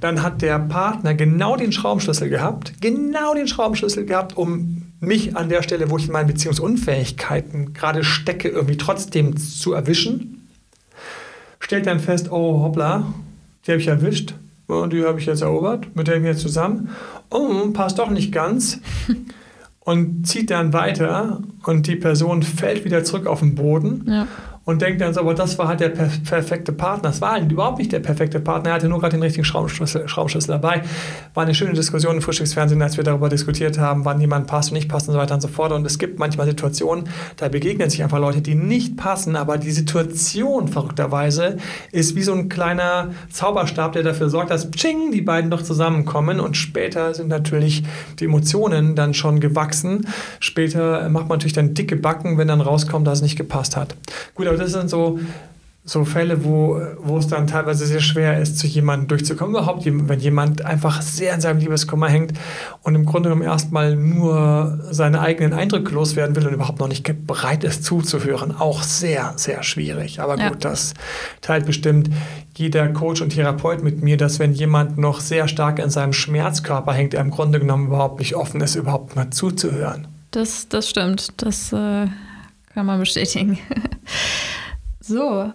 Dann 0.00 0.20
hat 0.24 0.42
der 0.42 0.58
Partner 0.58 1.14
genau 1.14 1.54
den 1.54 1.70
Schraubenschlüssel 1.70 2.28
gehabt, 2.28 2.72
genau 2.80 3.32
den 3.34 3.46
Schraubenschlüssel 3.46 4.04
gehabt, 4.04 4.36
um 4.36 4.82
mich 4.98 5.36
an 5.36 5.48
der 5.48 5.62
Stelle, 5.62 5.90
wo 5.90 5.96
ich 5.96 6.06
in 6.06 6.12
meinen 6.12 6.26
Beziehungsunfähigkeiten 6.26 7.72
gerade 7.72 8.02
stecke, 8.02 8.48
irgendwie 8.48 8.76
trotzdem 8.76 9.36
zu 9.36 9.72
erwischen. 9.72 10.48
Stellt 11.60 11.86
dann 11.86 12.00
fest, 12.00 12.32
oh 12.32 12.64
hoppla, 12.64 13.14
die 13.64 13.70
habe 13.70 13.80
ich 13.80 13.86
erwischt 13.86 14.34
und 14.66 14.92
die 14.92 15.04
habe 15.04 15.20
ich 15.20 15.26
jetzt 15.26 15.42
erobert, 15.42 15.94
mit 15.94 16.08
der 16.08 16.16
ich 16.16 16.24
jetzt 16.24 16.40
zusammen. 16.40 16.90
Oh, 17.30 17.70
passt 17.72 17.98
doch 17.98 18.10
nicht 18.10 18.32
ganz. 18.32 18.80
und 19.80 20.26
zieht 20.26 20.50
dann 20.50 20.72
weiter 20.72 21.42
und 21.64 21.86
die 21.86 21.96
Person 21.96 22.42
fällt 22.42 22.84
wieder 22.84 23.04
zurück 23.04 23.26
auf 23.26 23.40
den 23.40 23.54
Boden. 23.54 24.04
Ja 24.08 24.26
und 24.64 24.80
denkt 24.80 25.00
dann 25.00 25.12
so, 25.12 25.20
aber 25.20 25.34
das 25.34 25.58
war 25.58 25.68
halt 25.68 25.80
der 25.80 25.90
per 25.90 26.08
perfekte 26.24 26.72
Partner. 26.72 27.10
Das 27.10 27.20
war 27.20 27.32
halt 27.32 27.52
überhaupt 27.52 27.78
nicht 27.78 27.92
der 27.92 28.00
perfekte 28.00 28.40
Partner. 28.40 28.70
Er 28.70 28.74
hatte 28.76 28.88
nur 28.88 28.98
gerade 28.98 29.16
den 29.16 29.22
richtigen 29.22 29.44
Schraubenschlüssel, 29.44 30.08
Schraubenschlüssel 30.08 30.52
dabei. 30.52 30.82
War 31.34 31.44
eine 31.44 31.54
schöne 31.54 31.74
Diskussion 31.74 32.16
im 32.16 32.22
Frühstücksfernsehen, 32.22 32.80
als 32.80 32.96
wir 32.96 33.04
darüber 33.04 33.28
diskutiert 33.28 33.78
haben, 33.78 34.04
wann 34.04 34.20
jemand 34.20 34.46
passt 34.46 34.70
und 34.70 34.76
nicht 34.76 34.88
passt 34.88 35.08
und 35.08 35.14
so 35.14 35.20
weiter 35.20 35.34
und 35.34 35.42
so 35.42 35.48
fort. 35.48 35.72
Und 35.72 35.84
es 35.86 35.98
gibt 35.98 36.18
manchmal 36.18 36.46
Situationen, 36.46 37.04
da 37.36 37.48
begegnen 37.48 37.90
sich 37.90 38.02
einfach 38.02 38.18
Leute, 38.18 38.40
die 38.40 38.54
nicht 38.54 38.96
passen, 38.96 39.36
aber 39.36 39.58
die 39.58 39.70
Situation 39.70 40.68
verrückterweise 40.68 41.58
ist 41.92 42.16
wie 42.16 42.22
so 42.22 42.32
ein 42.32 42.48
kleiner 42.48 43.10
Zauberstab, 43.30 43.92
der 43.92 44.02
dafür 44.02 44.30
sorgt, 44.30 44.50
dass 44.50 44.70
Ching, 44.70 45.12
die 45.12 45.20
beiden 45.20 45.50
doch 45.50 45.62
zusammenkommen 45.62 46.40
und 46.40 46.56
später 46.56 47.12
sind 47.12 47.28
natürlich 47.28 47.82
die 48.18 48.24
Emotionen 48.24 48.94
dann 48.94 49.12
schon 49.12 49.40
gewachsen. 49.40 50.06
Später 50.40 51.08
macht 51.10 51.28
man 51.28 51.36
natürlich 51.36 51.52
dann 51.52 51.74
dicke 51.74 51.96
Backen, 51.96 52.38
wenn 52.38 52.48
dann 52.48 52.62
rauskommt, 52.62 53.06
dass 53.06 53.18
es 53.18 53.22
nicht 53.22 53.36
gepasst 53.36 53.76
hat. 53.76 53.94
Gut, 54.34 54.46
aber 54.54 54.62
das 54.62 54.72
sind 54.72 54.88
so, 54.88 55.18
so 55.86 56.04
Fälle, 56.06 56.44
wo, 56.44 56.80
wo 56.98 57.18
es 57.18 57.26
dann 57.26 57.46
teilweise 57.46 57.84
sehr 57.86 58.00
schwer 58.00 58.40
ist, 58.40 58.58
zu 58.58 58.66
jemandem 58.66 59.08
durchzukommen. 59.08 59.54
Überhaupt, 59.54 59.84
wenn 59.84 60.18
jemand 60.18 60.64
einfach 60.64 61.02
sehr 61.02 61.34
in 61.34 61.42
seinem 61.42 61.58
Liebeskummer 61.58 62.08
hängt 62.08 62.32
und 62.82 62.94
im 62.94 63.04
Grunde 63.04 63.28
genommen 63.28 63.42
erstmal 63.42 63.94
nur 63.94 64.78
seine 64.90 65.20
eigenen 65.20 65.52
Eindrücke 65.52 65.92
loswerden 65.92 66.36
will 66.36 66.46
und 66.46 66.54
überhaupt 66.54 66.80
noch 66.80 66.88
nicht 66.88 67.04
bereit 67.26 67.64
ist 67.64 67.84
zuzuhören. 67.84 68.56
Auch 68.58 68.82
sehr, 68.82 69.34
sehr 69.36 69.62
schwierig. 69.62 70.20
Aber 70.20 70.38
ja. 70.38 70.48
gut, 70.48 70.64
das 70.64 70.94
teilt 71.42 71.66
bestimmt 71.66 72.08
jeder 72.56 72.88
Coach 72.88 73.20
und 73.20 73.30
Therapeut 73.30 73.82
mit 73.82 74.02
mir, 74.02 74.16
dass 74.16 74.38
wenn 74.38 74.54
jemand 74.54 74.96
noch 74.96 75.20
sehr 75.20 75.48
stark 75.48 75.80
in 75.80 75.90
seinem 75.90 76.14
Schmerzkörper 76.14 76.94
hängt, 76.94 77.12
er 77.12 77.20
im 77.20 77.30
Grunde 77.30 77.60
genommen 77.60 77.88
überhaupt 77.88 78.20
nicht 78.20 78.36
offen 78.36 78.62
ist, 78.62 78.74
überhaupt 78.74 79.16
mal 79.16 79.28
zuzuhören. 79.30 80.08
Das, 80.30 80.66
das 80.68 80.88
stimmt. 80.88 81.42
Das 81.42 81.72
äh, 81.72 82.06
kann 82.74 82.86
man 82.86 82.98
bestätigen. 82.98 83.58
so, 85.00 85.52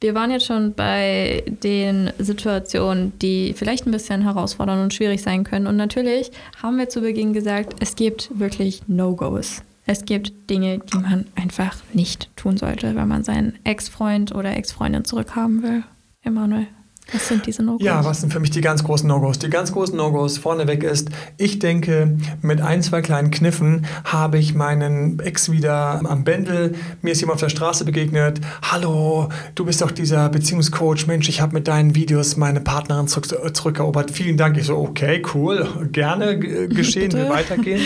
wir 0.00 0.14
waren 0.14 0.30
jetzt 0.30 0.46
schon 0.46 0.74
bei 0.74 1.44
den 1.46 2.10
Situationen, 2.18 3.16
die 3.20 3.54
vielleicht 3.56 3.86
ein 3.86 3.92
bisschen 3.92 4.22
herausfordernd 4.22 4.82
und 4.82 4.94
schwierig 4.94 5.22
sein 5.22 5.44
können. 5.44 5.66
Und 5.66 5.76
natürlich 5.76 6.32
haben 6.60 6.76
wir 6.78 6.88
zu 6.88 7.00
Beginn 7.00 7.32
gesagt, 7.32 7.76
es 7.80 7.94
gibt 7.94 8.30
wirklich 8.38 8.82
No-Gos. 8.88 9.62
Es 9.86 10.04
gibt 10.04 10.32
Dinge, 10.48 10.78
die 10.78 10.98
man 10.98 11.26
einfach 11.34 11.76
nicht 11.92 12.34
tun 12.36 12.56
sollte, 12.56 12.94
wenn 12.94 13.08
man 13.08 13.24
seinen 13.24 13.58
Ex-Freund 13.64 14.34
oder 14.34 14.56
Ex-Freundin 14.56 15.04
zurückhaben 15.04 15.62
will. 15.62 15.84
Emanuel. 16.22 16.66
Was 17.10 17.28
sind 17.28 17.46
diese 17.46 17.62
No-Gos? 17.62 17.84
Ja, 17.84 18.04
was 18.04 18.20
sind 18.20 18.32
für 18.32 18.40
mich 18.40 18.50
die 18.50 18.60
ganz 18.60 18.84
großen 18.84 19.08
No-Gos? 19.08 19.38
Die 19.38 19.50
ganz 19.50 19.72
großen 19.72 19.96
No-Gos 19.96 20.38
vorneweg 20.38 20.82
ist, 20.82 21.10
ich 21.36 21.58
denke, 21.58 22.16
mit 22.40 22.60
ein, 22.60 22.82
zwei 22.82 23.02
kleinen 23.02 23.30
Kniffen 23.30 23.86
habe 24.04 24.38
ich 24.38 24.54
meinen 24.54 25.18
Ex 25.18 25.50
wieder 25.50 26.00
am 26.04 26.24
Bändel. 26.24 26.74
Mir 27.02 27.12
ist 27.12 27.20
jemand 27.20 27.36
auf 27.36 27.40
der 27.40 27.48
Straße 27.48 27.84
begegnet. 27.84 28.40
Hallo, 28.62 29.28
du 29.54 29.64
bist 29.64 29.82
doch 29.82 29.90
dieser 29.90 30.28
Beziehungscoach. 30.28 31.06
Mensch, 31.06 31.28
ich 31.28 31.40
habe 31.40 31.54
mit 31.54 31.68
deinen 31.68 31.94
Videos 31.94 32.36
meine 32.36 32.60
Partnerin 32.60 33.08
zurück, 33.08 33.54
zurückerobert. 33.54 34.10
Vielen 34.10 34.36
Dank. 34.36 34.56
Ich 34.56 34.66
so, 34.66 34.78
okay, 34.78 35.22
cool, 35.34 35.68
gerne 35.90 36.38
geschehen, 36.68 37.12
wir 37.12 37.28
weitergehen. 37.28 37.82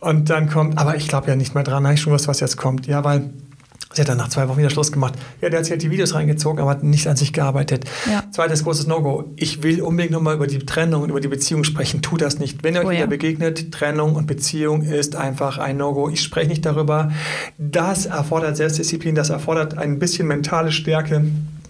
Und 0.00 0.28
dann 0.28 0.50
kommt, 0.50 0.76
aber 0.76 0.96
ich 0.96 1.08
glaube 1.08 1.28
ja 1.28 1.36
nicht 1.36 1.54
mehr 1.54 1.64
dran, 1.64 1.84
habe 1.84 1.94
ich 1.94 2.00
schon 2.02 2.12
was, 2.12 2.28
was 2.28 2.40
jetzt 2.40 2.58
kommt. 2.58 2.86
Ja, 2.86 3.04
weil 3.04 3.30
Sie 3.94 4.00
hat 4.02 4.08
dann 4.08 4.18
nach 4.18 4.28
zwei 4.28 4.48
Wochen 4.48 4.58
wieder 4.58 4.70
Schluss 4.70 4.90
gemacht. 4.90 5.14
Ja, 5.40 5.48
der 5.48 5.58
hat 5.60 5.64
sich 5.66 5.72
halt 5.72 5.82
die 5.82 5.90
Videos 5.90 6.14
reingezogen, 6.14 6.60
aber 6.60 6.70
hat 6.70 6.82
nicht 6.82 7.06
an 7.06 7.16
sich 7.16 7.32
gearbeitet. 7.32 7.84
Ja. 8.10 8.24
Zweites 8.32 8.64
großes 8.64 8.86
No-Go. 8.88 9.32
Ich 9.36 9.62
will 9.62 9.80
unbedingt 9.82 10.12
nochmal 10.12 10.34
über 10.34 10.46
die 10.46 10.58
Trennung 10.58 11.02
und 11.02 11.10
über 11.10 11.20
die 11.20 11.28
Beziehung 11.28 11.64
sprechen. 11.64 12.02
Tu 12.02 12.16
das 12.16 12.38
nicht. 12.38 12.64
Wenn 12.64 12.74
ihr 12.74 12.80
euch 12.80 12.86
Oh 12.86 12.90
ja. 12.90 12.98
wieder 12.98 13.06
begegnet, 13.06 13.72
Trennung 13.72 14.16
und 14.16 14.26
Beziehung 14.26 14.82
ist 14.82 15.16
einfach 15.16 15.58
ein 15.58 15.76
No-Go. 15.76 16.08
Ich 16.10 16.22
spreche 16.22 16.48
nicht 16.48 16.66
darüber. 16.66 17.12
Das 17.56 18.06
erfordert 18.06 18.56
Selbstdisziplin, 18.56 19.14
das 19.14 19.30
erfordert 19.30 19.78
ein 19.78 19.98
bisschen 19.98 20.26
mentale 20.26 20.72
Stärke 20.72 21.24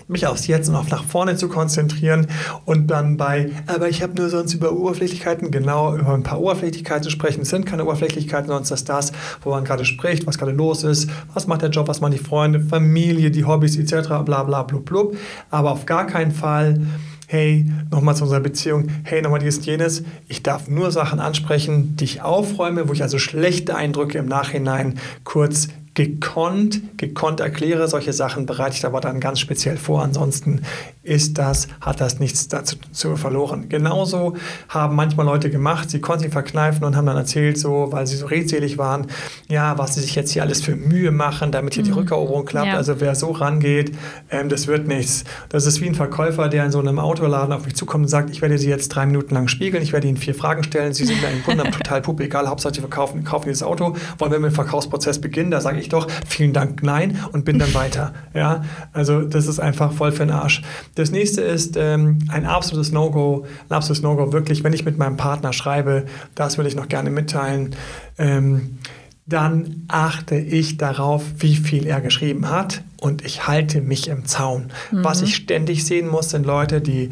mich 0.08 0.26
aufs 0.26 0.46
Jetzt 0.46 0.68
und 0.68 0.76
auf 0.76 0.90
nach 0.90 1.04
vorne 1.04 1.36
zu 1.36 1.48
konzentrieren 1.48 2.26
und 2.64 2.88
dann 2.88 3.16
bei, 3.16 3.50
aber 3.66 3.88
ich 3.88 4.02
habe 4.02 4.14
nur 4.14 4.28
sonst 4.28 4.54
über 4.54 4.72
Oberflächlichkeiten, 4.72 5.50
genau 5.50 5.96
über 5.96 6.14
ein 6.14 6.22
paar 6.22 6.40
Oberflächlichkeiten 6.40 7.04
zu 7.04 7.10
sprechen. 7.10 7.44
Sind 7.44 7.66
keine 7.66 7.84
Oberflächlichkeiten, 7.84 8.48
sonst 8.48 8.70
ist 8.70 8.88
das, 8.88 9.12
wo 9.42 9.50
man 9.50 9.64
gerade 9.64 9.84
spricht, 9.84 10.26
was 10.26 10.38
gerade 10.38 10.52
los 10.52 10.84
ist, 10.84 11.08
was 11.32 11.46
macht 11.46 11.62
der 11.62 11.70
Job, 11.70 11.88
was 11.88 12.00
machen 12.00 12.12
die 12.12 12.18
Freunde, 12.18 12.60
Familie, 12.60 13.30
die 13.30 13.44
Hobbys 13.44 13.76
etc. 13.76 14.08
bla 14.24 14.42
bla 14.42 14.62
blub 14.62 14.84
blub. 14.84 15.16
Aber 15.50 15.70
auf 15.70 15.86
gar 15.86 16.06
keinen 16.06 16.32
Fall 16.32 16.80
hey, 17.26 17.66
nochmal 17.90 18.14
zu 18.14 18.24
unserer 18.24 18.40
Beziehung, 18.40 18.88
hey, 19.02 19.22
nochmal 19.22 19.40
dies 19.40 19.58
und 19.58 19.66
jenes. 19.66 20.04
Ich 20.28 20.42
darf 20.42 20.68
nur 20.68 20.92
Sachen 20.92 21.20
ansprechen, 21.20 21.96
die 21.96 22.04
ich 22.04 22.22
aufräume, 22.22 22.88
wo 22.88 22.92
ich 22.92 23.02
also 23.02 23.18
schlechte 23.18 23.74
Eindrücke 23.74 24.18
im 24.18 24.26
Nachhinein 24.26 25.00
kurz 25.24 25.68
gekonnt, 25.94 26.98
gekonnt 26.98 27.40
erkläre. 27.40 27.86
Solche 27.88 28.12
Sachen 28.12 28.46
bereite 28.46 28.76
ich 28.76 28.84
aber 28.84 29.00
dann 29.00 29.20
ganz 29.20 29.38
speziell 29.38 29.76
vor. 29.76 30.02
Ansonsten 30.02 30.62
ist 31.04 31.38
das, 31.38 31.68
hat 31.80 32.00
das 32.00 32.18
nichts 32.18 32.48
dazu 32.48 32.76
zu 32.92 33.16
verloren. 33.16 33.68
Genauso 33.68 34.34
haben 34.68 34.96
manchmal 34.96 35.26
Leute 35.26 35.50
gemacht, 35.50 35.90
sie 35.90 36.00
konnten 36.00 36.24
sich 36.24 36.32
verkneifen 36.32 36.84
und 36.84 36.96
haben 36.96 37.06
dann 37.06 37.16
erzählt, 37.16 37.58
so, 37.58 37.88
weil 37.90 38.06
sie 38.06 38.16
so 38.16 38.26
redselig 38.26 38.78
waren, 38.78 39.06
ja, 39.48 39.78
was 39.78 39.94
sie 39.94 40.00
sich 40.00 40.14
jetzt 40.14 40.32
hier 40.32 40.42
alles 40.42 40.62
für 40.62 40.74
Mühe 40.74 41.10
machen, 41.10 41.52
damit 41.52 41.74
hier 41.74 41.84
die 41.84 41.90
Rückeroberung 41.90 42.44
klappt. 42.44 42.68
Ja. 42.68 42.76
Also 42.76 43.00
wer 43.00 43.14
so 43.14 43.30
rangeht, 43.30 43.92
ähm, 44.30 44.48
das 44.48 44.66
wird 44.66 44.88
nichts. 44.88 45.24
Das 45.50 45.66
ist 45.66 45.80
wie 45.80 45.86
ein 45.86 45.94
Verkäufer, 45.94 46.48
der 46.48 46.64
in 46.64 46.72
so 46.72 46.80
einem 46.80 46.98
Autoladen 46.98 47.52
auf 47.52 47.66
mich 47.66 47.76
zukommt 47.76 48.04
und 48.04 48.08
sagt, 48.08 48.30
ich 48.30 48.42
werde 48.42 48.58
Sie 48.58 48.68
jetzt 48.68 48.88
drei 48.88 49.06
Minuten 49.06 49.34
lang 49.34 49.48
spiegeln, 49.48 49.82
ich 49.82 49.92
werde 49.92 50.08
Ihnen 50.08 50.16
vier 50.16 50.34
Fragen 50.34 50.64
stellen, 50.64 50.94
Sie 50.94 51.04
sind 51.04 51.20
mir 51.20 51.30
im 51.30 51.42
Grunde 51.42 51.64
total 51.70 52.00
pup, 52.02 52.20
egal, 52.20 52.48
Hauptsache 52.48 52.74
Sie 52.74 52.80
verkaufen, 52.80 53.24
kaufen 53.24 53.48
dieses 53.48 53.62
Auto. 53.62 53.94
Wollen 54.18 54.32
wir 54.32 54.38
mit 54.38 54.52
dem 54.52 54.54
Verkaufsprozess 54.54 55.20
beginnen? 55.20 55.50
Da 55.50 55.60
sage 55.60 55.78
ich 55.78 55.83
doch, 55.88 56.08
vielen 56.26 56.52
Dank, 56.52 56.82
nein 56.82 57.18
und 57.32 57.44
bin 57.44 57.58
dann 57.58 57.72
weiter. 57.74 58.12
Ja, 58.34 58.64
also 58.92 59.20
das 59.20 59.46
ist 59.46 59.60
einfach 59.60 59.92
voll 59.92 60.10
für 60.10 60.26
den 60.26 60.32
Arsch. 60.32 60.62
Das 60.96 61.12
nächste 61.12 61.40
ist 61.40 61.76
ähm, 61.76 62.18
ein 62.28 62.46
absolutes 62.46 62.90
No-Go, 62.90 63.46
ein 63.68 63.76
absolutes 63.76 64.02
No-Go 64.02 64.32
wirklich, 64.32 64.64
wenn 64.64 64.72
ich 64.72 64.84
mit 64.84 64.98
meinem 64.98 65.16
Partner 65.16 65.52
schreibe, 65.52 66.06
das 66.34 66.58
würde 66.58 66.68
ich 66.68 66.74
noch 66.74 66.88
gerne 66.88 67.10
mitteilen. 67.10 67.76
Ähm, 68.18 68.78
dann 69.26 69.84
achte 69.88 70.36
ich 70.36 70.76
darauf, 70.76 71.22
wie 71.38 71.54
viel 71.54 71.86
er 71.86 72.00
geschrieben 72.00 72.50
hat 72.50 72.82
und 73.00 73.24
ich 73.24 73.46
halte 73.46 73.80
mich 73.80 74.08
im 74.08 74.26
Zaun. 74.26 74.70
Was 74.90 75.22
ich 75.22 75.36
ständig 75.36 75.84
sehen 75.84 76.08
muss, 76.08 76.30
sind 76.30 76.44
Leute, 76.44 76.80
die 76.80 77.10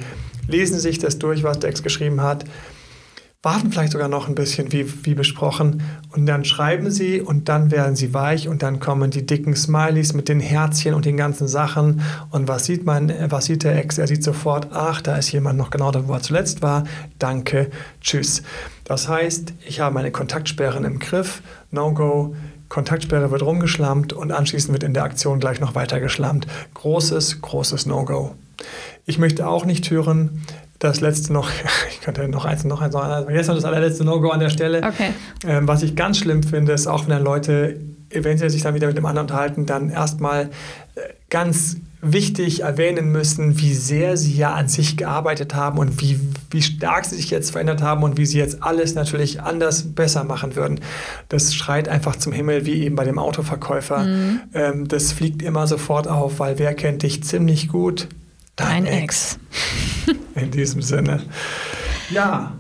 lesen 0.49 0.79
sich 0.79 0.99
das 0.99 1.18
durch, 1.18 1.43
was 1.43 1.61
Dex 1.61 1.83
geschrieben 1.83 2.20
hat, 2.20 2.45
warten 3.43 3.72
vielleicht 3.72 3.90
sogar 3.90 4.07
noch 4.07 4.28
ein 4.28 4.36
bisschen, 4.36 4.70
wie, 4.70 4.86
wie 5.05 5.14
besprochen, 5.14 5.82
und 6.12 6.26
dann 6.26 6.45
schreiben 6.45 6.93
sie 6.93 7.20
und 7.20 7.49
dann 7.49 7.72
werden 7.72 7.97
sie 7.97 8.14
weich 8.14 8.49
und 8.49 8.62
dann 8.62 8.78
kommen 8.78 9.11
die 9.11 9.26
dicken 9.26 9.57
Smileys 9.57 10.12
mit 10.12 10.28
den 10.28 10.38
Herzchen 10.38 10.95
und 10.95 11.05
den 11.05 11.16
ganzen 11.16 11.49
Sachen. 11.49 12.03
Und 12.30 12.47
was 12.47 12.66
sieht 12.66 12.86
man, 12.86 13.12
was 13.30 13.47
sieht 13.47 13.64
der 13.64 13.76
Ex? 13.76 13.99
Er 13.99 14.07
sieht 14.07 14.22
sofort, 14.22 14.68
ach, 14.72 15.01
da 15.03 15.16
ist 15.16 15.32
jemand 15.32 15.59
noch 15.59 15.70
genau 15.70 15.90
da, 15.90 16.07
wo 16.07 16.12
er 16.12 16.20
zuletzt 16.20 16.62
war. 16.62 16.84
Danke, 17.18 17.70
tschüss. 18.01 18.45
Das 18.84 19.09
heißt, 19.09 19.55
ich 19.66 19.80
habe 19.80 19.95
meine 19.95 20.12
Kontaktsperren 20.12 20.84
im 20.84 21.01
Griff, 21.01 21.43
No-Go. 21.72 22.36
Kontaktsperre 22.68 23.30
wird 23.30 23.43
rumgeschlammt 23.43 24.12
und 24.12 24.32
anschließend 24.32 24.72
wird 24.72 24.84
in 24.84 24.95
der 24.95 25.03
Aktion 25.03 25.40
gleich 25.40 25.61
noch 25.61 25.74
weiter 25.74 25.99
geschlammt. 25.99 26.47
Großes, 26.74 27.43
großes 27.43 27.86
No-Go. 27.86 28.34
Ich 29.05 29.18
möchte 29.18 29.49
auch 29.49 29.64
nicht 29.64 29.90
hören, 29.90 30.43
das 30.83 31.01
letzte 31.01 31.33
noch, 31.33 31.49
ich 31.91 32.01
könnte 32.01 32.26
noch 32.28 32.45
eins, 32.45 32.64
noch 32.64 32.80
eins, 32.80 32.95
noch 32.95 33.03
eins, 33.03 33.24
aber 33.24 33.33
jetzt 33.33 33.47
noch 33.47 33.55
das 33.55 33.64
allerletzte 33.64 34.05
No-Go 34.05 34.30
an 34.30 34.41
der 34.41 34.51
Stelle. 34.51 34.78
Okay. 34.78 35.11
Ähm, 35.47 35.68
was 35.68 35.83
ich 35.83 35.97
ganz 35.97 36.18
schlimm 36.18 36.43
finde, 36.43 36.72
ist 36.72 36.87
auch, 36.87 37.05
wenn 37.05 37.11
dann 37.11 37.24
Leute, 37.24 37.78
wenn 38.11 38.37
sie 38.37 38.51
sich 38.51 38.62
dann 38.62 38.74
wieder 38.74 38.89
mit 38.89 38.97
dem 38.97 39.07
anderen 39.07 39.26
unterhalten, 39.26 39.66
dann 39.66 39.91
erstmal 39.91 40.51
äh, 40.95 41.01
ganz 41.30 41.76
wichtig 42.05 42.62
erwähnen 42.62 43.12
müssen, 43.12 43.61
wie 43.61 43.74
sehr 43.74 44.16
sie 44.16 44.35
ja 44.35 44.55
an 44.55 44.66
sich 44.66 44.97
gearbeitet 44.97 45.55
haben 45.55 45.78
und 45.78 46.01
wie, 46.01 46.18
wie 46.51 46.61
stark 46.61 47.05
sie 47.05 47.14
sich 47.14 47.30
jetzt 47.30 47.53
verändert 47.53 47.80
haben 47.80 48.03
und 48.03 48.18
wie 48.18 48.26
sie 48.26 48.39
jetzt 48.39 48.61
alles 48.61 48.97
natürlich 48.97 49.41
anders 49.41 49.95
besser 49.95 50.24
machen 50.24 50.57
würden. 50.57 50.80
Das 51.28 51.55
schreit 51.55 51.89
einfach 51.89 52.16
zum 52.16 52.33
Himmel, 52.33 52.66
wie 52.66 52.83
eben 52.83 52.97
bei 52.97 53.05
dem 53.05 53.20
Autoverkäufer. 53.20 54.05
Ähm, 54.53 54.89
das 54.89 55.12
fliegt 55.12 55.43
immer 55.43 55.68
sofort 55.68 56.09
auf, 56.09 56.41
weil 56.41 56.59
wer 56.59 56.74
kennt 56.74 57.05
dich 57.05 57.22
ziemlich 57.22 57.68
gut? 57.68 58.09
Dein 58.62 58.86
Ex. 58.86 59.38
In 60.34 60.50
diesem 60.50 60.82
Sinne. 60.82 61.20
Ja, 62.10 62.52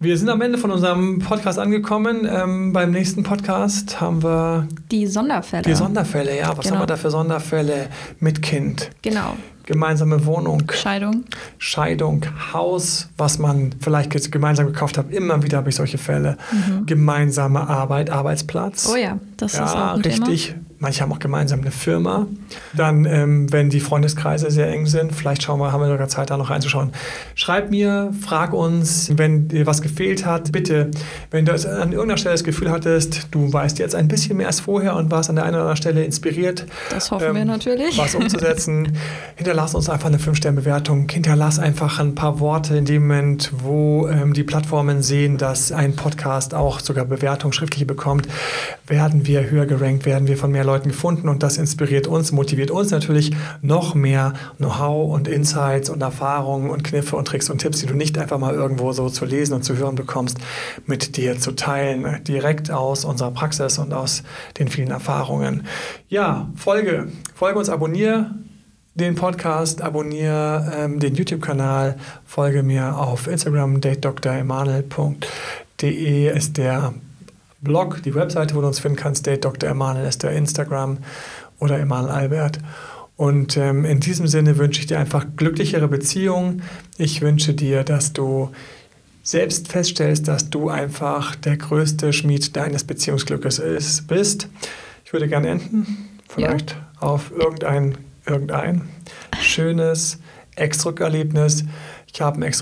wir 0.00 0.18
sind 0.18 0.28
am 0.28 0.40
Ende 0.42 0.58
von 0.58 0.70
unserem 0.70 1.20
Podcast 1.20 1.58
angekommen. 1.58 2.28
Ähm, 2.28 2.72
beim 2.72 2.90
nächsten 2.90 3.22
Podcast 3.22 4.00
haben 4.00 4.22
wir 4.22 4.66
Die 4.90 5.06
Sonderfälle. 5.06 5.62
die 5.62 5.74
Sonderfälle. 5.74 6.36
Ja, 6.36 6.56
was 6.56 6.64
Genau. 6.64 6.76
haben 6.76 6.82
wir 6.82 6.86
da 6.86 6.96
für 6.96 7.10
Sonderfälle 7.10 7.88
mit 8.18 8.42
Kind? 8.42 8.90
Genau. 9.02 9.36
Gemeinsame 9.64 10.26
Wohnung, 10.26 10.64
Scheidung. 10.72 11.22
Scheidung, 11.56 12.24
Haus, 12.52 13.08
was 13.16 13.38
man 13.38 13.72
vielleicht 13.80 14.32
gemeinsam 14.32 14.66
gekauft 14.66 14.98
hat. 14.98 15.12
Immer 15.12 15.40
wieder 15.44 15.58
habe 15.58 15.68
ich 15.70 15.76
solche 15.76 15.98
Fälle. 15.98 16.36
Gemeinsame 16.86 17.68
Arbeit, 17.68 18.10
Arbeitsplatz. 18.10 18.88
Mhm. 18.88 18.92
Oh 18.92 18.96
ja, 18.96 19.18
das 19.36 19.54
ist 19.54 19.60
auch 19.60 19.74
Ja, 19.74 19.92
ein 19.94 20.00
richtig. 20.00 20.46
Thema. 20.48 20.60
Manche 20.82 21.00
haben 21.02 21.12
auch 21.12 21.20
gemeinsam 21.20 21.60
eine 21.60 21.70
Firma. 21.70 22.26
Dann, 22.74 23.04
ähm, 23.04 23.52
wenn 23.52 23.70
die 23.70 23.78
Freundeskreise 23.78 24.50
sehr 24.50 24.68
eng 24.68 24.86
sind, 24.86 25.14
vielleicht 25.14 25.44
schauen 25.44 25.60
wir, 25.60 25.70
haben 25.70 25.80
wir 25.80 25.86
sogar 25.86 26.08
Zeit, 26.08 26.30
da 26.30 26.36
noch 26.36 26.50
reinzuschauen. 26.50 26.90
Schreib 27.36 27.70
mir, 27.70 28.12
frag 28.20 28.52
uns, 28.52 29.12
wenn 29.16 29.46
dir 29.46 29.64
was 29.64 29.80
gefehlt 29.80 30.26
hat. 30.26 30.50
Bitte, 30.50 30.90
wenn 31.30 31.44
du 31.44 31.52
an 31.52 31.92
irgendeiner 31.92 32.16
Stelle 32.16 32.34
das 32.34 32.42
Gefühl 32.42 32.68
hattest, 32.68 33.28
du 33.30 33.52
weißt 33.52 33.78
jetzt 33.78 33.94
ein 33.94 34.08
bisschen 34.08 34.36
mehr 34.38 34.48
als 34.48 34.58
vorher 34.58 34.96
und 34.96 35.12
warst 35.12 35.30
an 35.30 35.36
der 35.36 35.44
einen 35.44 35.54
oder 35.54 35.60
anderen 35.60 35.76
Stelle 35.76 36.04
inspiriert, 36.04 36.66
Das 36.90 37.12
hoffen 37.12 37.32
wir 37.32 37.44
natürlich. 37.44 37.96
was 37.96 38.16
umzusetzen, 38.16 38.98
hinterlass 39.36 39.76
uns 39.76 39.88
einfach 39.88 40.08
eine 40.08 40.18
5-Sterne-Bewertung. 40.18 41.08
Hinterlass 41.08 41.60
einfach 41.60 42.00
ein 42.00 42.16
paar 42.16 42.40
Worte 42.40 42.76
in 42.76 42.86
dem 42.86 43.02
Moment, 43.02 43.52
wo 43.56 44.08
ähm, 44.08 44.32
die 44.32 44.42
Plattformen 44.42 45.00
sehen, 45.00 45.38
dass 45.38 45.70
ein 45.70 45.94
Podcast 45.94 46.54
auch 46.56 46.80
sogar 46.80 47.04
Bewertung 47.04 47.52
schriftliche 47.52 47.86
bekommt. 47.86 48.26
Werden 48.88 49.28
wir 49.28 49.48
höher 49.48 49.66
gerankt, 49.66 50.06
werden 50.06 50.26
wir 50.26 50.36
von 50.36 50.50
mehr 50.50 50.64
Leuten 50.64 50.71
gefunden 50.80 51.28
und 51.28 51.42
das 51.42 51.56
inspiriert 51.56 52.06
uns, 52.06 52.32
motiviert 52.32 52.70
uns 52.70 52.90
natürlich 52.90 53.32
noch 53.60 53.94
mehr 53.94 54.34
Know-how 54.58 55.12
und 55.12 55.28
Insights 55.28 55.90
und 55.90 56.02
Erfahrungen 56.02 56.70
und 56.70 56.84
Kniffe 56.84 57.16
und 57.16 57.26
Tricks 57.26 57.50
und 57.50 57.58
Tipps, 57.58 57.80
die 57.80 57.86
du 57.86 57.94
nicht 57.94 58.18
einfach 58.18 58.38
mal 58.38 58.54
irgendwo 58.54 58.92
so 58.92 59.08
zu 59.08 59.24
lesen 59.24 59.54
und 59.54 59.62
zu 59.62 59.76
hören 59.76 59.94
bekommst, 59.94 60.38
mit 60.86 61.16
dir 61.16 61.38
zu 61.38 61.52
teilen, 61.52 62.22
direkt 62.24 62.70
aus 62.70 63.04
unserer 63.04 63.30
Praxis 63.30 63.78
und 63.78 63.92
aus 63.92 64.22
den 64.58 64.68
vielen 64.68 64.90
Erfahrungen. 64.90 65.66
Ja, 66.08 66.48
Folge, 66.56 67.08
folge 67.34 67.58
uns, 67.58 67.68
abonniere 67.68 68.30
den 68.94 69.14
Podcast, 69.14 69.80
abonniere 69.80 70.70
ähm, 70.76 71.00
den 71.00 71.14
YouTube-Kanal, 71.14 71.96
folge 72.26 72.62
mir 72.62 72.98
auf 72.98 73.26
Instagram, 73.26 73.80
datedremanuel.de 73.80 76.36
ist 76.36 76.58
der 76.58 76.92
Blog, 77.62 78.02
die 78.02 78.14
Webseite, 78.14 78.54
wo 78.54 78.60
du 78.60 78.66
uns 78.66 78.80
finden 78.80 78.98
kannst. 78.98 79.26
Date 79.26 79.44
Dr. 79.44 79.70
Emanuel 79.70 80.06
ist 80.06 80.22
der 80.22 80.32
Instagram 80.32 80.98
oder 81.58 81.78
Emanuel 81.78 82.12
Albert. 82.12 82.58
Und 83.16 83.56
ähm, 83.56 83.84
in 83.84 84.00
diesem 84.00 84.26
Sinne 84.26 84.58
wünsche 84.58 84.80
ich 84.80 84.86
dir 84.86 84.98
einfach 84.98 85.26
glücklichere 85.36 85.86
Beziehungen. 85.86 86.62
Ich 86.98 87.22
wünsche 87.22 87.54
dir, 87.54 87.84
dass 87.84 88.12
du 88.12 88.50
selbst 89.22 89.68
feststellst, 89.68 90.26
dass 90.26 90.50
du 90.50 90.68
einfach 90.68 91.36
der 91.36 91.56
größte 91.56 92.12
Schmied 92.12 92.56
deines 92.56 92.82
Beziehungsglückes 92.82 93.60
ist, 93.60 94.08
bist. 94.08 94.48
Ich 95.04 95.12
würde 95.12 95.28
gerne 95.28 95.50
enden, 95.50 96.08
vielleicht 96.28 96.76
auf 96.98 97.30
irgendein, 97.30 97.96
irgendein 98.26 98.88
schönes 99.40 100.18
Ex-Rückerlebnis. 100.56 101.64
Ich 102.12 102.20
habe 102.20 102.44
ein 102.44 102.52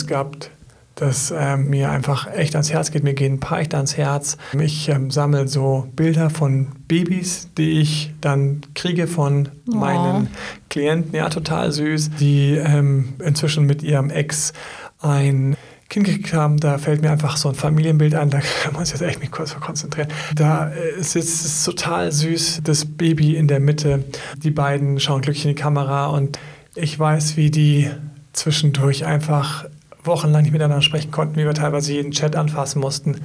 zu. 0.00 0.06
gehabt, 0.06 0.50
das 0.94 1.32
ähm, 1.36 1.70
mir 1.70 1.90
einfach 1.90 2.30
echt 2.32 2.54
ans 2.54 2.72
Herz 2.72 2.90
geht. 2.90 3.02
Mir 3.02 3.14
gehen 3.14 3.34
ein 3.34 3.40
paar 3.40 3.60
echt 3.60 3.74
ans 3.74 3.96
Herz. 3.96 4.36
Ich 4.58 4.88
ähm, 4.88 5.10
sammle 5.10 5.48
so 5.48 5.88
Bilder 5.96 6.28
von 6.30 6.68
Babys, 6.86 7.48
die 7.56 7.80
ich 7.80 8.12
dann 8.20 8.60
kriege 8.74 9.06
von 9.06 9.48
Oh. 9.68 9.76
meinen 9.76 10.28
Klienten. 10.68 11.14
Ja, 11.14 11.28
total 11.28 11.72
süß. 11.72 12.10
Die 12.20 12.54
ähm, 12.56 13.14
inzwischen 13.24 13.64
mit 13.64 13.82
ihrem 13.82 14.10
Ex 14.10 14.52
ein 15.00 15.56
Kind 15.88 16.06
gekriegt 16.06 16.32
haben, 16.32 16.58
da 16.58 16.78
fällt 16.78 17.02
mir 17.02 17.10
einfach 17.10 17.36
so 17.36 17.48
ein 17.50 17.54
Familienbild 17.54 18.14
ein, 18.14 18.30
da 18.30 18.38
muss 18.72 18.84
ich 18.88 18.90
jetzt 19.00 19.02
echt 19.02 19.20
mich 19.20 19.30
kurz 19.30 19.54
konzentrieren. 19.60 20.08
Da 20.34 20.70
äh, 20.70 20.98
ist 21.00 21.16
es 21.16 21.64
total 21.64 22.10
süß, 22.12 22.60
das 22.64 22.84
Baby 22.86 23.36
in 23.36 23.46
der 23.48 23.60
Mitte. 23.60 24.04
Die 24.36 24.50
beiden 24.50 25.00
schauen 25.00 25.20
glücklich 25.22 25.44
in 25.44 25.50
die 25.54 25.60
Kamera 25.60 26.06
und 26.06 26.38
ich 26.74 26.98
weiß, 26.98 27.36
wie 27.36 27.50
die 27.50 27.90
zwischendurch 28.32 29.04
einfach 29.04 29.66
wochenlang 30.04 30.42
nicht 30.42 30.52
miteinander 30.52 30.82
sprechen 30.82 31.10
konnten, 31.10 31.36
wie 31.36 31.44
wir 31.44 31.54
teilweise 31.54 31.92
jeden 31.92 32.12
Chat 32.12 32.36
anfassen 32.36 32.80
mussten. 32.80 33.20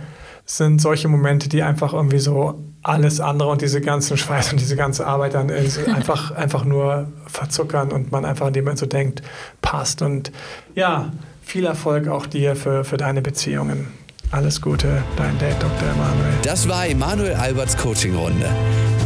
sind 0.46 0.80
solche 0.80 1.08
Momente, 1.08 1.50
die 1.50 1.62
einfach 1.62 1.94
irgendwie 1.94 2.20
so 2.20 2.64
alles 2.84 3.20
andere 3.20 3.50
und 3.50 3.62
diese 3.62 3.82
ganzen 3.82 4.16
Schweiß 4.16 4.54
und 4.54 4.62
diese 4.62 4.78
ganze 4.78 5.06
Arbeit 5.06 5.34
dann 5.34 5.52
einfach, 5.52 6.32
einfach 6.36 6.64
nur 6.64 7.08
verzuckern 7.26 7.92
und 7.92 8.12
man 8.12 8.24
einfach 8.24 8.48
in 8.48 8.54
dem 8.54 8.64
Moment 8.64 8.80
so 8.80 8.86
denkt, 8.86 9.22
passt. 9.62 10.02
Und 10.02 10.32
ja, 10.74 11.12
viel 11.42 11.66
Erfolg 11.66 12.08
auch 12.08 12.26
dir 12.26 12.56
für, 12.56 12.84
für 12.84 12.98
deine 12.98 13.22
Beziehungen. 13.22 13.88
Alles 14.32 14.62
Gute, 14.62 15.04
dein 15.16 15.38
Date 15.40 15.56
Dr. 15.62 15.90
Emanuel. 15.90 16.34
Das 16.44 16.68
war 16.68 16.86
Emanuel 16.86 17.36
Alberts 17.36 17.78
Coaching-Runde. 17.78 18.50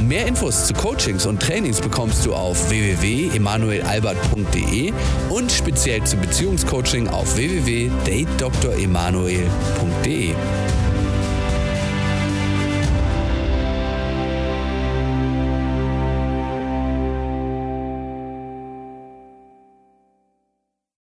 Mehr 0.02 0.26
Infos 0.26 0.66
zu 0.66 0.74
Coachings 0.74 1.28
und 1.28 1.40
Trainings 1.40 1.80
bekommst 1.80 2.26
du 2.26 2.34
auf 2.34 2.70
www.emanuelalbert.de 2.70 4.92
und 5.30 5.52
speziell 5.52 6.04
zu 6.06 6.18
Beziehungscoaching 6.18 7.08
auf 7.08 7.36
www.datedremanuel.de. 7.36 10.34